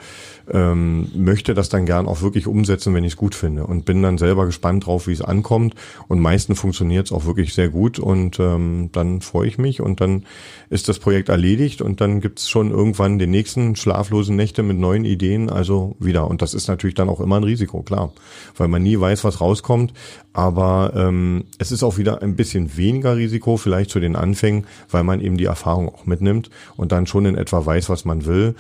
ähm, 0.53 1.11
möchte 1.15 1.55
das 1.55 1.69
dann 1.69 1.87
gern 1.87 2.07
auch 2.07 2.23
wirklich 2.23 2.47
umsetzen, 2.47 2.95
wenn 2.95 3.05
ich 3.05 3.13
es 3.13 3.17
gut 3.17 3.35
finde. 3.35 3.67
Und 3.67 3.85
bin 3.85 4.03
dann 4.03 4.19
selber 4.19 4.47
gespannt 4.47 4.87
drauf, 4.87 5.07
wie 5.07 5.13
es 5.13 5.23
ankommt. 5.23 5.75
Und 6.09 6.21
meistens 6.21 6.59
funktioniert 6.59 7.07
es 7.07 7.13
auch 7.13 7.25
wirklich 7.27 7.55
sehr 7.55 7.69
gut. 7.69 7.99
Und 7.99 8.39
ähm, 8.41 8.91
dann 8.93 9.21
freue 9.21 9.49
ich 9.49 9.59
mich. 9.59 9.81
Und 9.81 10.01
dann 10.01 10.25
ist 10.69 10.89
das 10.89 10.99
Projekt 10.99 11.29
erledigt. 11.29 11.83
Und 11.83 12.01
dann 12.01 12.21
gibt's 12.21 12.49
schon 12.49 12.71
irgendwann 12.71 13.19
den 13.19 13.31
nächsten 13.31 13.77
schlaflosen 13.77 14.37
Nächte 14.37 14.63
mit 14.63 14.79
neuen 14.79 15.05
Ideen, 15.05 15.51
also 15.51 15.97
wieder. 15.99 16.29
Und 16.29 16.43
das 16.43 16.55
ist 16.55 16.69
natürlich 16.69 16.95
dann 16.95 17.09
auch 17.09 17.21
immer 17.21 17.37
ein 17.37 17.45
Risiko, 17.45 17.83
klar, 17.83 18.13
weil 18.57 18.69
man 18.69 18.83
nie 18.83 18.99
weiß, 18.99 19.25
was 19.25 19.41
rauskommt, 19.41 19.93
aber 20.33 20.93
ähm, 20.95 21.45
es 21.59 21.73
ist 21.73 21.83
auch 21.83 21.99
wieder 21.99 22.23
ein 22.23 22.37
bisschen 22.37 22.77
weniger 22.77 23.17
Risiko 23.17 23.57
vielleicht 23.57 23.91
zu 23.91 24.01
den 24.01 24.17
Anfängen, 24.17 24.67
weil 24.91 25.05
man 25.05 25.21
eben 25.21 25.37
die 25.37 25.45
Erfahrung 25.45 25.89
auch 25.89 26.07
mitnimmt 26.07 26.51
und 26.77 26.93
dann 26.93 27.07
schon 27.07 27.27
in 27.27 27.37
etwa 27.37 27.65
weiß, 27.65 27.89
was 27.89 28.05
man 28.05 28.27
will 28.27 28.55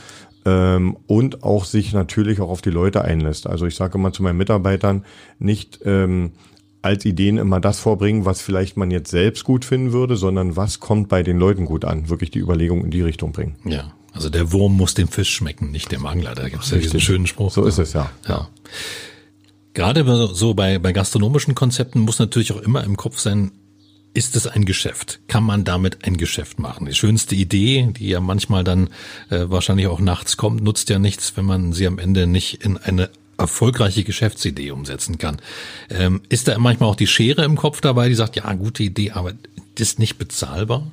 ähm, 0.45 0.97
und 1.07 1.43
auch 1.43 1.65
sich 1.65 1.93
natürlich 1.93 2.41
auch 2.41 2.49
auf 2.49 2.63
die 2.63 2.71
Leute 2.71 3.03
einlässt. 3.03 3.47
Also 3.47 3.67
ich 3.67 3.75
sage 3.75 3.99
immer 3.99 4.13
zu 4.13 4.23
meinen 4.23 4.39
Mitarbeitern, 4.39 5.05
nicht 5.39 5.81
ähm, 5.85 6.33
als 6.83 7.05
Ideen 7.05 7.37
immer 7.37 7.61
das 7.61 7.79
vorbringen, 7.79 8.25
was 8.25 8.41
vielleicht 8.41 8.77
man 8.77 8.91
jetzt 8.91 9.11
selbst 9.11 9.45
gut 9.45 9.65
finden 9.65 9.93
würde, 9.93 10.17
sondern 10.17 10.57
was 10.57 10.81
kommt 10.81 11.09
bei 11.09 11.23
den 11.23 11.39
Leuten 11.39 11.67
gut 11.67 11.85
an. 11.85 12.09
Wirklich 12.09 12.31
die 12.31 12.39
Überlegung 12.39 12.85
in 12.85 12.91
die 12.91 13.03
Richtung 13.03 13.33
bringen. 13.33 13.57
Ja, 13.65 13.93
also 14.13 14.31
der 14.31 14.53
Wurm 14.53 14.77
muss 14.77 14.95
dem 14.95 15.09
Fisch 15.09 15.35
schmecken, 15.35 15.71
nicht 15.71 15.93
dem 15.93 16.07
Angler. 16.07 16.35
Da 16.35 16.49
gibt 16.49 16.65
es 16.65 16.71
ja 16.71 16.79
diesen 16.79 17.01
schönen 17.01 17.27
Spruch. 17.27 17.53
So 17.53 17.65
ist 17.65 17.79
es, 17.79 17.93
ja. 17.93 18.11
ja. 18.27 18.31
ja. 18.31 18.49
Gerade 19.73 20.05
so 20.35 20.55
bei, 20.55 20.79
bei 20.79 20.93
gastronomischen 20.93 21.55
Konzepten 21.55 22.01
muss 22.01 22.19
natürlich 22.19 22.53
auch 22.53 22.61
immer 22.61 22.83
im 22.83 22.97
Kopf 22.97 23.19
sein, 23.19 23.53
ist 24.13 24.37
es 24.37 24.47
ein 24.47 24.65
Geschäft? 24.65 25.21
Kann 25.29 25.45
man 25.45 25.65
damit 25.65 26.05
ein 26.05 26.17
Geschäft 26.17 26.59
machen? 26.59 26.87
Die 26.87 26.95
schönste 26.95 27.35
Idee, 27.35 27.93
die 27.97 28.09
ja 28.09 28.21
manchmal 28.21 28.65
dann 28.65 28.89
äh, 29.31 29.45
wahrscheinlich 29.49 29.87
auch 29.87 30.01
nachts 30.01 30.37
kommt, 30.37 30.63
nutzt 30.63 30.89
ja 30.91 30.99
nichts, 30.99 31.37
wenn 31.37 31.45
man 31.45 31.73
sie 31.73 31.87
am 31.87 31.99
Ende 31.99 32.27
nicht 32.27 32.65
in 32.65 32.77
eine 32.77 33.11
erfolgreiche 33.39 34.05
Geschäftsidee 34.05 34.71
umsetzen 34.71 35.19
kann. 35.19 35.41
Ähm, 35.89 36.21
ist 36.29 36.49
da 36.49 36.59
manchmal 36.59 36.91
auch 36.91 36.97
die 36.97 37.07
Schere 37.07 37.45
im 37.45 37.57
Kopf 37.57 37.81
dabei, 37.81 38.09
die 38.09 38.15
sagt, 38.15 38.37
ja, 38.37 38.53
gute 38.53 38.83
Idee, 38.83 39.13
aber 39.13 39.33
ist 39.79 39.99
nicht 39.99 40.19
bezahlbar? 40.19 40.87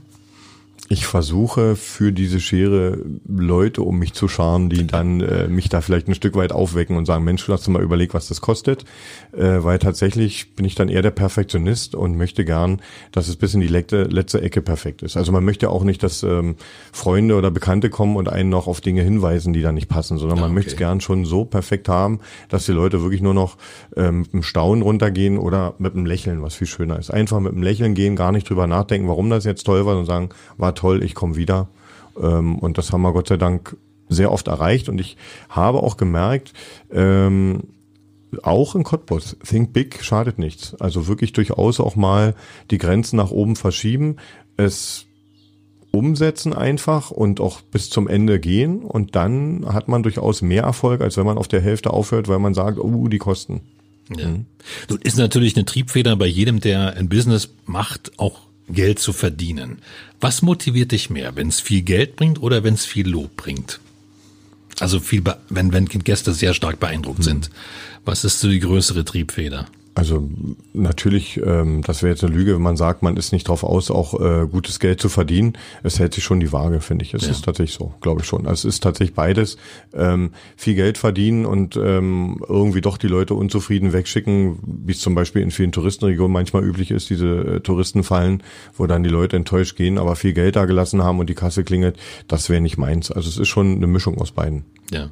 Ich 0.89 1.05
versuche 1.05 1.75
für 1.75 2.13
diese 2.13 2.39
Schere 2.39 2.99
Leute 3.27 3.81
um 3.81 3.99
mich 3.99 4.13
zu 4.13 4.27
scharen, 4.27 4.69
die 4.69 4.87
dann 4.87 5.19
äh, 5.19 5.47
mich 5.47 5.67
da 5.67 5.81
vielleicht 5.81 6.07
ein 6.07 6.15
Stück 6.15 6.35
weit 6.35 6.53
aufwecken 6.53 6.95
und 6.95 7.05
sagen, 7.05 7.25
Mensch, 7.25 7.47
hast 7.49 7.67
du 7.67 7.71
mal 7.71 7.83
überlegt, 7.83 8.13
was 8.13 8.29
das 8.29 8.39
kostet, 8.39 8.85
äh, 9.33 9.63
weil 9.63 9.79
tatsächlich 9.79 10.55
bin 10.55 10.65
ich 10.65 10.75
dann 10.75 10.87
eher 10.87 11.01
der 11.01 11.11
Perfektionist 11.11 11.93
und 11.93 12.15
möchte 12.15 12.45
gern, 12.45 12.81
dass 13.11 13.27
es 13.27 13.35
bis 13.35 13.53
in 13.53 13.59
die 13.59 13.67
letzte, 13.67 14.03
letzte 14.03 14.41
Ecke 14.41 14.61
perfekt 14.61 15.01
ist. 15.01 15.17
Also 15.17 15.31
man 15.31 15.43
möchte 15.43 15.69
auch 15.69 15.83
nicht, 15.83 16.03
dass 16.03 16.23
ähm, 16.23 16.55
Freunde 16.93 17.35
oder 17.35 17.51
Bekannte 17.51 17.89
kommen 17.89 18.15
und 18.15 18.29
einen 18.29 18.49
noch 18.49 18.67
auf 18.67 18.79
Dinge 18.79 19.01
hinweisen, 19.01 19.51
die 19.51 19.61
da 19.61 19.73
nicht 19.73 19.89
passen, 19.89 20.17
sondern 20.17 20.39
man 20.39 20.51
okay. 20.51 20.55
möchte 20.55 20.71
es 20.71 20.77
gern 20.77 21.01
schon 21.01 21.25
so 21.25 21.43
perfekt 21.43 21.89
haben, 21.89 22.19
dass 22.47 22.65
die 22.65 22.71
Leute 22.71 23.01
wirklich 23.01 23.21
nur 23.21 23.33
noch 23.33 23.57
ähm, 23.97 24.21
mit 24.21 24.33
einem 24.33 24.43
Staunen 24.43 24.83
runtergehen 24.83 25.37
oder 25.37 25.75
mit 25.79 25.95
einem 25.95 26.05
Lächeln, 26.05 26.41
was 26.41 26.55
viel 26.55 26.67
schöner 26.67 26.97
ist. 26.97 27.11
Einfach 27.11 27.41
mit 27.41 27.51
einem 27.51 27.63
Lächeln 27.63 27.93
gehen, 27.93 28.15
gar 28.15 28.31
nicht 28.31 28.49
drüber 28.49 28.67
nachdenken, 28.67 29.09
warum 29.09 29.29
das 29.29 29.43
jetzt 29.43 29.63
toll 29.63 29.85
war 29.85 29.97
und 29.97 30.05
sagen, 30.05 30.29
war 30.55 30.76
toll, 30.77 31.03
ich 31.03 31.15
komme 31.15 31.35
wieder. 31.35 31.67
Ähm, 32.19 32.57
und 32.59 32.77
das 32.77 32.91
haben 32.91 33.01
wir 33.01 33.13
Gott 33.13 33.27
sei 33.27 33.37
Dank 33.37 33.77
sehr 34.09 34.31
oft 34.31 34.47
erreicht. 34.47 34.89
Und 34.89 34.99
ich 34.99 35.17
habe 35.49 35.83
auch 35.83 35.97
gemerkt, 35.97 36.53
ähm, 36.91 37.63
auch 38.43 38.75
in 38.75 38.83
Cottbus, 38.83 39.37
think 39.45 39.73
big 39.73 40.03
schadet 40.03 40.37
nichts. 40.37 40.75
Also 40.75 41.07
wirklich 41.07 41.33
durchaus 41.33 41.79
auch 41.79 41.95
mal 41.95 42.35
die 42.71 42.77
Grenzen 42.77 43.17
nach 43.17 43.31
oben 43.31 43.55
verschieben, 43.55 44.17
es 44.57 45.05
umsetzen 45.91 46.53
einfach 46.53 47.09
und 47.09 47.39
auch 47.39 47.61
bis 47.61 47.89
zum 47.89 48.07
Ende 48.07 48.39
gehen. 48.39 48.83
Und 48.83 49.15
dann 49.15 49.65
hat 49.73 49.87
man 49.87 50.03
durchaus 50.03 50.41
mehr 50.41 50.63
Erfolg, 50.63 51.01
als 51.01 51.17
wenn 51.17 51.25
man 51.25 51.37
auf 51.37 51.47
der 51.47 51.61
Hälfte 51.61 51.91
aufhört, 51.91 52.27
weil 52.27 52.39
man 52.39 52.53
sagt, 52.53 52.79
oh, 52.79 53.07
die 53.07 53.17
Kosten. 53.17 53.61
Ja. 54.15 54.27
Mhm. 54.27 54.45
Nun 54.89 54.99
ist 55.01 55.17
natürlich 55.17 55.55
eine 55.55 55.65
Triebfeder 55.65 56.15
bei 56.15 56.27
jedem, 56.27 56.59
der 56.59 56.95
ein 56.95 57.09
Business 57.09 57.49
macht, 57.65 58.11
auch 58.17 58.46
Geld 58.69 58.99
zu 58.99 59.13
verdienen. 59.13 59.79
Was 60.19 60.41
motiviert 60.41 60.91
dich 60.91 61.09
mehr, 61.09 61.35
wenn 61.35 61.47
es 61.47 61.59
viel 61.59 61.81
Geld 61.81 62.15
bringt 62.15 62.41
oder 62.41 62.63
wenn 62.63 62.73
es 62.73 62.85
viel 62.85 63.07
Lob 63.07 63.35
bringt? 63.37 63.79
Also 64.79 64.99
viel, 64.99 65.23
wenn, 65.49 65.73
wenn 65.73 65.87
Gäste 65.87 66.33
sehr 66.33 66.53
stark 66.53 66.79
beeindruckt 66.79 67.19
hm. 67.19 67.23
sind. 67.23 67.49
Was 68.05 68.23
ist 68.23 68.39
so 68.39 68.47
die 68.47 68.59
größere 68.59 69.05
Triebfeder? 69.05 69.67
Also 69.97 70.29
natürlich, 70.73 71.41
ähm, 71.43 71.81
das 71.81 72.03
wäre 72.03 72.11
jetzt 72.11 72.23
eine 72.23 72.31
Lüge, 72.31 72.53
wenn 72.53 72.61
man 72.61 72.77
sagt, 72.77 73.01
man 73.01 73.17
ist 73.17 73.31
nicht 73.31 73.47
drauf 73.47 73.63
aus, 73.63 73.89
auch 73.89 74.13
äh, 74.21 74.45
gutes 74.45 74.79
Geld 74.79 75.01
zu 75.01 75.09
verdienen. 75.09 75.53
Es 75.81 75.97
hält 75.97 76.13
sich 76.13 76.23
schon 76.23 76.39
die 76.39 76.53
Waage, 76.53 76.81
finde 76.81 77.03
ich. 77.03 77.15
Es 77.15 77.23
ja. 77.23 77.31
ist 77.31 77.45
tatsächlich 77.45 77.75
so, 77.75 77.95
glaube 77.99 78.21
ich 78.21 78.27
schon. 78.27 78.45
Also 78.45 78.67
es 78.67 78.75
ist 78.75 78.83
tatsächlich 78.83 79.15
beides. 79.15 79.57
Ähm, 79.95 80.33
viel 80.55 80.75
Geld 80.75 80.99
verdienen 80.99 81.47
und 81.47 81.77
ähm, 81.77 82.43
irgendwie 82.47 82.81
doch 82.81 82.99
die 82.99 83.07
Leute 83.07 83.33
unzufrieden 83.33 83.91
wegschicken, 83.91 84.59
wie 84.61 84.91
es 84.91 84.99
zum 84.99 85.15
Beispiel 85.15 85.41
in 85.41 85.49
vielen 85.49 85.71
Touristenregionen 85.71 86.31
manchmal 86.31 86.63
üblich 86.63 86.91
ist, 86.91 87.09
diese 87.09 87.55
äh, 87.55 87.59
Touristenfallen, 87.61 88.43
wo 88.75 88.85
dann 88.85 89.01
die 89.01 89.09
Leute 89.09 89.35
enttäuscht 89.35 89.77
gehen, 89.77 89.97
aber 89.97 90.15
viel 90.15 90.33
Geld 90.33 90.57
da 90.57 90.65
gelassen 90.65 91.03
haben 91.03 91.17
und 91.17 91.27
die 91.27 91.33
Kasse 91.33 91.63
klingelt. 91.63 91.97
Das 92.27 92.51
wäre 92.51 92.61
nicht 92.61 92.77
meins. 92.77 93.09
Also 93.09 93.29
es 93.29 93.39
ist 93.39 93.47
schon 93.47 93.77
eine 93.77 93.87
Mischung 93.87 94.21
aus 94.21 94.29
beiden. 94.29 94.63
Ja. 94.91 95.09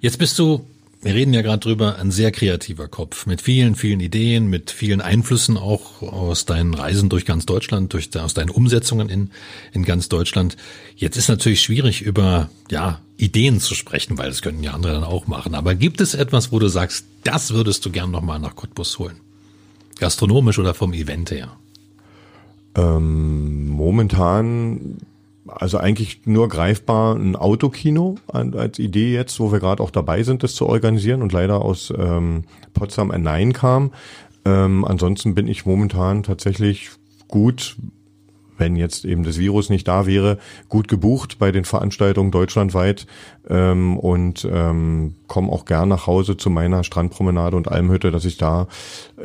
Jetzt 0.00 0.18
bist 0.18 0.36
du 0.40 0.66
wir 1.04 1.14
reden 1.14 1.34
ja 1.34 1.42
gerade 1.42 1.58
drüber, 1.58 1.98
ein 1.98 2.10
sehr 2.10 2.32
kreativer 2.32 2.88
Kopf 2.88 3.26
mit 3.26 3.42
vielen, 3.42 3.74
vielen 3.74 4.00
Ideen, 4.00 4.48
mit 4.48 4.70
vielen 4.70 5.02
Einflüssen 5.02 5.58
auch 5.58 6.00
aus 6.00 6.46
deinen 6.46 6.72
Reisen 6.72 7.10
durch 7.10 7.26
ganz 7.26 7.44
Deutschland, 7.44 7.92
durch 7.92 8.08
aus 8.18 8.32
deinen 8.32 8.48
Umsetzungen 8.48 9.10
in, 9.10 9.30
in 9.72 9.84
ganz 9.84 10.08
Deutschland. 10.08 10.56
Jetzt 10.96 11.18
ist 11.18 11.28
natürlich 11.28 11.60
schwierig 11.60 12.00
über, 12.00 12.48
ja, 12.70 13.00
Ideen 13.18 13.60
zu 13.60 13.74
sprechen, 13.74 14.16
weil 14.16 14.30
das 14.30 14.40
könnten 14.40 14.62
ja 14.62 14.72
andere 14.72 14.94
dann 14.94 15.04
auch 15.04 15.26
machen. 15.26 15.54
Aber 15.54 15.74
gibt 15.74 16.00
es 16.00 16.14
etwas, 16.14 16.52
wo 16.52 16.58
du 16.58 16.68
sagst, 16.68 17.04
das 17.22 17.52
würdest 17.52 17.84
du 17.84 17.90
gern 17.90 18.10
nochmal 18.10 18.40
nach 18.40 18.56
Cottbus 18.56 18.98
holen? 18.98 19.20
Gastronomisch 19.98 20.58
oder 20.58 20.72
vom 20.72 20.94
Event 20.94 21.30
her? 21.30 21.56
Ähm, 22.76 23.68
momentan 23.68 24.98
also 25.46 25.78
eigentlich 25.78 26.22
nur 26.24 26.48
greifbar 26.48 27.16
ein 27.16 27.36
Autokino 27.36 28.16
als 28.28 28.78
Idee 28.78 29.12
jetzt, 29.12 29.38
wo 29.40 29.52
wir 29.52 29.60
gerade 29.60 29.82
auch 29.82 29.90
dabei 29.90 30.22
sind, 30.22 30.42
das 30.42 30.54
zu 30.54 30.66
organisieren 30.66 31.22
und 31.22 31.32
leider 31.32 31.60
aus 31.62 31.92
ähm, 31.96 32.44
Potsdam 32.72 33.10
ein 33.10 33.22
Nein 33.22 33.52
kam. 33.52 33.92
Ähm, 34.44 34.84
ansonsten 34.84 35.34
bin 35.34 35.48
ich 35.48 35.66
momentan 35.66 36.22
tatsächlich 36.22 36.90
gut, 37.28 37.76
wenn 38.56 38.76
jetzt 38.76 39.04
eben 39.04 39.24
das 39.24 39.38
Virus 39.38 39.68
nicht 39.68 39.88
da 39.88 40.06
wäre, 40.06 40.38
gut 40.68 40.88
gebucht 40.88 41.38
bei 41.38 41.50
den 41.50 41.64
Veranstaltungen 41.64 42.30
deutschlandweit 42.30 43.06
ähm, 43.48 43.98
und 43.98 44.48
ähm, 44.50 45.14
komme 45.26 45.50
auch 45.50 45.64
gern 45.64 45.88
nach 45.88 46.06
Hause 46.06 46.36
zu 46.36 46.50
meiner 46.50 46.84
Strandpromenade 46.84 47.56
und 47.56 47.68
Almhütte, 47.68 48.10
dass 48.10 48.24
ich 48.24 48.36
da 48.36 48.68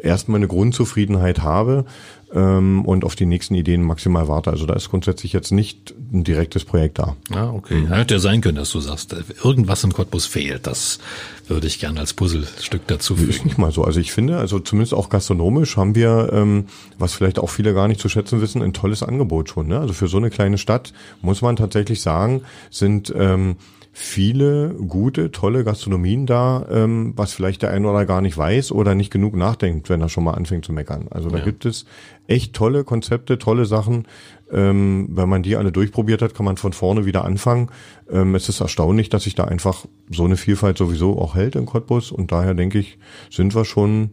erstmal 0.01 0.37
eine 0.37 0.47
Grundzufriedenheit 0.47 1.43
habe 1.43 1.85
ähm, 2.33 2.85
und 2.85 3.03
auf 3.03 3.15
die 3.15 3.25
nächsten 3.25 3.55
Ideen 3.55 3.83
maximal 3.83 4.27
warte. 4.27 4.51
Also 4.51 4.65
da 4.65 4.73
ist 4.73 4.89
grundsätzlich 4.89 5.33
jetzt 5.33 5.51
nicht 5.51 5.93
ein 6.13 6.23
direktes 6.23 6.65
Projekt 6.65 6.99
da. 6.99 7.15
Ah, 7.31 7.49
okay. 7.49 7.81
Mhm. 7.81 7.87
Hätte 7.87 8.15
ja 8.15 8.19
sein 8.19 8.41
können, 8.41 8.57
dass 8.57 8.71
du 8.71 8.79
sagst, 8.79 9.15
irgendwas 9.43 9.83
in 9.83 9.93
Cottbus 9.93 10.25
fehlt. 10.25 10.67
Das 10.67 10.99
würde 11.47 11.67
ich 11.67 11.79
gerne 11.79 11.99
als 11.99 12.13
Puzzlestück 12.13 12.85
dazu 12.87 13.15
fügen. 13.15 13.29
Ist 13.29 13.45
nicht 13.45 13.57
mal 13.57 13.71
so. 13.71 13.83
Also 13.83 13.99
ich 13.99 14.11
finde, 14.11 14.37
also 14.37 14.59
zumindest 14.59 14.93
auch 14.93 15.09
gastronomisch 15.09 15.77
haben 15.77 15.95
wir, 15.95 16.29
ähm, 16.31 16.65
was 16.97 17.13
vielleicht 17.13 17.39
auch 17.39 17.49
viele 17.49 17.73
gar 17.73 17.87
nicht 17.87 17.99
zu 17.99 18.09
schätzen 18.09 18.41
wissen, 18.41 18.61
ein 18.61 18.73
tolles 18.73 19.03
Angebot 19.03 19.49
schon. 19.49 19.67
Ne? 19.67 19.79
Also 19.79 19.93
für 19.93 20.07
so 20.07 20.17
eine 20.17 20.29
kleine 20.29 20.57
Stadt 20.57 20.93
muss 21.21 21.41
man 21.41 21.55
tatsächlich 21.55 22.01
sagen, 22.01 22.41
sind 22.69 23.13
ähm, 23.15 23.55
viele 23.91 24.75
gute, 24.87 25.31
tolle 25.31 25.63
Gastronomien 25.63 26.25
da, 26.25 26.65
ähm, 26.69 27.13
was 27.15 27.33
vielleicht 27.33 27.63
der 27.63 27.71
ein 27.71 27.85
oder 27.85 28.05
gar 28.05 28.21
nicht 28.21 28.37
weiß 28.37 28.71
oder 28.71 28.95
nicht 28.95 29.11
genug 29.11 29.35
nachdenkt, 29.35 29.89
wenn 29.89 30.01
er 30.01 30.09
schon 30.09 30.23
mal 30.23 30.33
anfängt 30.33 30.65
zu 30.65 30.73
meckern. 30.73 31.07
Also 31.09 31.29
da 31.29 31.39
ja. 31.39 31.43
gibt 31.43 31.65
es 31.65 31.85
echt 32.27 32.53
tolle 32.53 32.83
Konzepte, 32.83 33.39
tolle 33.39 33.65
Sachen. 33.65 34.07
Ähm, 34.51 35.09
wenn 35.11 35.29
man 35.29 35.43
die 35.43 35.55
alle 35.55 35.71
durchprobiert 35.71 36.21
hat, 36.21 36.33
kann 36.33 36.45
man 36.45 36.57
von 36.57 36.73
vorne 36.73 37.05
wieder 37.05 37.25
anfangen. 37.25 37.69
Ähm, 38.09 38.35
es 38.35 38.49
ist 38.49 38.61
erstaunlich, 38.61 39.09
dass 39.09 39.23
sich 39.23 39.35
da 39.35 39.45
einfach 39.45 39.85
so 40.09 40.25
eine 40.25 40.37
Vielfalt 40.37 40.77
sowieso 40.77 41.19
auch 41.19 41.35
hält 41.35 41.55
in 41.55 41.65
Cottbus 41.65 42.11
und 42.11 42.31
daher 42.31 42.53
denke 42.53 42.79
ich, 42.79 42.97
sind 43.29 43.55
wir 43.55 43.65
schon 43.65 44.11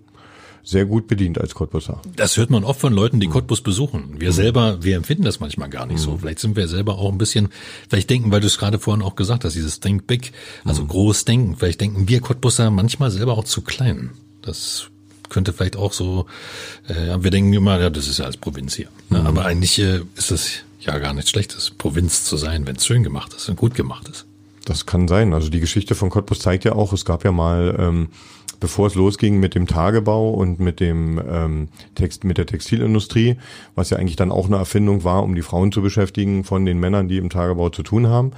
sehr 0.67 0.85
gut 0.85 1.07
bedient 1.07 1.41
als 1.41 1.55
Cottbusser. 1.55 2.03
Das 2.17 2.37
hört 2.37 2.51
man 2.51 2.65
oft 2.65 2.81
von 2.81 2.93
Leuten, 2.93 3.21
die 3.21 3.29
Cottbus 3.29 3.61
besuchen. 3.61 4.17
Wir 4.19 4.31
mhm. 4.31 4.35
selber, 4.35 4.83
wir 4.83 4.97
empfinden 4.97 5.23
das 5.23 5.39
manchmal 5.39 5.71
gar 5.71 5.87
nicht 5.87 6.01
mhm. 6.01 6.05
so. 6.05 6.19
Vielleicht 6.19 6.41
sind 6.41 6.57
wir 6.57 6.67
selber 6.67 6.99
auch 6.99 7.13
ein 7.13 7.19
bisschen, 7.19 7.51
vielleicht 7.89 8.11
denken, 8.11 8.33
weil 8.33 8.41
du 8.41 8.49
es 8.49 8.59
gerade 8.59 8.81
vorhin 8.81 9.01
auch 9.01 9.15
gesagt 9.15 9.45
hast, 9.45 9.55
dieses 9.55 9.79
Think 9.79 10.09
Big, 10.09 10.33
also 10.65 10.83
mhm. 10.83 10.89
groß 10.89 11.25
denken. 11.25 11.57
Vielleicht 11.57 11.81
denken 11.81 12.09
wir 12.09 12.21
Cottbusser 12.21 12.73
manchmal 12.73 13.13
selber 13.13 13.39
auch 13.39 13.45
zu 13.45 13.63
klein. 13.63 14.11
Das 14.43 14.89
könnte 15.29 15.53
vielleicht 15.53 15.77
auch 15.77 15.93
so, 15.93 16.27
äh, 16.89 17.17
wir 17.21 17.31
denken 17.31 17.53
immer, 17.53 17.81
ja, 17.81 17.89
das 17.89 18.09
ist 18.09 18.19
ja 18.19 18.25
als 18.25 18.37
Provinz 18.37 18.75
hier. 18.75 18.89
Ne? 19.09 19.21
Mhm. 19.21 19.27
Aber 19.29 19.45
eigentlich 19.45 19.79
äh, 19.79 20.01
ist 20.17 20.33
es 20.33 20.51
ja 20.81 20.99
gar 20.99 21.15
nichts 21.15 21.31
Schlechtes, 21.31 21.71
Provinz 21.71 22.25
zu 22.25 22.37
sein, 22.37 22.67
wenn 22.67 22.75
es 22.75 22.85
schön 22.85 23.05
gemacht 23.05 23.35
ist 23.35 23.49
und 23.49 23.55
gut 23.55 23.77
gemacht 23.77 24.09
ist. 24.09 24.27
Das 24.65 24.85
kann 24.85 25.07
sein. 25.07 25.33
Also 25.33 25.49
die 25.49 25.61
Geschichte 25.61 25.95
von 25.95 26.11
Cottbus 26.11 26.41
zeigt 26.41 26.65
ja 26.65 26.73
auch, 26.73 26.93
es 26.93 27.05
gab 27.05 27.25
ja 27.25 27.31
mal 27.31 27.77
ähm, 27.79 28.09
bevor 28.61 28.87
es 28.87 28.95
losging 28.95 29.39
mit 29.39 29.55
dem 29.55 29.67
Tagebau 29.67 30.31
und 30.31 30.61
mit 30.61 30.81
dem 30.81 31.21
ähm, 31.29 31.69
Text, 31.95 32.25
mit 32.25 32.39
der 32.39 32.47
Textilindustrie, 32.47 33.37
was 33.75 33.91
ja 33.91 33.99
eigentlich 33.99 34.17
dann 34.17 34.33
auch 34.33 34.47
eine 34.47 34.57
Erfindung 34.57 35.05
war, 35.05 35.23
um 35.23 35.35
die 35.35 35.43
Frauen 35.43 35.73
zu 35.73 35.83
beschäftigen 35.83 36.45
von 36.45 36.65
den 36.65 36.79
Männern, 36.79 37.09
die 37.09 37.19
im 37.19 37.31
Tagebau 37.31 37.71
zu 37.71 37.83
tun 37.83 38.09
haben, 38.09 38.33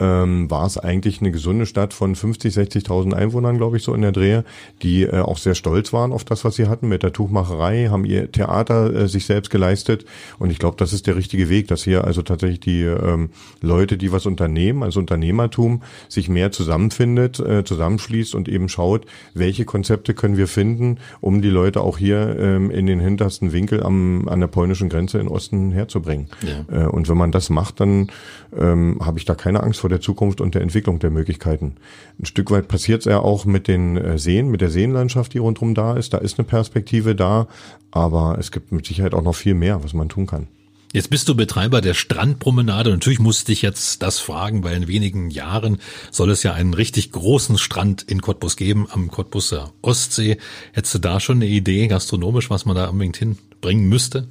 ähm, 0.00 0.50
war 0.50 0.66
es 0.66 0.78
eigentlich 0.78 1.20
eine 1.20 1.30
gesunde 1.30 1.66
Stadt 1.66 1.94
von 1.94 2.14
50, 2.14 2.54
60.000 2.54 3.12
Einwohnern, 3.12 3.58
glaube 3.58 3.76
ich, 3.76 3.82
so 3.82 3.94
in 3.94 4.02
der 4.02 4.12
Drehe, 4.12 4.44
die 4.82 5.02
äh, 5.02 5.20
auch 5.20 5.38
sehr 5.38 5.54
stolz 5.54 5.92
waren 5.92 6.12
auf 6.12 6.24
das, 6.24 6.44
was 6.44 6.56
sie 6.56 6.68
hatten 6.68 6.88
mit 6.88 7.02
der 7.02 7.12
Tuchmacherei, 7.12 7.88
haben 7.90 8.04
ihr 8.04 8.30
Theater 8.30 8.94
äh, 8.94 9.08
sich 9.08 9.26
selbst 9.26 9.50
geleistet 9.50 10.04
und 10.38 10.50
ich 10.50 10.58
glaube, 10.58 10.76
das 10.76 10.92
ist 10.92 11.06
der 11.06 11.16
richtige 11.16 11.48
Weg, 11.48 11.68
dass 11.68 11.84
hier 11.84 12.04
also 12.04 12.22
tatsächlich 12.22 12.60
die 12.60 12.82
ähm, 12.82 13.30
Leute, 13.60 13.96
die 13.96 14.12
was 14.12 14.26
unternehmen, 14.26 14.82
also 14.82 15.00
Unternehmertum, 15.00 15.82
sich 16.08 16.28
mehr 16.28 16.52
zusammenfindet, 16.52 17.40
äh, 17.40 17.64
zusammenschließt 17.64 18.34
und 18.34 18.48
eben 18.48 18.68
schaut, 18.68 19.06
welche 19.34 19.64
Konzepte 19.64 20.14
können 20.14 20.36
wir 20.36 20.48
finden, 20.48 20.98
um 21.20 21.42
die 21.42 21.50
Leute 21.50 21.80
auch 21.80 21.98
hier 21.98 22.36
ähm, 22.38 22.70
in 22.70 22.86
den 22.86 23.00
hintersten 23.00 23.52
Winkel 23.52 23.82
am, 23.82 24.28
an 24.28 24.40
der 24.40 24.48
polnischen 24.48 24.88
Grenze 24.88 25.18
in 25.18 25.28
Osten 25.28 25.72
herzubringen. 25.72 26.28
Ja. 26.42 26.84
Äh, 26.84 26.88
und 26.88 27.08
wenn 27.08 27.16
man 27.16 27.32
das 27.32 27.50
macht, 27.50 27.80
dann 27.80 28.08
ähm, 28.56 28.98
habe 29.04 29.18
ich 29.18 29.24
da 29.24 29.34
keine 29.34 29.62
Angst 29.62 29.80
vor 29.80 29.87
vor 29.88 29.96
der 29.96 30.02
Zukunft 30.02 30.42
und 30.42 30.54
der 30.54 30.60
Entwicklung 30.60 30.98
der 30.98 31.08
Möglichkeiten. 31.08 31.76
Ein 32.20 32.26
Stück 32.26 32.50
weit 32.50 32.68
passiert 32.68 33.00
es 33.00 33.04
ja 33.06 33.20
auch 33.20 33.46
mit 33.46 33.68
den 33.68 33.96
äh, 33.96 34.18
Seen, 34.18 34.48
mit 34.48 34.60
der 34.60 34.68
Seenlandschaft, 34.68 35.32
die 35.32 35.38
rundherum 35.38 35.74
da 35.74 35.94
ist. 35.96 36.12
Da 36.12 36.18
ist 36.18 36.38
eine 36.38 36.46
Perspektive 36.46 37.14
da, 37.14 37.48
aber 37.90 38.36
es 38.38 38.52
gibt 38.52 38.70
mit 38.70 38.84
Sicherheit 38.84 39.14
auch 39.14 39.22
noch 39.22 39.34
viel 39.34 39.54
mehr, 39.54 39.82
was 39.82 39.94
man 39.94 40.10
tun 40.10 40.26
kann. 40.26 40.46
Jetzt 40.92 41.08
bist 41.08 41.26
du 41.26 41.34
Betreiber 41.34 41.80
der 41.80 41.94
Strandpromenade. 41.94 42.90
Natürlich 42.90 43.18
musste 43.18 43.50
ich 43.50 43.62
jetzt 43.62 44.02
das 44.02 44.18
fragen, 44.18 44.62
weil 44.62 44.76
in 44.76 44.88
wenigen 44.88 45.30
Jahren 45.30 45.78
soll 46.10 46.30
es 46.30 46.42
ja 46.42 46.52
einen 46.52 46.74
richtig 46.74 47.10
großen 47.12 47.56
Strand 47.56 48.02
in 48.02 48.20
Cottbus 48.20 48.56
geben, 48.56 48.88
am 48.90 49.10
Cottbuser 49.10 49.72
Ostsee. 49.80 50.36
Hättest 50.72 50.96
du 50.96 50.98
da 50.98 51.18
schon 51.18 51.38
eine 51.38 51.46
Idee, 51.46 51.86
gastronomisch, 51.88 52.50
was 52.50 52.66
man 52.66 52.76
da 52.76 52.88
unbedingt 52.88 53.16
hinbringen 53.16 53.88
müsste? 53.88 54.28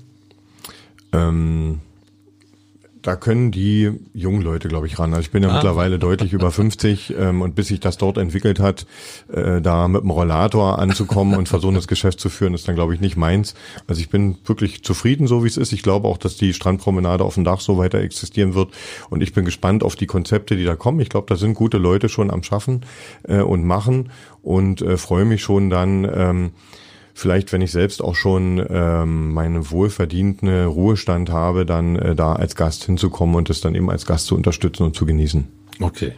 Ähm, 1.13 1.79
da 3.07 3.15
können 3.15 3.51
die 3.51 3.89
jungen 4.13 4.41
Leute, 4.41 4.67
glaube 4.67 4.85
ich, 4.85 4.99
ran. 4.99 5.13
Also 5.13 5.21
ich 5.21 5.31
bin 5.31 5.41
ja 5.41 5.47
ah. 5.47 5.53
mittlerweile 5.53 5.97
deutlich 5.97 6.33
über 6.33 6.51
50 6.51 7.15
ähm, 7.17 7.41
und 7.41 7.55
bis 7.55 7.69
sich 7.69 7.79
das 7.79 7.97
dort 7.97 8.17
entwickelt 8.17 8.59
hat, 8.59 8.85
äh, 9.31 9.61
da 9.61 9.87
mit 9.87 10.01
dem 10.01 10.09
Rollator 10.09 10.77
anzukommen 10.77 11.37
und 11.37 11.47
versuchen, 11.47 11.75
das 11.75 11.87
Geschäft 11.87 12.19
zu 12.19 12.27
führen, 12.27 12.53
ist 12.53 12.67
dann, 12.67 12.75
glaube 12.75 12.93
ich, 12.93 12.99
nicht 12.99 13.15
meins. 13.15 13.55
Also 13.87 14.01
ich 14.01 14.09
bin 14.09 14.37
wirklich 14.43 14.83
zufrieden, 14.83 15.25
so 15.25 15.45
wie 15.45 15.47
es 15.47 15.55
ist. 15.55 15.71
Ich 15.71 15.83
glaube 15.83 16.05
auch, 16.05 16.17
dass 16.17 16.35
die 16.35 16.53
Strandpromenade 16.53 17.23
auf 17.23 17.35
dem 17.35 17.45
Dach 17.45 17.61
so 17.61 17.77
weiter 17.77 17.99
existieren 17.99 18.55
wird 18.55 18.73
und 19.09 19.23
ich 19.23 19.31
bin 19.31 19.45
gespannt 19.45 19.85
auf 19.85 19.95
die 19.95 20.07
Konzepte, 20.07 20.57
die 20.57 20.65
da 20.65 20.75
kommen. 20.75 20.99
Ich 20.99 21.07
glaube, 21.07 21.27
da 21.29 21.37
sind 21.37 21.53
gute 21.53 21.77
Leute 21.77 22.09
schon 22.09 22.29
am 22.29 22.43
Schaffen 22.43 22.81
äh, 23.23 23.39
und 23.39 23.63
machen 23.63 24.11
und 24.41 24.81
äh, 24.81 24.97
freue 24.97 25.23
mich 25.23 25.41
schon 25.41 25.69
dann, 25.69 26.03
ähm, 26.13 26.51
vielleicht, 27.17 27.51
wenn 27.51 27.61
ich 27.61 27.71
selbst 27.71 28.01
auch 28.01 28.15
schon 28.15 28.65
ähm, 28.69 29.33
meinen 29.33 29.71
wohlverdienten 29.71 30.65
Ruhestand 30.65 31.31
habe, 31.31 31.65
dann 31.65 31.95
äh, 31.95 32.15
da 32.15 32.33
als 32.33 32.55
Gast 32.55 32.85
hinzukommen 32.85 33.35
und 33.35 33.49
es 33.49 33.59
dann 33.59 33.75
eben 33.75 33.89
als 33.89 34.05
Gast 34.05 34.27
zu 34.27 34.35
unterstützen 34.35 34.83
und 34.83 34.95
zu 34.95 35.05
genießen. 35.05 35.47
Okay. 35.81 36.13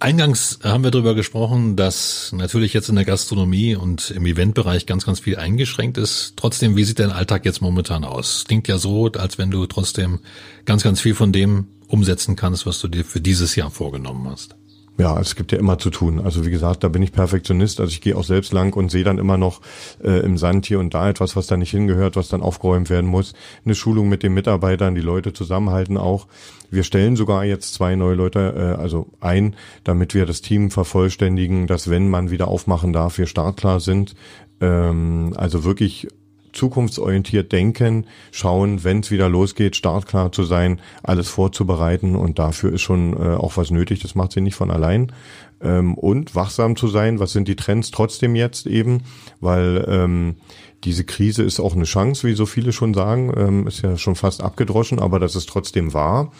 Eingangs 0.00 0.60
haben 0.62 0.84
wir 0.84 0.92
darüber 0.92 1.14
gesprochen, 1.14 1.74
dass 1.74 2.32
natürlich 2.32 2.72
jetzt 2.72 2.88
in 2.88 2.94
der 2.94 3.04
Gastronomie 3.04 3.74
und 3.74 4.10
im 4.12 4.26
Eventbereich 4.26 4.86
ganz, 4.86 5.04
ganz 5.04 5.18
viel 5.18 5.36
eingeschränkt 5.36 5.98
ist. 5.98 6.34
Trotzdem, 6.36 6.76
wie 6.76 6.84
sieht 6.84 7.00
dein 7.00 7.10
Alltag 7.10 7.44
jetzt 7.44 7.60
momentan 7.60 8.04
aus? 8.04 8.44
Klingt 8.46 8.68
ja 8.68 8.78
so, 8.78 9.10
als 9.12 9.38
wenn 9.38 9.50
du 9.50 9.66
trotzdem 9.66 10.20
ganz, 10.66 10.84
ganz 10.84 11.00
viel 11.00 11.14
von 11.14 11.32
dem 11.32 11.66
umsetzen 11.88 12.36
kannst, 12.36 12.66
was 12.66 12.80
du 12.80 12.86
dir 12.86 13.04
für 13.04 13.20
dieses 13.20 13.56
Jahr 13.56 13.70
vorgenommen 13.70 14.28
hast. 14.28 14.54
Ja, 14.98 15.16
es 15.20 15.36
gibt 15.36 15.52
ja 15.52 15.58
immer 15.58 15.78
zu 15.78 15.90
tun. 15.90 16.18
Also 16.18 16.44
wie 16.44 16.50
gesagt, 16.50 16.82
da 16.82 16.88
bin 16.88 17.02
ich 17.02 17.12
Perfektionist. 17.12 17.78
Also 17.78 17.92
ich 17.92 18.00
gehe 18.00 18.16
auch 18.16 18.24
selbst 18.24 18.52
lang 18.52 18.74
und 18.74 18.90
sehe 18.90 19.04
dann 19.04 19.18
immer 19.18 19.36
noch 19.36 19.60
äh, 20.02 20.24
im 20.24 20.36
Sand 20.36 20.66
hier 20.66 20.80
und 20.80 20.92
da 20.92 21.08
etwas, 21.08 21.36
was 21.36 21.46
da 21.46 21.56
nicht 21.56 21.70
hingehört, 21.70 22.16
was 22.16 22.28
dann 22.28 22.42
aufgeräumt 22.42 22.90
werden 22.90 23.08
muss. 23.08 23.32
Eine 23.64 23.76
Schulung 23.76 24.08
mit 24.08 24.24
den 24.24 24.34
Mitarbeitern, 24.34 24.96
die 24.96 25.00
Leute 25.00 25.32
zusammenhalten 25.32 25.96
auch. 25.98 26.26
Wir 26.72 26.82
stellen 26.82 27.14
sogar 27.14 27.44
jetzt 27.44 27.74
zwei 27.74 27.94
neue 27.94 28.16
Leute 28.16 28.76
äh, 28.76 28.82
also 28.82 29.06
ein, 29.20 29.54
damit 29.84 30.14
wir 30.14 30.26
das 30.26 30.40
Team 30.40 30.72
vervollständigen, 30.72 31.68
dass 31.68 31.88
wenn 31.88 32.08
man 32.08 32.32
wieder 32.32 32.48
aufmachen 32.48 32.92
darf, 32.92 33.18
wir 33.18 33.26
startklar 33.26 33.78
sind. 33.78 34.16
Ähm, 34.60 35.32
also 35.36 35.62
wirklich 35.62 36.08
zukunftsorientiert 36.52 37.52
denken, 37.52 38.06
schauen, 38.30 38.84
wenn 38.84 39.00
es 39.00 39.10
wieder 39.10 39.28
losgeht, 39.28 39.76
startklar 39.76 40.32
zu 40.32 40.44
sein, 40.44 40.80
alles 41.02 41.28
vorzubereiten 41.28 42.16
und 42.16 42.38
dafür 42.38 42.72
ist 42.72 42.82
schon 42.82 43.14
äh, 43.14 43.34
auch 43.34 43.56
was 43.56 43.70
nötig, 43.70 44.00
das 44.00 44.14
macht 44.14 44.32
sie 44.32 44.40
nicht 44.40 44.54
von 44.54 44.70
allein. 44.70 45.12
Ähm, 45.60 45.94
und 45.94 46.34
wachsam 46.34 46.76
zu 46.76 46.88
sein, 46.88 47.18
was 47.18 47.32
sind 47.32 47.48
die 47.48 47.56
Trends 47.56 47.90
trotzdem 47.90 48.34
jetzt 48.34 48.66
eben, 48.66 49.02
weil 49.40 49.84
ähm, 49.88 50.36
diese 50.84 51.04
Krise 51.04 51.42
ist 51.42 51.58
auch 51.58 51.74
eine 51.74 51.84
Chance, 51.84 52.26
wie 52.28 52.34
so 52.34 52.46
viele 52.46 52.72
schon 52.72 52.94
sagen, 52.94 53.32
ähm, 53.36 53.66
ist 53.66 53.82
ja 53.82 53.96
schon 53.96 54.14
fast 54.14 54.42
abgedroschen, 54.42 55.00
aber 55.00 55.18
das 55.18 55.34
ist 55.34 55.48
trotzdem 55.48 55.92
wahr. 55.92 56.32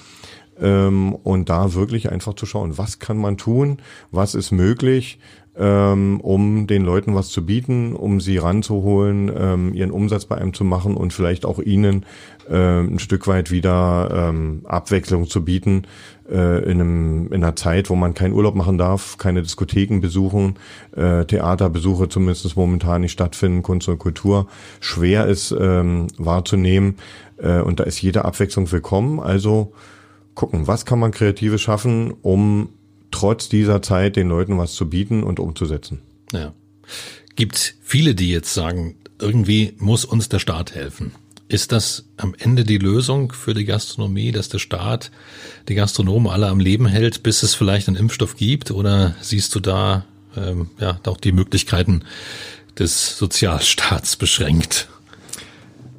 Ähm, 0.61 1.15
und 1.15 1.49
da 1.49 1.75
wirklich 1.75 2.11
einfach 2.11 2.35
zu 2.35 2.47
schauen, 2.47 2.79
was 2.79 2.99
kann 2.99 3.19
man 3.19 3.37
tun, 3.37 3.79
was 4.11 4.35
ist 4.35 4.51
möglich, 4.51 5.19
ähm, 5.59 6.21
um 6.21 6.67
den 6.67 6.85
Leuten 6.85 7.15
was 7.15 7.31
zu 7.31 7.45
bieten, 7.45 7.95
um 7.95 8.21
sie 8.21 8.39
ranzuholen, 8.39 9.31
ähm, 9.37 9.75
ihren 9.75 9.91
Umsatz 9.91 10.25
bei 10.25 10.37
einem 10.37 10.55
zu 10.55 10.65
machen 10.65 10.97
und 10.97 11.13
vielleicht 11.13 11.45
auch 11.45 11.59
ihnen 11.59 12.07
äh, 12.49 12.81
ein 12.81 13.01
Stück 13.01 13.27
weit 13.27 13.51
wieder 13.51 14.29
ähm, 14.31 14.63
Abwechslung 14.65 15.27
zu 15.27 15.45
bieten 15.45 15.83
äh, 16.31 16.63
in, 16.63 16.81
einem, 16.81 17.27
in 17.33 17.43
einer 17.43 17.57
Zeit, 17.57 17.91
wo 17.91 17.97
man 17.97 18.15
keinen 18.15 18.35
Urlaub 18.35 18.55
machen 18.55 18.79
darf, 18.79 19.19
keine 19.19 19.43
Diskotheken 19.43 20.01
besuchen, 20.01 20.55
äh, 20.95 21.25
Theaterbesuche 21.25 22.09
zumindest 22.09 22.57
momentan 22.57 23.01
nicht 23.01 23.13
stattfinden, 23.13 23.63
Kunst 23.63 23.89
und 23.89 23.99
Kultur 23.99 24.47
schwer 24.79 25.27
ist 25.27 25.55
ähm, 25.59 26.07
wahrzunehmen 26.19 26.99
äh, 27.39 27.61
und 27.61 27.81
da 27.81 27.85
ist 27.85 28.01
jede 28.01 28.25
Abwechslung 28.25 28.71
willkommen. 28.71 29.19
Also 29.19 29.73
gucken, 30.39 30.69
was 30.69 30.87
kann 30.87 31.01
man 31.01 31.11
Kreatives 31.11 31.61
schaffen, 31.61 32.13
um 32.23 32.71
trotz 33.11 33.49
dieser 33.49 33.83
Zeit 33.83 34.17
den 34.17 34.29
Leuten 34.29 34.57
was 34.57 34.73
zu 34.75 34.89
bieten 34.89 35.25
und 35.25 35.41
umzusetzen. 35.41 36.01
Ja. 36.33 36.55
Gibt 37.35 37.75
viele, 37.83 38.15
die 38.15 38.31
jetzt 38.31 38.55
sagen, 38.55 38.95
irgendwie 39.21 39.75
muss 39.79 40.05
uns 40.05 40.29
der 40.29 40.39
Staat 40.39 40.75
helfen. 40.75 41.13
Ist 41.49 41.73
das 41.73 42.05
am 42.19 42.35
Ende 42.39 42.65
die 42.65 42.79
Lösung 42.79 43.33
für 43.33 43.53
die 43.53 43.65
Gastronomie, 43.65 44.31
dass 44.31 44.49
der 44.49 44.61
Staat 44.61 45.11
die 45.69 45.75
Gastronomen 45.75 46.31
alle 46.31 46.47
am 46.47 46.61
Leben 46.61 46.87
hält, 46.87 47.23
bis 47.25 47.43
es 47.43 47.55
vielleicht 47.55 47.89
einen 47.89 47.97
Impfstoff 47.97 48.37
gibt? 48.37 48.71
Oder 48.71 49.17
siehst 49.21 49.55
du 49.57 49.61
da 49.61 50.05
ähm, 50.37 50.71
ja 50.79 51.01
auch 51.07 51.19
die 51.19 51.33
Möglichkeiten 51.33 52.05
des 52.79 53.19
Sozialstaats 53.19 54.15
beschränkt? 54.15 54.89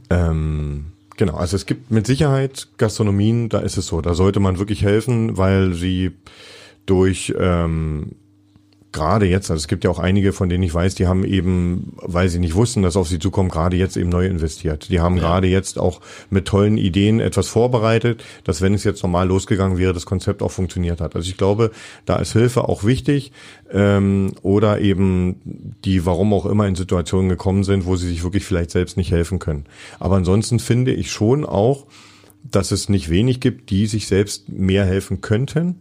Ähm, 0.09 0.85
genau, 1.19 1.35
also 1.35 1.55
es 1.55 1.67
gibt 1.67 1.91
mit 1.91 2.07
Sicherheit 2.07 2.69
Gastronomien, 2.77 3.49
da 3.49 3.59
ist 3.59 3.77
es 3.77 3.87
so, 3.87 4.01
da 4.01 4.15
sollte 4.15 4.39
man 4.39 4.57
wirklich 4.57 4.83
helfen, 4.83 5.37
weil 5.37 5.73
sie 5.73 6.11
durch 6.87 7.33
ähm, 7.37 8.13
gerade 8.91 9.27
jetzt, 9.27 9.51
also 9.51 9.61
es 9.61 9.67
gibt 9.67 9.83
ja 9.83 9.89
auch 9.89 9.99
einige, 9.99 10.33
von 10.33 10.49
denen 10.49 10.63
ich 10.63 10.73
weiß, 10.73 10.95
die 10.95 11.07
haben 11.07 11.23
eben, 11.23 11.93
weil 11.97 12.29
sie 12.29 12.39
nicht 12.39 12.55
wussten, 12.55 12.81
dass 12.81 12.97
auf 12.97 13.07
sie 13.07 13.19
zukommt, 13.19 13.51
gerade 13.51 13.77
jetzt 13.77 13.97
eben 13.97 14.09
neu 14.09 14.25
investiert. 14.25 14.89
Die 14.89 14.99
haben 14.99 15.17
ja. 15.17 15.21
gerade 15.21 15.47
jetzt 15.47 15.77
auch 15.77 16.01
mit 16.29 16.45
tollen 16.45 16.77
Ideen 16.77 17.19
etwas 17.19 17.47
vorbereitet, 17.47 18.23
dass 18.43 18.61
wenn 18.61 18.73
es 18.73 18.83
jetzt 18.83 19.03
normal 19.03 19.27
losgegangen 19.27 19.77
wäre, 19.77 19.93
das 19.93 20.05
Konzept 20.05 20.41
auch 20.41 20.51
funktioniert 20.51 21.01
hat. 21.01 21.15
Also 21.15 21.29
ich 21.29 21.37
glaube, 21.37 21.71
da 22.05 22.15
ist 22.15 22.33
Hilfe 22.33 22.67
auch 22.67 22.83
wichtig 22.83 23.31
ähm, 23.71 24.33
oder 24.41 24.81
eben 24.81 25.75
die, 25.85 26.05
warum 26.05 26.33
auch 26.33 26.45
immer 26.45 26.67
in 26.67 26.75
Situationen 26.75 27.29
gekommen 27.29 27.63
sind, 27.63 27.85
wo 27.85 27.95
sie 27.95 28.07
sich 28.07 28.23
wirklich 28.23 28.45
vielleicht 28.45 28.71
selbst 28.71 28.97
nicht 28.97 29.11
helfen 29.11 29.39
können. 29.39 29.65
Aber 29.99 30.15
ansonsten 30.15 30.59
finde 30.59 30.93
ich 30.93 31.11
schon 31.11 31.45
auch, 31.45 31.85
dass 32.43 32.71
es 32.71 32.89
nicht 32.89 33.09
wenig 33.09 33.39
gibt, 33.39 33.69
die 33.69 33.85
sich 33.85 34.07
selbst 34.07 34.49
mehr 34.49 34.85
helfen 34.85 35.21
könnten 35.21 35.75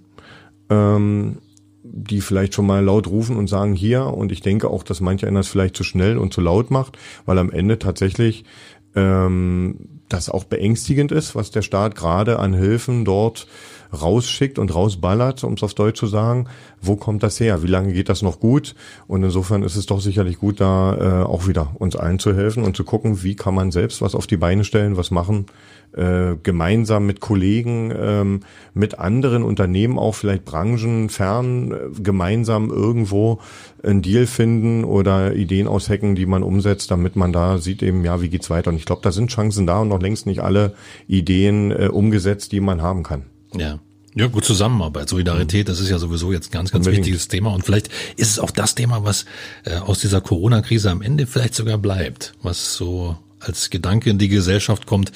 ähm, 0.71 1.39
die 1.83 2.20
vielleicht 2.20 2.55
schon 2.55 2.66
mal 2.66 2.85
laut 2.85 3.07
rufen 3.07 3.37
und 3.37 3.49
sagen 3.49 3.74
hier. 3.74 4.07
Und 4.07 4.33
ich 4.33 4.41
denke 4.41 4.68
auch, 4.68 4.83
dass 4.83 5.01
mancher 5.01 5.26
einer 5.26 5.41
es 5.41 5.49
vielleicht 5.49 5.76
zu 5.76 5.85
schnell 5.85 6.18
und 6.18 6.33
zu 6.33 6.41
laut 6.41 6.70
macht, 6.70 6.99
weil 7.24 7.39
am 7.39 7.51
Ende 7.51 7.79
tatsächlich 7.79 8.45
ähm, 8.95 10.01
das 10.09 10.29
auch 10.29 10.45
beängstigend 10.45 11.12
ist, 11.12 11.35
was 11.35 11.51
der 11.51 11.62
Staat 11.62 11.95
gerade 11.95 12.39
an 12.39 12.55
Hilfen 12.55 13.05
dort 13.05 13.47
rausschickt 13.93 14.59
und 14.59 14.74
rausballert, 14.74 15.45
um 15.45 15.55
es 15.55 15.62
auf 15.62 15.74
Deutsch 15.74 15.99
zu 15.99 16.07
sagen, 16.07 16.47
wo 16.80 16.97
kommt 16.97 17.22
das 17.22 17.41
her? 17.41 17.62
Wie 17.62 17.68
lange 17.68 17.93
geht 17.93 18.09
das 18.09 18.22
noch 18.22 18.41
gut? 18.41 18.74
Und 19.07 19.22
insofern 19.22 19.62
ist 19.62 19.76
es 19.76 19.86
doch 19.86 20.01
sicherlich 20.01 20.39
gut, 20.39 20.61
da 20.61 21.22
äh, 21.22 21.24
auch 21.24 21.47
wieder 21.47 21.74
uns 21.78 21.97
allen 21.97 22.18
zu 22.18 22.34
helfen 22.34 22.62
und 22.62 22.76
zu 22.76 22.84
gucken, 22.84 23.22
wie 23.22 23.36
kann 23.36 23.55
man 23.55 23.70
selbst 23.70 24.03
was 24.03 24.14
auf 24.14 24.26
die 24.26 24.36
Beine 24.36 24.64
stellen, 24.64 24.97
was 24.97 25.11
machen, 25.11 25.47
äh, 25.93 26.36
gemeinsam 26.43 27.07
mit 27.07 27.20
Kollegen, 27.20 27.93
ähm, 27.97 28.41
mit 28.74 28.99
anderen 28.99 29.43
Unternehmen 29.43 29.99
auch 29.99 30.14
vielleicht 30.14 30.45
branchenfern 30.45 31.72
äh, 31.72 31.76
gemeinsam 32.03 32.70
irgendwo 32.70 33.41
einen 33.82 34.03
Deal 34.03 34.26
finden 34.26 34.84
oder 34.84 35.34
Ideen 35.34 35.66
aushacken, 35.66 36.14
die 36.14 36.26
man 36.26 36.43
umsetzt, 36.43 36.91
damit 36.91 37.16
man 37.16 37.32
da 37.32 37.59
sieht 37.59 37.82
eben, 37.82 38.05
ja, 38.05 38.20
wie 38.20 38.28
geht's 38.28 38.51
weiter. 38.51 38.70
Und 38.70 38.76
ich 38.76 38.84
glaube, 38.84 39.03
da 39.03 39.12
sind 39.12 39.30
Chancen 39.30 39.66
da 39.66 39.80
und 39.80 39.89
noch 39.89 40.01
längst 40.01 40.26
nicht 40.26 40.41
alle 40.41 40.74
Ideen 41.07 41.70
äh, 41.70 41.89
umgesetzt, 41.89 42.53
die 42.53 42.61
man 42.61 42.82
haben 42.82 43.03
kann. 43.03 43.24
Ja. 43.55 43.78
Ja, 44.14 44.26
gut, 44.26 44.44
Zusammenarbeit, 44.44 45.09
Solidarität, 45.09 45.68
das 45.68 45.78
ist 45.78 45.90
ja 45.90 45.99
sowieso 45.99 46.32
jetzt 46.32 46.49
ein 46.49 46.53
ganz, 46.53 46.72
ganz 46.72 46.86
Unbedingt. 46.86 47.07
wichtiges 47.07 47.28
Thema. 47.28 47.55
Und 47.55 47.64
vielleicht 47.64 47.88
ist 48.16 48.30
es 48.30 48.38
auch 48.40 48.51
das 48.51 48.74
Thema, 48.74 49.05
was 49.05 49.26
äh, 49.64 49.76
aus 49.76 50.01
dieser 50.01 50.20
Corona-Krise 50.20 50.90
am 50.90 51.03
Ende 51.03 51.26
vielleicht 51.26 51.55
sogar 51.55 51.78
bleibt, 51.78 52.34
was 52.42 52.74
so 52.74 53.16
als 53.38 53.70
Gedanke 53.70 54.11
in 54.11 54.18
die 54.18 54.28
Gesellschaft 54.28 54.86
kommt, 54.86 55.12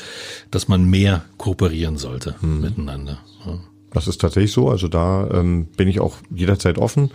dass 0.52 0.68
man 0.68 0.84
mehr 0.84 1.24
kooperieren 1.36 1.96
sollte 1.96 2.40
hm. 2.40 2.60
miteinander. 2.60 3.18
Ja. 3.44 3.58
Das 3.92 4.08
ist 4.08 4.20
tatsächlich 4.20 4.52
so. 4.52 4.70
Also 4.70 4.88
da 4.88 5.28
ähm, 5.32 5.66
bin 5.76 5.88
ich 5.88 6.00
auch 6.00 6.16
jederzeit 6.30 6.78
offen. 6.78 7.10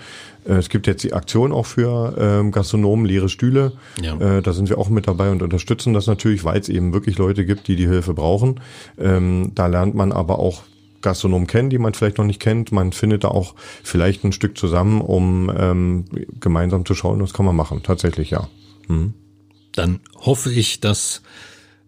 Äh, 0.46 0.54
es 0.54 0.70
gibt 0.70 0.88
jetzt 0.88 1.04
die 1.04 1.14
Aktion 1.14 1.52
auch 1.52 1.66
für 1.66 2.16
ähm, 2.20 2.52
Gastronomen, 2.52 3.06
leere 3.06 3.30
Stühle. 3.30 3.74
Ja. 4.02 4.20
Äh, 4.20 4.42
da 4.42 4.54
sind 4.54 4.70
wir 4.70 4.78
auch 4.78 4.90
mit 4.90 5.08
dabei 5.08 5.32
und 5.32 5.42
unterstützen 5.42 5.94
das 5.94 6.08
natürlich, 6.08 6.44
weil 6.44 6.60
es 6.60 6.70
eben 6.70 6.94
wirklich 6.94 7.18
Leute 7.18 7.46
gibt, 7.46 7.68
die 7.68 7.76
die 7.76 7.88
Hilfe 7.88 8.14
brauchen. 8.14 8.60
Ähm, 9.00 9.52
da 9.56 9.68
lernt 9.68 9.96
man 9.96 10.12
aber 10.12 10.40
auch 10.40 10.64
Gastronomen 11.02 11.48
kennen, 11.48 11.70
die 11.70 11.78
man 11.78 11.94
vielleicht 11.94 12.18
noch 12.18 12.26
nicht 12.26 12.40
kennt. 12.40 12.72
Man 12.72 12.92
findet 12.92 13.24
da 13.24 13.30
auch 13.30 13.56
vielleicht 13.84 14.24
ein 14.24 14.32
Stück 14.32 14.58
zusammen, 14.58 15.02
um 15.02 15.52
ähm, 15.56 16.06
gemeinsam 16.40 16.86
zu 16.86 16.96
schauen, 16.96 17.22
was 17.22 17.34
kann 17.34 17.46
man 17.46 17.56
machen. 17.56 17.82
Tatsächlich, 17.84 18.30
ja. 18.32 18.48
Mhm 18.88 19.14
dann 19.78 20.00
hoffe 20.16 20.52
ich, 20.52 20.80
dass 20.80 21.22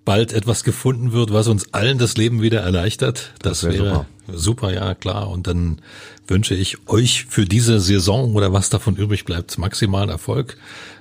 bald 0.06 0.34
etwas 0.34 0.64
gefunden 0.64 1.12
wird, 1.12 1.34
was 1.34 1.48
uns 1.48 1.74
allen 1.74 1.98
das 1.98 2.18
Leben 2.18 2.42
wieder 2.42 2.62
erleichtert. 2.62 3.34
Das, 3.42 3.62
das 3.62 3.64
wär 3.64 3.74
wäre 3.74 4.06
super. 4.26 4.38
super, 4.40 4.74
ja 4.74 4.96
klar. 4.96 5.30
Und 5.30 5.48
dann 5.48 5.82
wünsche 6.30 6.56
ich 6.56 6.78
euch 6.88 7.26
für 7.26 7.46
diese 7.46 7.80
Saison 7.80 8.36
oder 8.36 8.54
was 8.54 8.70
davon 8.70 8.96
übrig 8.96 9.26
bleibt, 9.26 9.58
maximalen 9.58 10.10
Erfolg. 10.10 10.58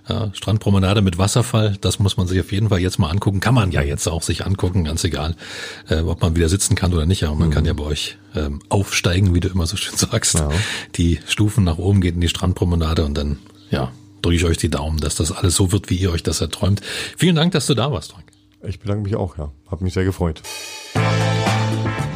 Ja, 0.08 0.30
Strandpromenade 0.32 1.02
mit 1.02 1.18
Wasserfall, 1.18 1.76
das 1.82 1.98
muss 1.98 2.16
man 2.16 2.26
sich 2.26 2.40
auf 2.40 2.50
jeden 2.50 2.70
Fall 2.70 2.78
jetzt 2.78 2.98
mal 2.98 3.10
angucken. 3.10 3.40
Kann 3.40 3.54
man 3.54 3.72
ja 3.72 3.82
jetzt 3.82 4.06
auch 4.06 4.22
sich 4.22 4.46
angucken, 4.46 4.84
ganz 4.84 5.04
egal, 5.04 5.36
äh, 5.90 6.00
ob 6.00 6.22
man 6.22 6.34
wieder 6.34 6.48
sitzen 6.48 6.76
kann 6.76 6.94
oder 6.94 7.04
nicht. 7.04 7.24
Aber 7.24 7.34
man 7.34 7.48
mhm. 7.48 7.52
kann 7.52 7.64
ja 7.66 7.74
bei 7.74 7.84
euch 7.84 8.16
ähm, 8.34 8.60
aufsteigen, 8.70 9.34
wie 9.34 9.40
du 9.40 9.48
immer 9.48 9.66
so 9.66 9.76
schön 9.76 9.96
sagst. 9.96 10.34
Ja. 10.34 10.48
Die 10.96 11.20
Stufen 11.26 11.64
nach 11.64 11.76
oben 11.76 12.00
geht 12.00 12.14
in 12.14 12.22
die 12.22 12.28
Strandpromenade 12.28 13.04
und 13.04 13.18
dann, 13.18 13.38
ja, 13.70 13.92
drücke 14.22 14.36
ich 14.36 14.44
euch 14.44 14.56
die 14.56 14.70
Daumen, 14.70 14.98
dass 14.98 15.16
das 15.16 15.30
alles 15.30 15.54
so 15.54 15.72
wird, 15.72 15.90
wie 15.90 15.96
ihr 15.96 16.10
euch 16.10 16.22
das 16.22 16.40
erträumt. 16.40 16.80
Vielen 17.16 17.36
Dank, 17.36 17.52
dass 17.52 17.66
du 17.66 17.74
da 17.74 17.92
warst, 17.92 18.12
Frank. 18.12 18.24
Ich 18.66 18.80
bedanke 18.80 19.02
mich 19.02 19.14
auch, 19.14 19.36
ja. 19.36 19.52
Hab 19.70 19.82
mich 19.82 19.92
sehr 19.92 20.04
gefreut. 20.04 20.42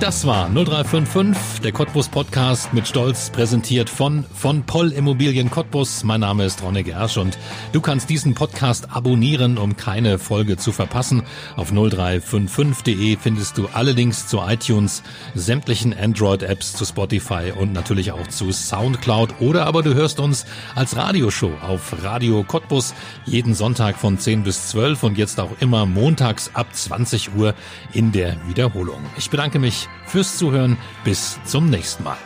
Das 0.03 0.27
war 0.27 0.49
0355, 0.49 1.61
der 1.61 1.71
Cottbus 1.71 2.09
Podcast 2.09 2.75
mit 2.75 2.89
Stolz 2.89 3.31
präsentiert 3.31 3.89
von 3.89 4.25
von 4.35 4.65
Poll 4.65 4.91
Immobilien 4.91 5.49
Cottbus. 5.49 6.03
Mein 6.03 6.23
Name 6.23 6.45
ist 6.45 6.61
Ronne 6.61 6.83
Gersch 6.83 7.19
und 7.19 7.39
du 7.71 7.81
kannst 7.81 8.11
diesen 8.11 8.35
Podcast 8.35 8.91
abonnieren, 8.91 9.59
um 9.59 9.77
keine 9.77 10.19
Folge 10.19 10.57
zu 10.57 10.73
verpassen. 10.73 11.23
Auf 11.55 11.71
0355.de 11.71 13.17
findest 13.17 13.59
du 13.59 13.69
alle 13.73 13.93
Links 13.93 14.27
zu 14.27 14.41
iTunes, 14.41 15.05
sämtlichen 15.37 15.97
Android 15.97 16.43
Apps, 16.43 16.73
zu 16.73 16.85
Spotify 16.85 17.53
und 17.57 17.73
natürlich 17.73 18.11
auch 18.11 18.27
zu 18.27 18.51
Soundcloud 18.51 19.41
oder 19.41 19.67
aber 19.67 19.85
du 19.85 19.95
hörst 19.95 20.19
uns 20.19 20.47
als 20.75 20.97
Radioshow 20.97 21.53
auf 21.63 21.95
Radio 22.03 22.43
Cottbus 22.43 22.93
jeden 23.25 23.55
Sonntag 23.55 23.97
von 23.99 24.19
10 24.19 24.43
bis 24.43 24.67
12 24.71 25.05
und 25.05 25.17
jetzt 25.17 25.39
auch 25.39 25.53
immer 25.61 25.87
montags 25.87 26.51
ab 26.55 26.75
20 26.75 27.37
Uhr 27.37 27.55
in 27.93 28.11
der 28.11 28.37
Wiederholung. 28.49 28.99
Ich 29.17 29.31
bedanke 29.31 29.61
mich 29.61 29.87
fürs 30.07 30.37
Zuhören. 30.37 30.77
Bis 31.05 31.39
zum 31.45 31.71
nächsten 31.71 32.05
Mal. 32.05 32.19